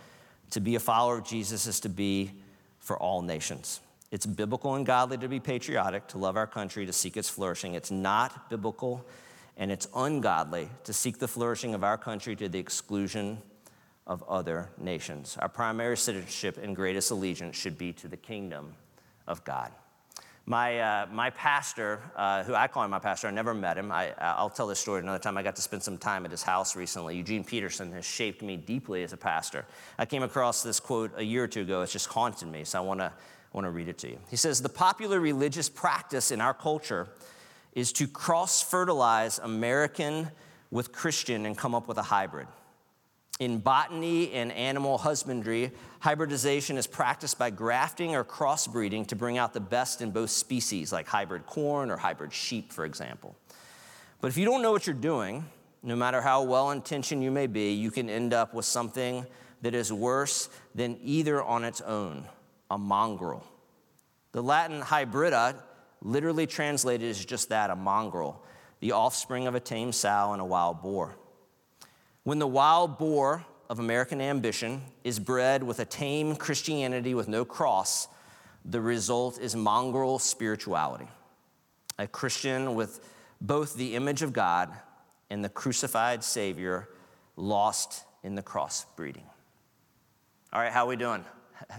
To 0.51 0.61
be 0.61 0.77
a 0.77 0.81
follower 0.81 1.19
of 1.19 1.25
Jesus 1.25 1.67
is 1.67 1.81
to 1.81 1.89
be 1.89 2.31
for 2.79 2.97
all 2.97 3.21
nations. 3.21 3.81
It's 4.11 4.25
biblical 4.25 4.75
and 4.77 4.87
godly 4.87 5.19
to 5.19 5.29
be 5.29 5.41
patriotic, 5.41 6.07
to 6.09 6.19
love 6.19 6.37
our 6.37 6.47
country, 6.47 6.87
to 6.87 6.93
seek 6.93 7.17
its 7.17 7.29
flourishing. 7.29 7.75
It's 7.75 7.91
not 7.91 8.49
biblical 8.49 9.05
and 9.59 9.73
it's 9.73 9.89
ungodly 9.95 10.69
to 10.85 10.93
seek 10.93 11.19
the 11.19 11.29
flourishing 11.29 11.75
of 11.75 11.83
our 11.83 11.99
country 11.99 12.37
to 12.37 12.49
the 12.49 12.59
exclusion 12.59 13.39
of 14.09 14.25
other 14.25 14.71
nations. 14.79 15.37
Our 15.41 15.49
primary 15.49 15.97
citizenship 15.97 16.59
and 16.61 16.75
greatest 16.75 17.11
allegiance 17.11 17.57
should 17.57 17.79
be 17.79 17.93
to 17.95 18.09
the 18.09 18.17
kingdom 18.17 18.75
of 19.27 19.45
God. 19.45 19.71
My, 20.47 20.81
uh, 20.81 21.07
my 21.13 21.29
pastor, 21.29 22.01
uh, 22.17 22.43
who 22.43 22.55
I 22.55 22.69
call 22.69 22.83
him 22.83 22.91
my 22.91 22.99
pastor, 22.99 23.29
I 23.29 23.31
never 23.31 23.53
met 23.53 23.77
him. 23.77 23.93
I, 23.93 24.15
I'll 24.19 24.49
tell 24.49 24.67
this 24.67 24.81
story 24.81 25.03
another 25.03 25.19
time. 25.19 25.37
I 25.37 25.43
got 25.43 25.57
to 25.57 25.63
spend 25.63 25.83
some 25.83 25.99
time 25.99 26.25
at 26.25 26.31
his 26.31 26.43
house 26.43 26.75
recently. 26.75 27.19
Eugene 27.19 27.45
Peterson 27.45 27.93
has 27.93 28.07
shaped 28.07 28.41
me 28.41 28.57
deeply 28.57 29.03
as 29.03 29.13
a 29.13 29.19
pastor. 29.19 29.67
I 29.99 30.07
came 30.07 30.23
across 30.23 30.63
this 30.63 30.81
quote 30.81 31.13
a 31.17 31.23
year 31.23 31.45
or 31.45 31.49
two 31.49 31.61
ago. 31.61 31.83
It's 31.83 31.93
just 31.93 32.07
haunted 32.07 32.49
me, 32.49 32.65
so 32.65 32.79
I 32.79 32.81
want 32.81 33.01
to 33.01 33.13
want 33.53 33.67
to 33.67 33.71
read 33.71 33.89
it 33.89 33.99
to 33.99 34.09
you. 34.09 34.19
He 34.31 34.37
says, 34.37 34.61
The 34.61 34.69
popular 34.69 35.21
religious 35.21 35.69
practice 35.69 36.31
in 36.31 36.41
our 36.41 36.55
culture 36.55 37.09
is 37.75 37.93
to 37.95 38.07
cross 38.07 38.63
fertilize 38.63 39.39
American 39.39 40.31
with 40.71 40.93
Christian 40.93 41.47
and 41.47 41.57
come 41.57 41.75
up 41.75 41.89
with 41.89 41.99
a 41.99 42.03
hybrid. 42.03 42.47
In 43.41 43.59
botany 43.59 44.33
and 44.33 44.51
animal 44.51 44.99
husbandry, 44.99 45.71
hybridization 46.01 46.77
is 46.77 46.89
practiced 46.89 47.39
by 47.39 47.51
grafting 47.51 48.17
or 48.17 48.25
crossbreeding 48.25 49.07
to 49.07 49.17
bring 49.17 49.39
out 49.39 49.53
the 49.53 49.61
best 49.61 50.03
in 50.03 50.11
both 50.11 50.31
species, 50.31 50.93
like 50.93 51.07
hybrid 51.07 51.47
corn 51.47 51.91
or 51.91 51.97
hybrid 51.97 52.33
sheep, 52.33 52.73
for 52.73 52.85
example. 52.85 53.37
But 54.21 54.29
if 54.29 54.37
you 54.37 54.45
don't 54.45 54.61
know 54.61 54.73
what 54.73 54.89
you're 54.89 54.95
doing, 54.95 55.45
no 55.85 55.95
matter 55.95 56.21
how 56.21 56.43
well 56.43 56.73
intentioned 56.73 57.23
you 57.23 57.31
may 57.31 57.47
be, 57.47 57.73
you 57.73 57.93
can 57.93 58.11
end 58.11 58.35
up 58.35 58.55
with 58.55 58.65
something 58.65 59.25
that 59.63 59.75
is 59.75 59.93
worse 59.93 60.49
than 60.75 60.99
either 61.03 61.41
on 61.43 61.65
its 61.65 61.81
own 61.81 62.25
a 62.71 62.77
mongrel. 62.77 63.45
The 64.33 64.43
Latin 64.43 64.81
hybrida, 64.81 65.55
literally 66.03 66.47
translated, 66.47 67.09
is 67.09 67.25
just 67.25 67.49
that 67.51 67.71
a 67.71 67.77
mongrel, 67.77 68.43
the 68.81 68.93
offspring 68.93 69.47
of 69.47 69.55
a 69.55 69.61
tame 69.61 69.93
sow 69.93 70.33
and 70.33 70.43
a 70.43 70.45
wild 70.45 70.83
boar. 70.83 71.15
When 72.29 72.39
the 72.39 72.47
wild 72.47 72.99
boar 72.99 73.47
of 73.71 73.79
American 73.79 74.21
ambition 74.21 74.83
is 75.03 75.19
bred 75.19 75.63
with 75.63 75.79
a 75.79 75.87
tame 75.87 76.37
Christianity 76.37 77.15
with 77.15 77.27
no 77.27 77.43
cross, 77.47 78.07
the 78.67 78.83
result 78.83 79.41
is 79.41 79.57
mongrel 79.57 80.19
spirituality. 80.19 81.09
A 81.99 82.07
Christian 82.07 82.75
with 82.75 83.01
both 83.41 83.77
the 83.77 83.97
image 83.97 84.21
of 84.21 84.35
God 84.35 84.71
and 85.31 85.43
the 85.43 85.49
crucified 85.49 86.23
Savior 86.23 86.91
lost 87.37 88.05
in 88.23 88.35
the 88.35 88.43
crossbreeding. 88.43 89.25
All 90.53 90.61
right, 90.61 90.71
how 90.71 90.85
are 90.85 90.89
we 90.89 90.97
doing? 90.97 91.25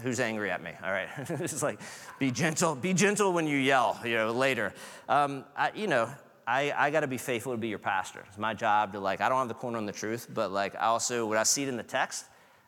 Who's 0.02 0.18
angry 0.18 0.50
at 0.50 0.60
me? 0.64 0.72
All 0.82 0.90
right, 0.90 1.10
it's 1.16 1.62
like, 1.62 1.78
be 2.18 2.32
gentle, 2.32 2.74
be 2.74 2.92
gentle 2.92 3.32
when 3.32 3.46
you 3.46 3.56
yell, 3.56 4.00
you 4.04 4.16
know, 4.16 4.32
later. 4.32 4.74
Um, 5.08 5.44
I, 5.56 5.70
you 5.76 5.86
know, 5.86 6.10
I, 6.46 6.72
I 6.76 6.90
got 6.90 7.00
to 7.00 7.06
be 7.06 7.18
faithful 7.18 7.52
to 7.52 7.58
be 7.58 7.68
your 7.68 7.78
pastor. 7.78 8.24
It's 8.28 8.38
my 8.38 8.54
job 8.54 8.92
to 8.92 9.00
like, 9.00 9.20
I 9.20 9.28
don't 9.28 9.38
have 9.38 9.48
the 9.48 9.54
corner 9.54 9.78
on 9.78 9.86
the 9.86 9.92
truth, 9.92 10.28
but 10.32 10.50
like, 10.50 10.74
I 10.74 10.86
also, 10.86 11.26
when 11.26 11.38
I 11.38 11.42
see 11.44 11.62
it 11.62 11.68
in 11.68 11.76
the 11.76 11.82
text, 11.82 12.26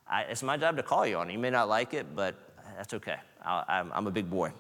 I, 0.09 0.23
it's 0.23 0.43
my 0.43 0.57
job 0.57 0.77
to 0.77 0.83
call 0.83 1.07
you 1.07 1.16
on 1.16 1.31
it. 1.31 1.33
You 1.33 1.39
may 1.39 1.51
not 1.51 1.68
like 1.68 1.95
it, 1.95 2.14
but 2.14 2.35
that's 2.77 2.95
okay. 2.95 3.16
I, 3.45 3.85
am 3.95 4.07
a 4.07 4.11
big 4.11 4.31
boy. 4.31 4.53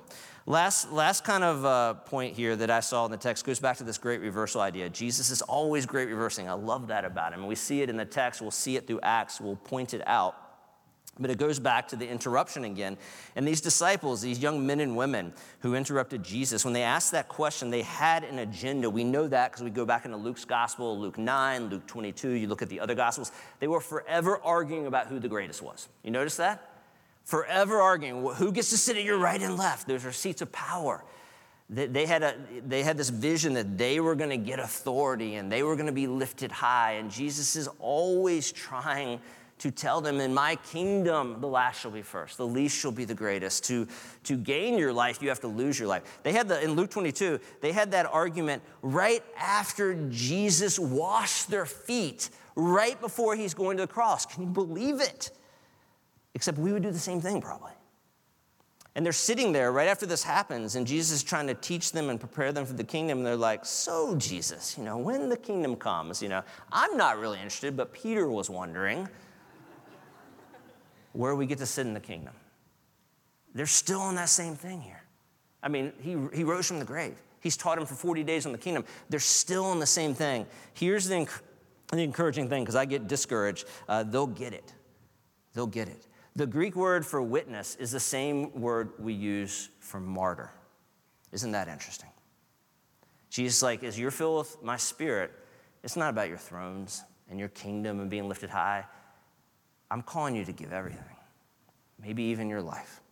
Last, 0.46 0.90
last 0.90 1.22
kind 1.22 1.44
of 1.44 1.64
uh, 1.64 1.94
point 1.94 2.34
here 2.34 2.56
that 2.56 2.68
I 2.68 2.80
saw 2.80 3.04
in 3.04 3.12
the 3.12 3.16
text 3.16 3.44
goes 3.44 3.60
back 3.60 3.76
to 3.76 3.84
this 3.84 3.96
great 3.96 4.20
reversal 4.20 4.60
idea. 4.60 4.88
Jesus 4.88 5.30
is 5.30 5.40
always 5.42 5.86
great 5.86 6.08
reversing. 6.08 6.48
I 6.48 6.54
love 6.54 6.88
that 6.88 7.04
about 7.04 7.32
him. 7.32 7.46
We 7.46 7.54
see 7.54 7.82
it 7.82 7.90
in 7.90 7.96
the 7.96 8.04
text, 8.04 8.42
we'll 8.42 8.50
see 8.50 8.76
it 8.76 8.86
through 8.86 9.00
Acts, 9.02 9.40
we'll 9.40 9.56
point 9.56 9.94
it 9.94 10.02
out. 10.06 10.41
But 11.20 11.30
it 11.30 11.36
goes 11.36 11.58
back 11.58 11.88
to 11.88 11.96
the 11.96 12.08
interruption 12.08 12.64
again. 12.64 12.96
And 13.36 13.46
these 13.46 13.60
disciples, 13.60 14.22
these 14.22 14.38
young 14.38 14.66
men 14.66 14.80
and 14.80 14.96
women 14.96 15.34
who 15.60 15.74
interrupted 15.74 16.22
Jesus, 16.22 16.64
when 16.64 16.72
they 16.72 16.82
asked 16.82 17.12
that 17.12 17.28
question, 17.28 17.70
they 17.70 17.82
had 17.82 18.24
an 18.24 18.38
agenda. 18.38 18.88
We 18.88 19.04
know 19.04 19.28
that 19.28 19.52
because 19.52 19.62
we 19.62 19.70
go 19.70 19.84
back 19.84 20.06
into 20.06 20.16
Luke's 20.16 20.46
gospel, 20.46 20.98
Luke 20.98 21.18
9, 21.18 21.68
Luke 21.68 21.86
22, 21.86 22.30
you 22.30 22.48
look 22.48 22.62
at 22.62 22.70
the 22.70 22.80
other 22.80 22.94
gospels. 22.94 23.30
They 23.60 23.68
were 23.68 23.80
forever 23.80 24.40
arguing 24.42 24.86
about 24.86 25.08
who 25.08 25.18
the 25.18 25.28
greatest 25.28 25.60
was. 25.62 25.88
You 26.02 26.10
notice 26.10 26.36
that? 26.36 26.72
forever 27.24 27.80
arguing 27.80 28.24
who 28.34 28.52
gets 28.52 28.70
to 28.70 28.78
sit 28.78 28.96
at 28.96 29.04
your 29.04 29.18
right 29.18 29.40
and 29.40 29.56
left. 29.56 29.86
Those 29.86 30.04
are 30.04 30.12
seats 30.12 30.42
of 30.42 30.50
power. 30.52 31.04
They 31.70 32.04
had, 32.04 32.22
a, 32.22 32.34
they 32.66 32.82
had 32.82 32.98
this 32.98 33.08
vision 33.08 33.54
that 33.54 33.78
they 33.78 33.98
were 33.98 34.14
going 34.14 34.28
to 34.28 34.36
get 34.36 34.58
authority 34.58 35.36
and 35.36 35.50
they 35.50 35.62
were 35.62 35.74
going 35.74 35.86
to 35.86 35.92
be 35.92 36.06
lifted 36.06 36.52
high. 36.52 36.94
And 36.94 37.10
Jesus 37.10 37.56
is 37.56 37.66
always 37.78 38.52
trying 38.52 39.20
to 39.62 39.70
tell 39.70 40.00
them, 40.00 40.20
In 40.20 40.34
my 40.34 40.56
kingdom, 40.56 41.40
the 41.40 41.46
last 41.46 41.80
shall 41.80 41.92
be 41.92 42.02
first, 42.02 42.36
the 42.36 42.46
least 42.46 42.76
shall 42.76 42.90
be 42.90 43.04
the 43.04 43.14
greatest. 43.14 43.64
To, 43.66 43.86
to 44.24 44.36
gain 44.36 44.76
your 44.76 44.92
life, 44.92 45.22
you 45.22 45.28
have 45.28 45.38
to 45.40 45.46
lose 45.46 45.78
your 45.78 45.86
life. 45.86 46.02
They 46.24 46.32
had 46.32 46.48
the, 46.48 46.60
in 46.62 46.72
Luke 46.72 46.90
22, 46.90 47.38
they 47.60 47.70
had 47.70 47.92
that 47.92 48.06
argument 48.06 48.64
right 48.82 49.22
after 49.38 49.94
Jesus 50.10 50.80
washed 50.80 51.48
their 51.48 51.64
feet, 51.64 52.30
right 52.56 53.00
before 53.00 53.36
he's 53.36 53.54
going 53.54 53.76
to 53.76 53.84
the 53.84 53.92
cross. 53.92 54.26
Can 54.26 54.42
you 54.42 54.48
believe 54.48 55.00
it? 55.00 55.30
Except 56.34 56.58
we 56.58 56.72
would 56.72 56.82
do 56.82 56.90
the 56.90 56.98
same 56.98 57.20
thing 57.20 57.40
probably. 57.40 57.70
And 58.96 59.06
they're 59.06 59.12
sitting 59.12 59.52
there 59.52 59.70
right 59.70 59.88
after 59.88 60.06
this 60.06 60.24
happens, 60.24 60.74
and 60.74 60.86
Jesus 60.86 61.12
is 61.12 61.22
trying 61.22 61.46
to 61.46 61.54
teach 61.54 61.92
them 61.92 62.10
and 62.10 62.18
prepare 62.18 62.50
them 62.50 62.66
for 62.66 62.74
the 62.74 62.84
kingdom. 62.84 63.18
And 63.18 63.26
they're 63.26 63.36
like, 63.36 63.64
So, 63.64 64.16
Jesus, 64.16 64.76
you 64.76 64.82
know, 64.82 64.98
when 64.98 65.28
the 65.28 65.36
kingdom 65.36 65.76
comes, 65.76 66.20
you 66.20 66.28
know, 66.28 66.42
I'm 66.72 66.96
not 66.96 67.18
really 67.18 67.38
interested, 67.38 67.76
but 67.76 67.92
Peter 67.92 68.28
was 68.28 68.50
wondering 68.50 69.08
where 71.12 71.34
we 71.34 71.46
get 71.46 71.58
to 71.58 71.66
sit 71.66 71.86
in 71.86 71.94
the 71.94 72.00
kingdom. 72.00 72.34
They're 73.54 73.66
still 73.66 74.00
on 74.00 74.14
that 74.16 74.28
same 74.28 74.54
thing 74.54 74.80
here. 74.80 75.02
I 75.62 75.68
mean, 75.68 75.92
he, 76.00 76.16
he 76.34 76.44
rose 76.44 76.66
from 76.66 76.78
the 76.78 76.84
grave. 76.84 77.20
He's 77.40 77.56
taught 77.56 77.78
him 77.78 77.86
for 77.86 77.94
40 77.94 78.24
days 78.24 78.46
in 78.46 78.52
the 78.52 78.58
kingdom. 78.58 78.84
They're 79.08 79.20
still 79.20 79.64
on 79.64 79.78
the 79.78 79.86
same 79.86 80.14
thing. 80.14 80.46
Here's 80.74 81.06
the, 81.06 81.28
the 81.90 82.02
encouraging 82.02 82.48
thing, 82.48 82.62
because 82.62 82.76
I 82.76 82.84
get 82.84 83.08
discouraged. 83.08 83.66
Uh, 83.88 84.04
they'll 84.04 84.26
get 84.26 84.52
it. 84.52 84.72
They'll 85.54 85.66
get 85.66 85.88
it. 85.88 86.06
The 86.34 86.46
Greek 86.46 86.76
word 86.76 87.04
for 87.04 87.20
witness 87.20 87.76
is 87.76 87.90
the 87.90 88.00
same 88.00 88.60
word 88.60 88.92
we 88.98 89.12
use 89.12 89.68
for 89.80 90.00
martyr. 90.00 90.50
Isn't 91.30 91.52
that 91.52 91.68
interesting? 91.68 92.08
Jesus, 93.28 93.62
like, 93.62 93.82
as 93.84 93.98
you're 93.98 94.10
filled 94.10 94.38
with 94.38 94.62
my 94.62 94.76
spirit, 94.76 95.32
it's 95.82 95.96
not 95.96 96.10
about 96.10 96.28
your 96.28 96.38
thrones 96.38 97.02
and 97.30 97.38
your 97.38 97.48
kingdom 97.48 98.00
and 98.00 98.08
being 98.08 98.28
lifted 98.28 98.50
high. 98.50 98.84
I'm 99.92 100.00
calling 100.00 100.34
you 100.34 100.46
to 100.46 100.52
give 100.52 100.72
everything, 100.72 101.04
maybe 102.02 102.22
even 102.22 102.48
your 102.48 102.62
life, 102.62 103.02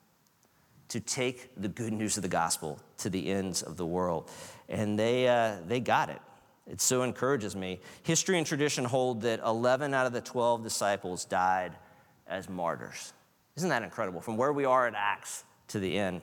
to 0.88 0.98
take 0.98 1.50
the 1.60 1.68
good 1.68 1.92
news 1.92 2.16
of 2.16 2.22
the 2.22 2.28
gospel 2.28 2.80
to 2.98 3.10
the 3.10 3.28
ends 3.28 3.60
of 3.60 3.76
the 3.76 3.84
world. 3.84 4.30
And 4.66 4.98
they, 4.98 5.28
uh, 5.28 5.56
they 5.66 5.78
got 5.78 6.08
it. 6.08 6.22
It 6.66 6.80
so 6.80 7.02
encourages 7.02 7.54
me. 7.54 7.80
History 8.02 8.38
and 8.38 8.46
tradition 8.46 8.86
hold 8.86 9.20
that 9.22 9.40
11 9.40 9.92
out 9.92 10.06
of 10.06 10.14
the 10.14 10.22
12 10.22 10.62
disciples 10.62 11.26
died 11.26 11.72
as 12.26 12.48
martyrs. 12.48 13.12
Isn't 13.56 13.68
that 13.68 13.82
incredible? 13.82 14.22
From 14.22 14.38
where 14.38 14.54
we 14.54 14.64
are 14.64 14.86
at 14.86 14.94
Acts 14.96 15.44
to 15.68 15.80
the 15.80 15.98
end. 15.98 16.22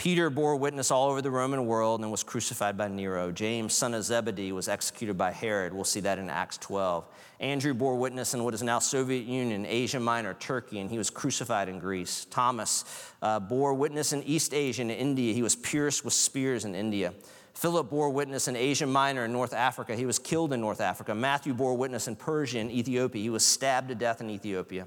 Peter 0.00 0.30
bore 0.30 0.56
witness 0.56 0.90
all 0.90 1.10
over 1.10 1.20
the 1.20 1.30
Roman 1.30 1.66
world 1.66 2.00
and 2.00 2.10
was 2.10 2.22
crucified 2.22 2.74
by 2.74 2.88
Nero. 2.88 3.30
James, 3.30 3.74
son 3.74 3.92
of 3.92 4.02
Zebedee, 4.02 4.50
was 4.50 4.66
executed 4.66 5.18
by 5.18 5.30
Herod. 5.30 5.74
We'll 5.74 5.84
see 5.84 6.00
that 6.00 6.18
in 6.18 6.30
Acts 6.30 6.56
12. 6.56 7.06
Andrew 7.38 7.74
bore 7.74 7.96
witness 7.96 8.32
in 8.32 8.42
what 8.42 8.54
is 8.54 8.62
now 8.62 8.78
Soviet 8.78 9.26
Union, 9.26 9.66
Asia 9.66 10.00
Minor, 10.00 10.32
Turkey, 10.32 10.80
and 10.80 10.90
he 10.90 10.96
was 10.96 11.10
crucified 11.10 11.68
in 11.68 11.78
Greece. 11.78 12.26
Thomas 12.30 13.12
uh, 13.20 13.40
bore 13.40 13.74
witness 13.74 14.14
in 14.14 14.22
East 14.22 14.54
Asia 14.54 14.80
and 14.80 14.90
India. 14.90 15.34
He 15.34 15.42
was 15.42 15.54
pierced 15.54 16.02
with 16.02 16.14
spears 16.14 16.64
in 16.64 16.74
India. 16.74 17.12
Philip 17.52 17.90
bore 17.90 18.08
witness 18.08 18.48
in 18.48 18.56
Asia 18.56 18.86
Minor 18.86 19.24
and 19.24 19.34
North 19.34 19.52
Africa. 19.52 19.94
He 19.94 20.06
was 20.06 20.18
killed 20.18 20.54
in 20.54 20.62
North 20.62 20.80
Africa. 20.80 21.14
Matthew 21.14 21.52
bore 21.52 21.74
witness 21.74 22.08
in 22.08 22.16
Persia 22.16 22.60
and 22.60 22.70
Ethiopia. 22.70 23.20
He 23.20 23.28
was 23.28 23.44
stabbed 23.44 23.88
to 23.88 23.94
death 23.94 24.22
in 24.22 24.30
Ethiopia. 24.30 24.86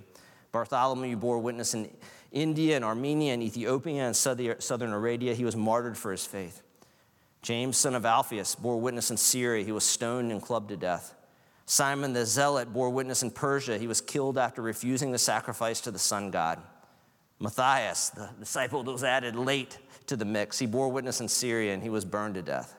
Bartholomew 0.52 1.18
bore 1.18 1.40
witness 1.40 1.74
in 1.74 1.90
India 2.34 2.76
and 2.76 2.84
Armenia 2.84 3.34
and 3.34 3.42
Ethiopia 3.42 4.08
and 4.08 4.16
southern 4.16 4.92
Arabia. 4.92 5.34
He 5.36 5.46
was 5.46 5.56
martyred 5.56 5.98
for 5.98 6.12
his 6.12 6.26
faith. 6.26 6.62
James, 7.42 7.78
son 7.78 7.94
of 7.94 8.06
Alphaeus, 8.06 8.56
bore 8.56 8.80
witness 8.80 9.12
in 9.12 9.18
Syria. 9.18 9.64
He 9.64 9.72
was 9.72 9.84
stoned 9.84 10.32
and 10.32 10.42
clubbed 10.42 10.70
to 10.70 10.78
death. 10.78 11.14
Simon 11.66 12.14
the 12.14 12.26
Zealot 12.26 12.74
bore 12.74 12.90
witness 12.90 13.24
in 13.24 13.32
Persia. 13.32 13.78
He 13.78 13.88
was 13.88 14.02
killed 14.02 14.38
after 14.38 14.62
refusing 14.62 15.12
the 15.12 15.18
sacrifice 15.18 15.80
to 15.82 15.92
the 15.92 16.00
sun 16.00 16.32
god. 16.32 16.60
Matthias, 17.40 18.10
the 18.10 18.30
disciple 18.40 18.84
that 18.84 18.92
was 18.92 19.04
added 19.04 19.36
late 19.36 19.78
to 20.08 20.16
the 20.16 20.26
mix, 20.26 20.60
he 20.60 20.66
bore 20.66 20.90
witness 20.90 21.22
in 21.22 21.28
Syria 21.28 21.74
and 21.74 21.84
he 21.84 21.90
was 21.90 22.06
burned 22.06 22.36
to 22.36 22.42
death. 22.42 22.76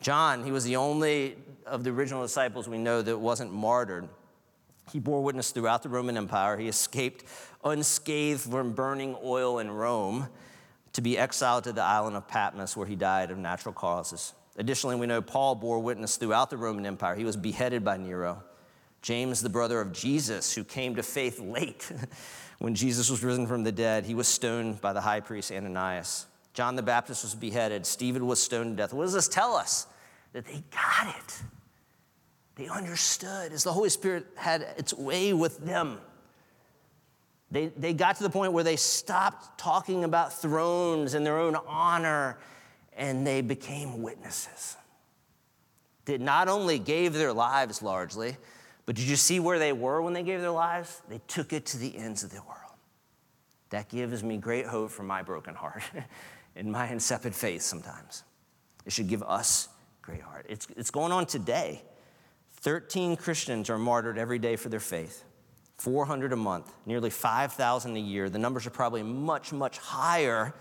John, 0.00 0.44
he 0.44 0.52
was 0.52 0.64
the 0.64 0.76
only 0.76 1.36
of 1.66 1.84
the 1.84 1.90
original 1.90 2.22
disciples 2.22 2.68
we 2.68 2.78
know 2.78 3.02
that 3.02 3.18
wasn't 3.18 3.52
martyred. 3.52 4.08
He 4.92 4.98
bore 4.98 5.22
witness 5.22 5.50
throughout 5.50 5.82
the 5.82 5.88
Roman 5.88 6.16
Empire. 6.16 6.56
He 6.56 6.68
escaped 6.68 7.24
unscathed 7.64 8.40
from 8.40 8.72
burning 8.72 9.16
oil 9.22 9.58
in 9.58 9.70
Rome 9.70 10.28
to 10.92 11.00
be 11.00 11.16
exiled 11.16 11.64
to 11.64 11.72
the 11.72 11.82
island 11.82 12.16
of 12.16 12.26
Patmos, 12.26 12.76
where 12.76 12.86
he 12.86 12.96
died 12.96 13.30
of 13.30 13.38
natural 13.38 13.72
causes. 13.72 14.32
Additionally, 14.56 14.96
we 14.96 15.06
know 15.06 15.22
Paul 15.22 15.54
bore 15.54 15.78
witness 15.78 16.16
throughout 16.16 16.50
the 16.50 16.56
Roman 16.56 16.84
Empire. 16.84 17.14
He 17.14 17.24
was 17.24 17.36
beheaded 17.36 17.84
by 17.84 17.96
Nero. 17.96 18.42
James, 19.02 19.40
the 19.40 19.48
brother 19.48 19.80
of 19.80 19.92
Jesus, 19.92 20.54
who 20.54 20.64
came 20.64 20.96
to 20.96 21.02
faith 21.02 21.40
late 21.40 21.90
when 22.58 22.74
Jesus 22.74 23.08
was 23.08 23.22
risen 23.22 23.46
from 23.46 23.64
the 23.64 23.72
dead, 23.72 24.04
he 24.04 24.14
was 24.14 24.28
stoned 24.28 24.80
by 24.80 24.92
the 24.92 25.00
high 25.00 25.20
priest 25.20 25.52
Ananias. 25.52 26.26
John 26.52 26.76
the 26.76 26.82
Baptist 26.82 27.22
was 27.22 27.34
beheaded. 27.34 27.86
Stephen 27.86 28.26
was 28.26 28.42
stoned 28.42 28.76
to 28.76 28.82
death. 28.82 28.92
What 28.92 29.04
does 29.04 29.14
this 29.14 29.28
tell 29.28 29.54
us? 29.54 29.86
That 30.32 30.44
they 30.44 30.62
got 30.70 31.14
it. 31.16 31.42
They 32.60 32.68
understood 32.68 33.54
as 33.54 33.64
the 33.64 33.72
Holy 33.72 33.88
Spirit 33.88 34.26
had 34.36 34.60
its 34.76 34.92
way 34.92 35.32
with 35.32 35.64
them. 35.64 35.98
They, 37.50 37.68
they 37.68 37.94
got 37.94 38.16
to 38.16 38.22
the 38.22 38.28
point 38.28 38.52
where 38.52 38.62
they 38.62 38.76
stopped 38.76 39.58
talking 39.58 40.04
about 40.04 40.34
thrones 40.34 41.14
and 41.14 41.24
their 41.24 41.38
own 41.38 41.56
honor 41.66 42.38
and 42.94 43.26
they 43.26 43.40
became 43.40 44.02
witnesses. 44.02 44.76
They 46.04 46.18
not 46.18 46.48
only 46.48 46.78
gave 46.78 47.14
their 47.14 47.32
lives 47.32 47.80
largely, 47.80 48.36
but 48.84 48.94
did 48.94 49.06
you 49.06 49.16
see 49.16 49.40
where 49.40 49.58
they 49.58 49.72
were 49.72 50.02
when 50.02 50.12
they 50.12 50.22
gave 50.22 50.42
their 50.42 50.50
lives? 50.50 51.00
They 51.08 51.22
took 51.28 51.54
it 51.54 51.64
to 51.66 51.78
the 51.78 51.96
ends 51.96 52.24
of 52.24 52.30
the 52.30 52.42
world. 52.42 52.58
That 53.70 53.88
gives 53.88 54.22
me 54.22 54.36
great 54.36 54.66
hope 54.66 54.90
for 54.90 55.02
my 55.02 55.22
broken 55.22 55.54
heart 55.54 55.82
and 56.56 56.70
my 56.70 56.90
insipid 56.90 57.34
faith 57.34 57.62
sometimes. 57.62 58.22
It 58.84 58.92
should 58.92 59.08
give 59.08 59.22
us 59.22 59.70
great 60.02 60.20
heart. 60.20 60.44
It's, 60.46 60.68
it's 60.76 60.90
going 60.90 61.10
on 61.10 61.24
today. 61.24 61.84
13 62.60 63.16
Christians 63.16 63.70
are 63.70 63.78
martyred 63.78 64.18
every 64.18 64.38
day 64.38 64.54
for 64.54 64.68
their 64.68 64.80
faith, 64.80 65.24
400 65.78 66.34
a 66.34 66.36
month, 66.36 66.70
nearly 66.84 67.08
5,000 67.08 67.96
a 67.96 68.00
year. 68.00 68.28
The 68.28 68.38
numbers 68.38 68.66
are 68.66 68.70
probably 68.70 69.02
much, 69.02 69.50
much 69.50 69.78
higher 69.78 70.54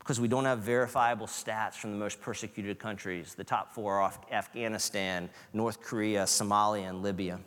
because 0.00 0.18
we 0.18 0.26
don't 0.26 0.46
have 0.46 0.60
verifiable 0.60 1.28
stats 1.28 1.74
from 1.74 1.92
the 1.92 1.96
most 1.96 2.20
persecuted 2.20 2.80
countries. 2.80 3.34
The 3.34 3.44
top 3.44 3.72
four 3.72 4.00
are 4.00 4.12
Afghanistan, 4.32 5.30
North 5.52 5.80
Korea, 5.80 6.24
Somalia, 6.24 6.88
and 6.88 7.02
Libya. 7.02 7.38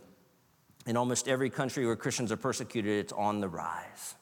In 0.85 0.95
almost 0.95 1.27
every 1.27 1.49
country 1.49 1.85
where 1.85 1.97
Christians 1.97 2.31
are 2.31 2.37
persecuted, 2.37 2.97
it's 2.97 3.13
on 3.13 3.41
the 3.41 3.49
rise. 3.49 4.15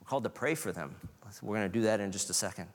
We're 0.00 0.08
called 0.08 0.24
to 0.24 0.30
pray 0.30 0.54
for 0.54 0.72
them. 0.72 0.96
We're 1.42 1.56
going 1.56 1.70
to 1.70 1.78
do 1.78 1.82
that 1.82 2.00
in 2.00 2.10
just 2.10 2.30
a 2.30 2.34
second. 2.34 2.68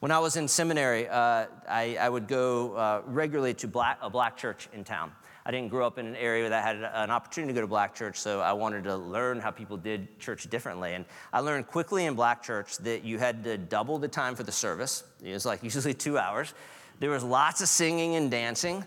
When 0.00 0.10
I 0.10 0.18
was 0.18 0.36
in 0.36 0.48
seminary, 0.48 1.08
uh, 1.08 1.44
I, 1.68 1.98
I, 2.00 2.08
would 2.08 2.26
go 2.26 2.74
uh, 2.74 3.02
regularly 3.04 3.52
to 3.54 3.68
black, 3.68 3.98
a 4.00 4.08
black 4.08 4.34
church 4.38 4.66
in 4.72 4.82
town. 4.82 5.12
I 5.44 5.50
didn't 5.50 5.68
grow 5.68 5.86
up 5.86 5.98
in 5.98 6.06
an 6.06 6.16
area 6.16 6.48
that 6.48 6.64
had 6.64 6.76
an 6.76 7.10
opportunity 7.10 7.52
to 7.52 7.54
go 7.54 7.60
to 7.62 7.66
black 7.66 7.94
church, 7.94 8.18
so 8.18 8.40
I 8.40 8.52
wanted 8.52 8.84
to 8.84 8.96
learn 8.96 9.40
how 9.40 9.50
people 9.50 9.76
did 9.76 10.18
church 10.18 10.48
differently. 10.50 10.94
And 10.94 11.04
I 11.32 11.40
learned 11.40 11.66
quickly 11.66 12.04
in 12.04 12.14
black 12.14 12.42
church 12.42 12.76
that 12.78 13.04
you 13.04 13.18
had 13.18 13.42
to 13.44 13.56
double 13.56 13.98
the 13.98 14.08
time 14.08 14.34
for 14.34 14.42
the 14.42 14.52
service. 14.52 15.04
It 15.22 15.32
was 15.32 15.46
like 15.46 15.62
usually 15.64 15.94
two 15.94 16.18
hours. 16.18 16.52
There 16.98 17.10
was 17.10 17.24
lots 17.24 17.62
of 17.62 17.68
singing 17.68 18.16
and 18.16 18.30
dancing, 18.30 18.84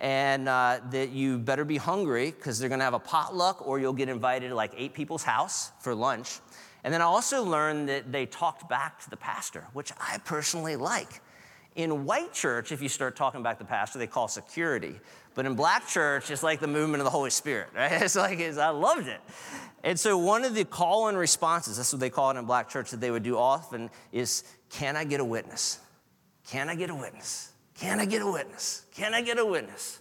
and 0.00 0.48
uh, 0.48 0.80
that 0.90 1.10
you 1.10 1.38
better 1.38 1.64
be 1.64 1.76
hungry 1.76 2.30
because 2.30 2.58
they're 2.58 2.68
going 2.68 2.78
to 2.80 2.84
have 2.84 2.94
a 2.94 2.98
potluck 2.98 3.66
or 3.66 3.78
you'll 3.80 3.92
get 3.92 4.08
invited 4.08 4.50
to 4.50 4.54
like 4.54 4.72
eight 4.76 4.94
people's 4.94 5.22
house 5.22 5.72
for 5.80 5.94
lunch. 5.94 6.38
And 6.84 6.94
then 6.94 7.02
I 7.02 7.06
also 7.06 7.42
learned 7.42 7.88
that 7.88 8.12
they 8.12 8.26
talked 8.26 8.68
back 8.68 9.00
to 9.02 9.10
the 9.10 9.16
pastor, 9.16 9.64
which 9.72 9.90
I 9.98 10.18
personally 10.24 10.76
like. 10.76 11.20
In 11.74 12.04
white 12.04 12.32
church, 12.32 12.72
if 12.72 12.80
you 12.80 12.88
start 12.88 13.16
talking 13.16 13.42
back 13.42 13.58
to 13.58 13.64
the 13.64 13.68
pastor, 13.68 13.98
they 13.98 14.06
call 14.06 14.28
security. 14.28 15.00
But 15.36 15.44
in 15.44 15.54
black 15.54 15.86
church, 15.86 16.30
it's 16.30 16.42
like 16.42 16.60
the 16.60 16.66
movement 16.66 17.02
of 17.02 17.04
the 17.04 17.10
Holy 17.10 17.30
Spirit, 17.30 17.68
right? 17.76 17.92
It's 18.02 18.16
like, 18.16 18.40
it's, 18.40 18.56
I 18.56 18.70
loved 18.70 19.06
it. 19.06 19.20
And 19.84 20.00
so 20.00 20.16
one 20.16 20.44
of 20.44 20.54
the 20.54 20.64
call 20.64 21.08
and 21.08 21.16
responses, 21.16 21.76
that's 21.76 21.92
what 21.92 22.00
they 22.00 22.10
call 22.10 22.30
it 22.30 22.38
in 22.38 22.46
black 22.46 22.70
church, 22.70 22.90
that 22.90 23.00
they 23.00 23.10
would 23.10 23.22
do 23.22 23.36
often 23.36 23.90
is, 24.10 24.42
Can 24.70 24.96
I 24.96 25.04
get 25.04 25.20
a 25.20 25.24
witness? 25.24 25.78
Can 26.48 26.70
I 26.70 26.74
get 26.74 26.88
a 26.88 26.94
witness? 26.94 27.52
Can 27.74 28.00
I 28.00 28.06
get 28.06 28.22
a 28.22 28.26
witness? 28.26 28.86
Can 28.94 29.12
I 29.12 29.20
get 29.20 29.38
a 29.38 29.44
witness? 29.44 30.00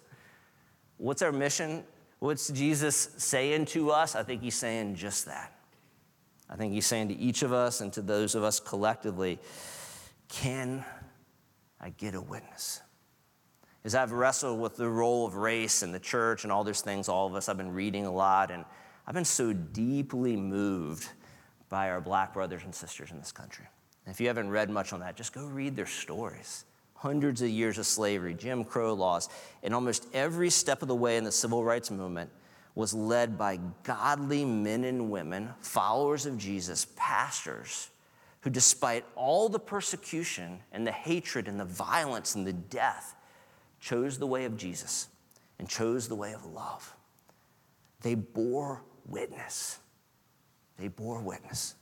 What's 0.97 1.21
our 1.21 1.33
mission? 1.33 1.83
What's 2.19 2.47
Jesus 2.47 3.09
saying 3.17 3.65
to 3.67 3.91
us? 3.91 4.15
I 4.15 4.23
think 4.23 4.41
he's 4.41 4.55
saying 4.55 4.95
just 4.95 5.25
that. 5.25 5.51
I 6.49 6.55
think 6.55 6.73
he's 6.73 6.85
saying 6.85 7.09
to 7.09 7.15
each 7.17 7.43
of 7.43 7.51
us 7.51 7.81
and 7.81 7.91
to 7.93 8.01
those 8.01 8.35
of 8.35 8.43
us 8.43 8.61
collectively, 8.61 9.39
Can 10.29 10.85
I 11.81 11.89
get 11.89 12.15
a 12.15 12.21
witness? 12.21 12.81
As 13.85 13.93
I've 13.93 14.11
wrestled 14.11 14.59
with 14.59 14.75
the 14.75 14.89
role 14.89 15.27
of 15.27 15.35
race 15.35 15.83
and 15.83 15.93
the 15.93 15.99
church 15.99 16.43
and 16.43 16.51
all 16.51 16.63
those 16.63 16.81
things, 16.81 17.07
all 17.07 17.27
of 17.27 17.35
us, 17.35 17.47
I've 17.47 17.55
been 17.55 17.71
reading 17.71 18.07
a 18.07 18.11
lot, 18.11 18.49
and 18.49 18.65
I've 19.05 19.13
been 19.13 19.23
so 19.23 19.53
deeply 19.53 20.35
moved 20.35 21.07
by 21.69 21.91
our 21.91 22.01
black 22.01 22.33
brothers 22.33 22.63
and 22.63 22.73
sisters 22.73 23.11
in 23.11 23.19
this 23.19 23.31
country. 23.31 23.67
And 24.05 24.13
if 24.13 24.19
you 24.19 24.25
haven't 24.25 24.49
read 24.49 24.71
much 24.71 24.91
on 24.91 25.01
that, 25.01 25.15
just 25.15 25.33
go 25.33 25.45
read 25.45 25.75
their 25.75 25.85
stories. 25.85 26.65
Hundreds 26.95 27.43
of 27.43 27.49
years 27.49 27.77
of 27.77 27.85
slavery, 27.85 28.33
Jim 28.33 28.63
Crow 28.63 28.95
laws, 28.95 29.29
and 29.61 29.71
almost 29.71 30.07
every 30.15 30.49
step 30.49 30.81
of 30.81 30.87
the 30.87 30.95
way 30.95 31.17
in 31.17 31.23
the 31.23 31.31
civil 31.31 31.63
rights 31.63 31.91
movement 31.91 32.31
was 32.73 32.91
led 32.91 33.37
by 33.37 33.59
godly 33.83 34.43
men 34.45 34.83
and 34.83 35.11
women, 35.11 35.49
followers 35.61 36.25
of 36.25 36.39
Jesus, 36.39 36.87
pastors, 36.95 37.91
who, 38.41 38.49
despite 38.49 39.05
all 39.15 39.47
the 39.47 39.59
persecution 39.59 40.59
and 40.71 40.87
the 40.87 40.91
hatred 40.91 41.47
and 41.47 41.59
the 41.59 41.65
violence 41.65 42.33
and 42.33 42.47
the 42.47 42.53
death, 42.53 43.14
chose 43.85 44.17
the 44.17 44.25
way 44.25 44.45
of 44.45 44.57
Jesus 44.57 45.09
and 45.59 45.69
chose 45.69 46.07
the 46.07 46.15
way 46.15 46.33
of 46.33 46.43
love. 46.43 46.95
They 48.01 48.15
bore 48.15 48.81
witness. 49.05 49.77
They 50.77 50.87
bore 50.87 51.21
witness. 51.21 51.75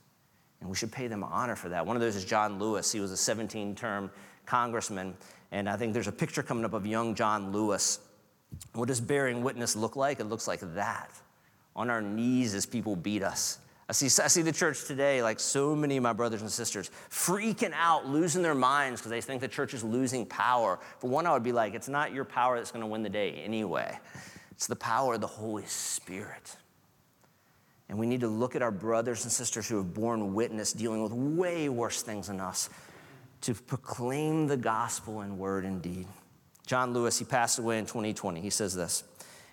And 0.59 0.69
we 0.69 0.75
should 0.75 0.91
pay 0.91 1.07
them 1.07 1.23
honor 1.23 1.55
for 1.55 1.69
that. 1.69 1.85
One 1.85 1.95
of 1.95 2.01
those 2.01 2.17
is 2.17 2.25
John 2.25 2.59
Lewis. 2.59 2.91
He 2.91 2.99
was 2.99 3.11
a 3.11 3.17
17 3.17 3.75
term 3.75 4.11
congressman. 4.45 5.15
And 5.53 5.69
I 5.69 5.77
think 5.77 5.93
there's 5.93 6.09
a 6.09 6.11
picture 6.11 6.43
coming 6.43 6.65
up 6.65 6.73
of 6.73 6.85
young 6.85 7.15
John 7.15 7.53
Lewis. 7.53 7.99
What 8.73 8.89
does 8.89 8.99
bearing 8.99 9.41
witness 9.41 9.75
look 9.75 9.95
like? 9.95 10.19
It 10.19 10.25
looks 10.25 10.47
like 10.47 10.59
that 10.75 11.09
on 11.75 11.89
our 11.89 12.01
knees 12.01 12.53
as 12.53 12.65
people 12.65 12.95
beat 12.95 13.23
us, 13.23 13.59
I 13.89 13.91
see, 13.91 14.05
I 14.05 14.27
see 14.27 14.41
the 14.41 14.51
church 14.51 14.85
today, 14.85 15.21
like 15.21 15.39
so 15.39 15.75
many 15.75 15.97
of 15.97 16.03
my 16.03 16.13
brothers 16.13 16.41
and 16.41 16.49
sisters, 16.49 16.89
freaking 17.09 17.73
out, 17.75 18.07
losing 18.07 18.41
their 18.41 18.55
minds 18.55 19.01
because 19.01 19.09
they 19.09 19.19
think 19.19 19.41
the 19.41 19.47
church 19.47 19.73
is 19.73 19.83
losing 19.83 20.25
power. 20.25 20.79
For 20.99 21.09
one, 21.09 21.27
I 21.27 21.33
would 21.33 21.43
be 21.43 21.51
like, 21.51 21.73
it's 21.73 21.89
not 21.89 22.13
your 22.13 22.23
power 22.23 22.57
that's 22.57 22.71
going 22.71 22.81
to 22.81 22.87
win 22.87 23.03
the 23.03 23.09
day 23.09 23.41
anyway, 23.43 23.97
it's 24.51 24.67
the 24.67 24.75
power 24.75 25.15
of 25.15 25.21
the 25.21 25.27
Holy 25.27 25.65
Spirit. 25.65 26.55
And 27.89 27.99
we 27.99 28.07
need 28.07 28.21
to 28.21 28.27
look 28.27 28.55
at 28.55 28.61
our 28.61 28.71
brothers 28.71 29.23
and 29.23 29.31
sisters 29.31 29.67
who 29.67 29.75
have 29.77 29.93
borne 29.93 30.33
witness 30.33 30.71
dealing 30.71 31.03
with 31.03 31.11
way 31.11 31.67
worse 31.67 32.01
things 32.01 32.27
than 32.27 32.39
us 32.39 32.69
to 33.41 33.53
proclaim 33.53 34.47
the 34.47 34.55
gospel 34.55 35.21
in 35.21 35.37
word 35.37 35.65
and 35.65 35.81
deed. 35.81 36.07
John 36.65 36.93
Lewis, 36.93 37.19
he 37.19 37.25
passed 37.25 37.59
away 37.59 37.77
in 37.77 37.85
2020. 37.85 38.39
He 38.39 38.49
says 38.49 38.73
this 38.73 39.03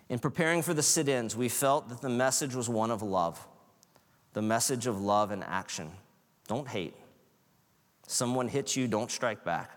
In 0.08 0.20
preparing 0.20 0.62
for 0.62 0.72
the 0.72 0.82
sit 0.82 1.08
ins, 1.08 1.34
we 1.34 1.48
felt 1.48 1.88
that 1.88 2.00
the 2.00 2.08
message 2.08 2.54
was 2.54 2.68
one 2.68 2.92
of 2.92 3.02
love 3.02 3.44
the 4.32 4.42
message 4.42 4.86
of 4.86 5.00
love 5.00 5.30
and 5.30 5.42
action. 5.44 5.90
Don't 6.46 6.68
hate. 6.68 6.94
Someone 8.06 8.48
hits 8.48 8.76
you, 8.76 8.88
don't 8.88 9.10
strike 9.10 9.44
back. 9.44 9.70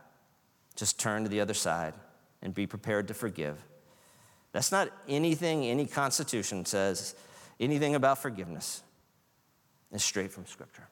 Just 0.75 0.99
turn 0.99 1.23
to 1.23 1.29
the 1.29 1.39
other 1.39 1.53
side 1.53 1.93
and 2.41 2.53
be 2.53 2.65
prepared 2.65 3.07
to 3.07 3.13
forgive. 3.13 3.63
That's 4.51 4.71
not 4.71 4.89
anything 5.07 5.65
any 5.65 5.85
constitution 5.85 6.65
says, 6.65 7.15
anything 7.59 7.95
about 7.95 8.19
forgiveness. 8.19 8.83
It's 9.91 10.03
straight 10.03 10.31
from 10.31 10.45
Scripture. 10.45 10.87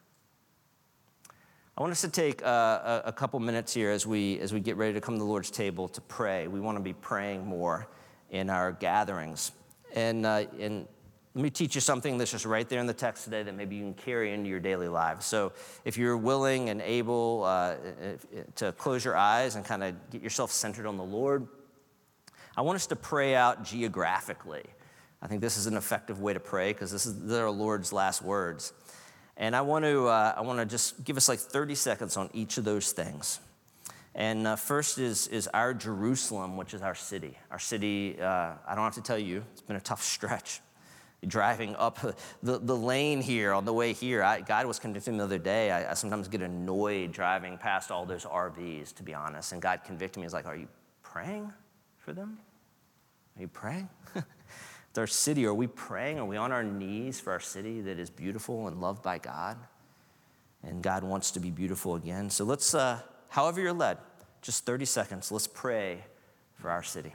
I 1.78 1.82
want 1.82 1.91
us 1.91 2.01
to 2.01 2.09
take 2.09 2.43
uh, 2.43 2.47
a, 2.47 3.01
a 3.05 3.12
couple 3.12 3.39
minutes 3.39 3.74
here 3.74 3.89
as 3.89 4.05
we, 4.05 4.39
as 4.39 4.53
we 4.53 4.59
get 4.59 4.78
ready 4.78 4.93
to 4.93 5.01
come 5.01 5.16
to 5.16 5.20
the 5.20 5.26
Lord's 5.26 5.49
table 5.49 5.88
to 5.89 6.01
pray. 6.01 6.47
We 6.47 6.59
want 6.59 6.78
to 6.78 6.84
be 6.84 6.93
praying 6.93 7.45
more 7.45 7.88
in 8.30 8.49
our 8.49 8.72
gatherings. 8.72 9.51
And, 9.95 10.26
uh, 10.26 10.45
and 10.59 10.88
let 11.34 11.43
me 11.43 11.49
teach 11.49 11.75
you 11.75 11.82
something 11.82 12.17
that's 12.17 12.32
just 12.32 12.45
right 12.45 12.67
there 12.67 12.82
in 12.82 12.88
the 12.88 12.93
text 12.93 13.23
today 13.23 13.41
that 13.41 13.55
maybe 13.55 13.77
you 13.77 13.84
can 13.84 13.93
carry 13.93 14.34
into 14.34 14.49
your 14.49 14.59
daily 14.59 14.89
lives. 14.89 15.25
So, 15.25 15.53
if 15.86 15.97
you're 15.97 16.17
willing 16.17 16.69
and 16.69 16.82
able 16.82 17.45
uh, 17.45 17.75
to 18.55 18.73
close 18.73 19.05
your 19.05 19.15
eyes 19.15 19.55
and 19.55 19.63
kind 19.63 19.82
of 19.82 19.95
get 20.09 20.21
yourself 20.21 20.51
centered 20.51 20.86
on 20.86 20.97
the 20.97 21.03
Lord, 21.03 21.47
I 22.57 22.61
want 22.61 22.75
us 22.75 22.88
to 22.88 22.97
pray 22.97 23.34
out 23.34 23.63
geographically. 23.63 24.65
I 25.21 25.27
think 25.27 25.39
this 25.39 25.55
is 25.55 25.67
an 25.67 25.77
effective 25.77 26.19
way 26.19 26.34
to 26.34 26.39
pray 26.39 26.73
because 26.73 26.91
this 26.91 27.05
is 27.05 27.25
the 27.25 27.49
Lord's 27.49 27.93
last 27.93 28.21
words. 28.21 28.73
And 29.38 29.55
I 29.55 29.61
want 29.61 29.86
to, 29.86 30.07
uh, 30.07 30.34
I 30.36 30.41
want 30.41 30.59
to 30.59 30.65
just 30.65 31.01
give 31.05 31.15
us 31.15 31.29
like 31.29 31.39
30 31.39 31.75
seconds 31.75 32.17
on 32.17 32.29
each 32.34 32.57
of 32.57 32.65
those 32.65 32.91
things. 32.91 33.39
And 34.13 34.45
uh, 34.45 34.57
first 34.57 34.97
is, 34.97 35.27
is 35.27 35.47
our 35.53 35.73
Jerusalem, 35.73 36.57
which 36.57 36.73
is 36.73 36.82
our 36.82 36.95
city. 36.95 37.38
Our 37.49 37.59
city, 37.59 38.19
uh, 38.19 38.53
I 38.67 38.75
don't 38.75 38.84
have 38.84 38.95
to 38.95 39.01
tell 39.01 39.17
you, 39.17 39.45
it's 39.53 39.61
been 39.61 39.77
a 39.77 39.82
tough 39.82 40.03
stretch 40.03 40.59
driving 41.28 41.76
up 41.76 41.99
the, 42.43 42.59
the 42.59 42.76
lane 42.76 43.22
here 43.22 43.53
on 43.53 43.65
the 43.65 43.74
way 43.74 43.93
here. 43.93 44.24
I, 44.24 44.41
God 44.41 44.65
was 44.65 44.80
convicting 44.80 45.17
the 45.17 45.24
other 45.24 45.38
day. 45.38 45.72
I, 45.72 45.91
I, 45.91 45.93
sometimes 45.93 46.28
get 46.28 46.41
annoyed 46.41 47.11
driving 47.11 47.57
past 47.57 47.91
all 47.91 48.05
those 48.05 48.26
RVs, 48.26 48.93
to 48.95 49.03
be 49.03 49.13
honest. 49.13 49.53
And 49.53 49.61
God 49.61 49.82
convicted 49.84 50.17
me. 50.17 50.24
He's 50.24 50.34
like, 50.34 50.45
Are 50.47 50.55
you 50.55 50.67
praying 51.03 51.51
for 51.97 52.13
them? 52.13 52.39
Are 53.38 53.41
you 53.41 53.47
praying? 53.47 53.89
our 54.97 55.07
city. 55.07 55.45
Are 55.45 55.53
we 55.53 55.67
praying? 55.67 56.19
Are 56.19 56.26
we 56.26 56.38
on 56.38 56.51
our 56.51 56.63
knees 56.63 57.19
for 57.19 57.32
our 57.32 57.39
city 57.39 57.82
that 57.82 57.99
is 57.99 58.09
beautiful 58.09 58.67
and 58.67 58.82
loved 58.82 59.03
by 59.03 59.17
God? 59.17 59.57
And 60.63 60.84
God 60.84 61.03
wants 61.03 61.32
to 61.32 61.39
be 61.39 61.49
beautiful 61.49 61.95
again. 61.95 62.30
So 62.30 62.43
let's, 62.43 62.74
uh, 62.74 62.99
however 63.30 63.61
you're 63.61 63.74
led, 63.74 63.97
just 64.41 64.65
30 64.65 64.86
seconds, 64.86 65.32
let's 65.32 65.47
pray 65.47 66.03
for 66.55 66.69
our 66.69 66.84
city. 66.84 67.13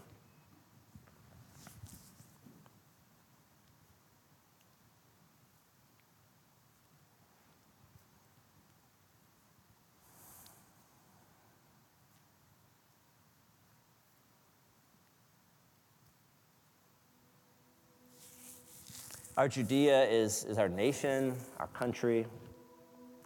Our 19.37 19.49
Judea 19.49 20.05
is, 20.05 20.45
is 20.45 20.57
our 20.57 20.70
nation, 20.70 21.34
our 21.59 21.66
country. 21.66 22.24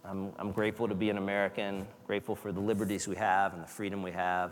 I'm, 0.03 0.33
I'm 0.37 0.51
grateful 0.51 0.89
to 0.89 0.93
be 0.93 1.09
an 1.09 1.17
American, 1.17 1.87
grateful 2.05 2.35
for 2.35 2.51
the 2.51 2.59
liberties 2.59 3.07
we 3.07 3.15
have 3.15 3.53
and 3.53 3.63
the 3.63 3.67
freedom 3.67 4.03
we 4.03 4.11
have, 4.11 4.51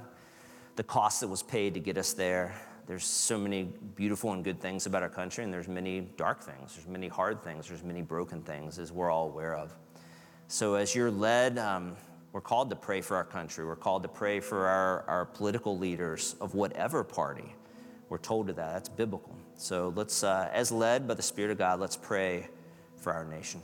the 0.78 0.84
cost 0.84 1.20
that 1.20 1.28
was 1.28 1.44
paid 1.44 1.74
to 1.74 1.82
get 1.82 1.98
us 1.98 2.14
there. 2.14 2.56
There's 2.88 3.04
so 3.04 3.38
many 3.38 3.64
beautiful 3.64 4.32
and 4.32 4.42
good 4.42 4.62
things 4.62 4.86
about 4.86 5.04
our 5.04 5.10
country, 5.10 5.44
and 5.44 5.52
there's 5.52 5.68
many 5.68 6.00
dark 6.16 6.42
things, 6.42 6.76
there's 6.76 6.88
many 6.88 7.10
hard 7.10 7.44
things, 7.44 7.68
there's 7.68 7.84
many 7.84 8.04
broken 8.04 8.42
things, 8.42 8.80
as 8.80 8.94
we're 8.94 9.12
all 9.12 9.26
aware 9.26 9.58
of. 9.58 9.76
So, 10.48 10.76
as 10.76 10.96
you're 10.96 11.12
led, 11.12 11.58
um, 11.58 11.98
we're 12.32 12.40
called 12.40 12.70
to 12.70 12.78
pray 12.78 13.02
for 13.02 13.18
our 13.18 13.26
country. 13.26 13.66
We're 13.66 13.76
called 13.76 14.04
to 14.04 14.10
pray 14.10 14.40
for 14.40 14.66
our, 14.66 15.04
our 15.10 15.26
political 15.26 15.78
leaders 15.78 16.38
of 16.40 16.56
whatever 16.56 17.04
party. 17.04 17.54
We're 18.10 18.18
told 18.18 18.48
to 18.48 18.54
that. 18.54 18.74
That's 18.74 18.90
biblical. 18.90 19.36
So 19.56 19.94
let's, 19.96 20.24
uh, 20.24 20.50
as 20.52 20.72
led 20.72 21.08
by 21.08 21.14
the 21.14 21.22
Spirit 21.22 21.52
of 21.52 21.58
God, 21.58 21.80
let's 21.80 21.96
pray 21.96 22.50
for 22.98 23.14
our 23.14 23.24
nation. 23.24 23.62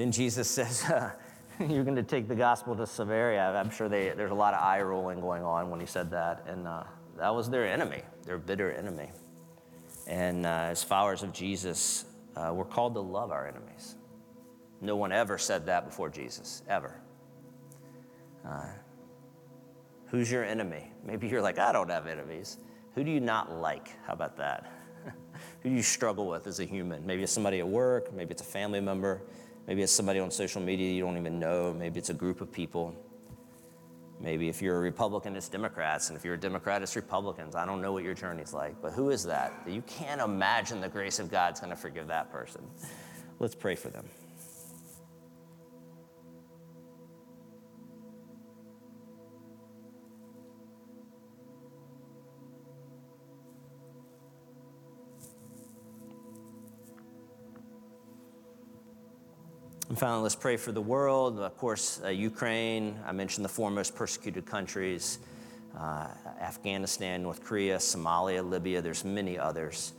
then 0.00 0.10
Jesus 0.10 0.48
says, 0.58 0.84
uh, 0.84 1.12
You're 1.68 1.84
going 1.84 1.96
to 1.96 2.02
take 2.02 2.26
the 2.26 2.34
gospel 2.34 2.74
to 2.76 2.86
Samaria. 2.86 3.52
I'm 3.52 3.68
sure 3.68 3.86
they, 3.86 4.12
there's 4.16 4.30
a 4.30 4.34
lot 4.34 4.54
of 4.54 4.60
eye 4.62 4.80
rolling 4.80 5.20
going 5.20 5.42
on 5.42 5.68
when 5.68 5.78
he 5.78 5.84
said 5.84 6.10
that. 6.10 6.46
And 6.46 6.66
uh, 6.66 6.84
that 7.18 7.34
was 7.34 7.50
their 7.50 7.66
enemy, 7.66 8.00
their 8.24 8.38
bitter 8.38 8.72
enemy. 8.72 9.10
And 10.06 10.46
uh, 10.46 10.68
as 10.70 10.82
followers 10.82 11.22
of 11.22 11.34
Jesus, 11.34 12.06
uh, 12.34 12.52
we're 12.54 12.64
called 12.64 12.94
to 12.94 13.00
love 13.00 13.30
our 13.30 13.46
enemies. 13.46 13.96
No 14.80 14.96
one 14.96 15.12
ever 15.12 15.36
said 15.36 15.66
that 15.66 15.84
before 15.84 16.08
Jesus, 16.08 16.62
ever. 16.66 16.98
Uh, 18.48 18.64
who's 20.06 20.32
your 20.32 20.44
enemy? 20.44 20.90
Maybe 21.04 21.28
you're 21.28 21.42
like, 21.42 21.58
I 21.58 21.72
don't 21.72 21.90
have 21.90 22.06
enemies. 22.06 22.56
Who 22.94 23.04
do 23.04 23.10
you 23.10 23.20
not 23.20 23.52
like? 23.52 23.88
How 24.06 24.14
about 24.14 24.38
that? 24.38 24.72
Who 25.62 25.68
do 25.68 25.76
you 25.76 25.82
struggle 25.82 26.26
with 26.26 26.46
as 26.46 26.58
a 26.58 26.64
human? 26.64 27.04
Maybe 27.04 27.22
it's 27.22 27.32
somebody 27.32 27.58
at 27.58 27.68
work, 27.68 28.14
maybe 28.14 28.30
it's 28.32 28.42
a 28.42 28.46
family 28.46 28.80
member, 28.80 29.20
maybe 29.70 29.82
it's 29.82 29.92
somebody 29.92 30.18
on 30.18 30.32
social 30.32 30.60
media 30.60 30.92
you 30.92 31.00
don't 31.00 31.16
even 31.16 31.38
know, 31.38 31.72
maybe 31.72 32.00
it's 32.00 32.10
a 32.10 32.14
group 32.14 32.40
of 32.40 32.50
people. 32.50 32.92
Maybe 34.18 34.48
if 34.48 34.60
you're 34.60 34.76
a 34.76 34.80
Republican, 34.80 35.36
it's 35.36 35.48
Democrats, 35.48 36.08
and 36.08 36.18
if 36.18 36.24
you're 36.24 36.34
a 36.34 36.40
Democrat, 36.40 36.82
it's 36.82 36.96
Republicans. 36.96 37.54
I 37.54 37.64
don't 37.64 37.80
know 37.80 37.92
what 37.92 38.02
your 38.02 38.12
journey's 38.12 38.52
like, 38.52 38.82
but 38.82 38.92
who 38.92 39.10
is 39.10 39.22
that? 39.22 39.52
You 39.68 39.82
can't 39.82 40.20
imagine 40.20 40.80
the 40.80 40.88
grace 40.88 41.20
of 41.20 41.30
God's 41.30 41.60
going 41.60 41.70
to 41.70 41.76
forgive 41.76 42.08
that 42.08 42.32
person. 42.32 42.62
Let's 43.38 43.54
pray 43.54 43.76
for 43.76 43.90
them. 43.90 44.06
Finally, 60.00 60.22
let's 60.22 60.34
pray 60.34 60.56
for 60.56 60.72
the 60.72 60.80
world. 60.80 61.38
Of 61.38 61.58
course, 61.58 62.00
uh, 62.02 62.08
Ukraine, 62.08 62.98
I 63.04 63.12
mentioned 63.12 63.44
the 63.44 63.50
foremost 63.50 63.94
persecuted 63.94 64.46
countries 64.46 65.18
uh, 65.78 66.08
Afghanistan, 66.40 67.22
North 67.22 67.44
Korea, 67.44 67.76
Somalia, 67.76 68.42
Libya, 68.42 68.80
there's 68.80 69.04
many 69.04 69.38
others. 69.38 69.92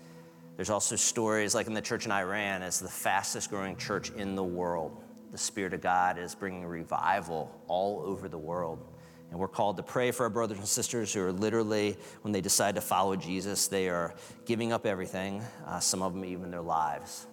There's 0.55 0.71
also 0.71 0.95
stories 0.95 1.53
like 1.53 1.67
in 1.67 1.75
the 1.75 1.81
church 1.81 2.07
in 2.07 2.11
Iran, 2.11 2.63
as 2.63 2.79
the 2.79 2.89
fastest 2.89 3.51
growing 3.51 3.77
church 3.77 4.09
in 4.17 4.35
the 4.35 4.43
world. 4.43 5.03
The 5.31 5.37
Spirit 5.37 5.71
of 5.75 5.81
God 5.81 6.17
is 6.17 6.33
bringing 6.33 6.65
revival 6.65 7.55
all 7.67 8.01
over 8.03 8.27
the 8.27 8.39
world. 8.39 8.83
And 9.29 9.39
we're 9.39 9.47
called 9.47 9.77
to 9.77 9.83
pray 9.83 10.09
for 10.09 10.23
our 10.23 10.29
brothers 10.31 10.57
and 10.57 10.67
sisters 10.67 11.13
who 11.13 11.21
are 11.21 11.31
literally, 11.31 11.95
when 12.23 12.31
they 12.31 12.41
decide 12.41 12.73
to 12.73 12.81
follow 12.81 13.15
Jesus, 13.15 13.67
they 13.67 13.87
are 13.87 14.15
giving 14.47 14.73
up 14.73 14.87
everything, 14.87 15.43
uh, 15.67 15.79
some 15.79 16.01
of 16.01 16.13
them 16.13 16.25
even 16.25 16.49
their 16.49 16.59
lives. 16.59 17.27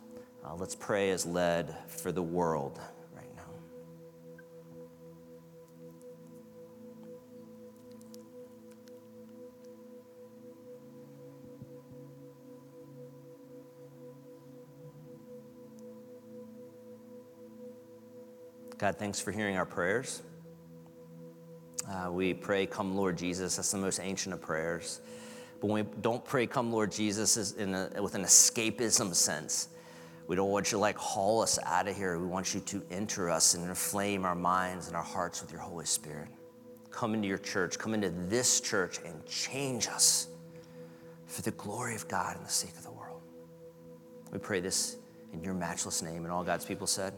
Uh, 0.45 0.55
let's 0.55 0.75
pray 0.75 1.11
as 1.11 1.27
led 1.27 1.77
for 1.89 2.13
the 2.13 2.23
world 2.23 2.81
right 3.15 3.35
now. 3.37 3.43
God, 18.79 18.97
thanks 18.97 19.21
for 19.21 19.33
hearing 19.33 19.57
our 19.57 19.67
prayers. 19.67 20.23
Uh, 21.91 22.11
we 22.11 22.35
pray, 22.35 22.67
Come 22.67 22.95
Lord 22.97 23.17
Jesus. 23.17 23.57
That's 23.57 23.73
the 23.73 23.79
most 23.79 23.99
ancient 24.01 24.35
of 24.35 24.43
prayers. 24.43 25.01
But 25.61 25.69
when 25.69 25.87
we 25.87 25.91
don't 26.03 26.25
pray, 26.25 26.47
Come 26.47 26.71
Lord 26.71 26.93
Jesus, 26.93 27.53
in 27.55 27.75
a, 27.75 27.91
with 28.01 28.15
an 28.15 28.23
escapism 28.23 29.15
sense, 29.15 29.69
we 30.29 30.37
don't 30.37 30.51
want 30.51 30.67
you 30.67 30.77
to 30.77 30.81
like 30.81 30.99
haul 30.99 31.41
us 31.43 31.59
out 31.65 31.89
of 31.89 31.97
here. 31.97 32.19
We 32.19 32.27
want 32.27 32.55
you 32.55 32.61
to 32.61 32.83
enter 32.91 33.31
us 33.31 33.55
and 33.55 33.67
inflame 33.67 34.27
our 34.27 34.35
minds 34.35 34.87
and 34.87 34.95
our 34.95 35.03
hearts 35.03 35.41
with 35.41 35.51
your 35.51 35.61
Holy 35.61 35.87
Spirit. 35.87 36.29
Come 36.91 37.15
into 37.15 37.27
your 37.27 37.39
church, 37.39 37.79
come 37.79 37.95
into 37.95 38.11
this 38.11 38.61
church 38.61 39.01
and 39.07 39.25
change 39.27 39.89
us 39.89 40.29
for 41.27 41.41
the 41.41 41.51
glory 41.53 41.95
of 41.95 42.07
God 42.09 42.37
and 42.37 42.45
the 42.45 42.51
sake 42.51 42.77
of 42.77 42.83
the 42.83 42.91
world. 42.91 43.23
We 44.31 44.39
pray 44.39 44.61
this 44.61 44.99
in 45.33 45.43
your 45.43 45.55
matchless 45.55 46.03
name. 46.03 46.25
And 46.25 46.33
all 46.33 46.45
God's 46.45 46.67
people 46.67 46.87
said, 46.87 47.15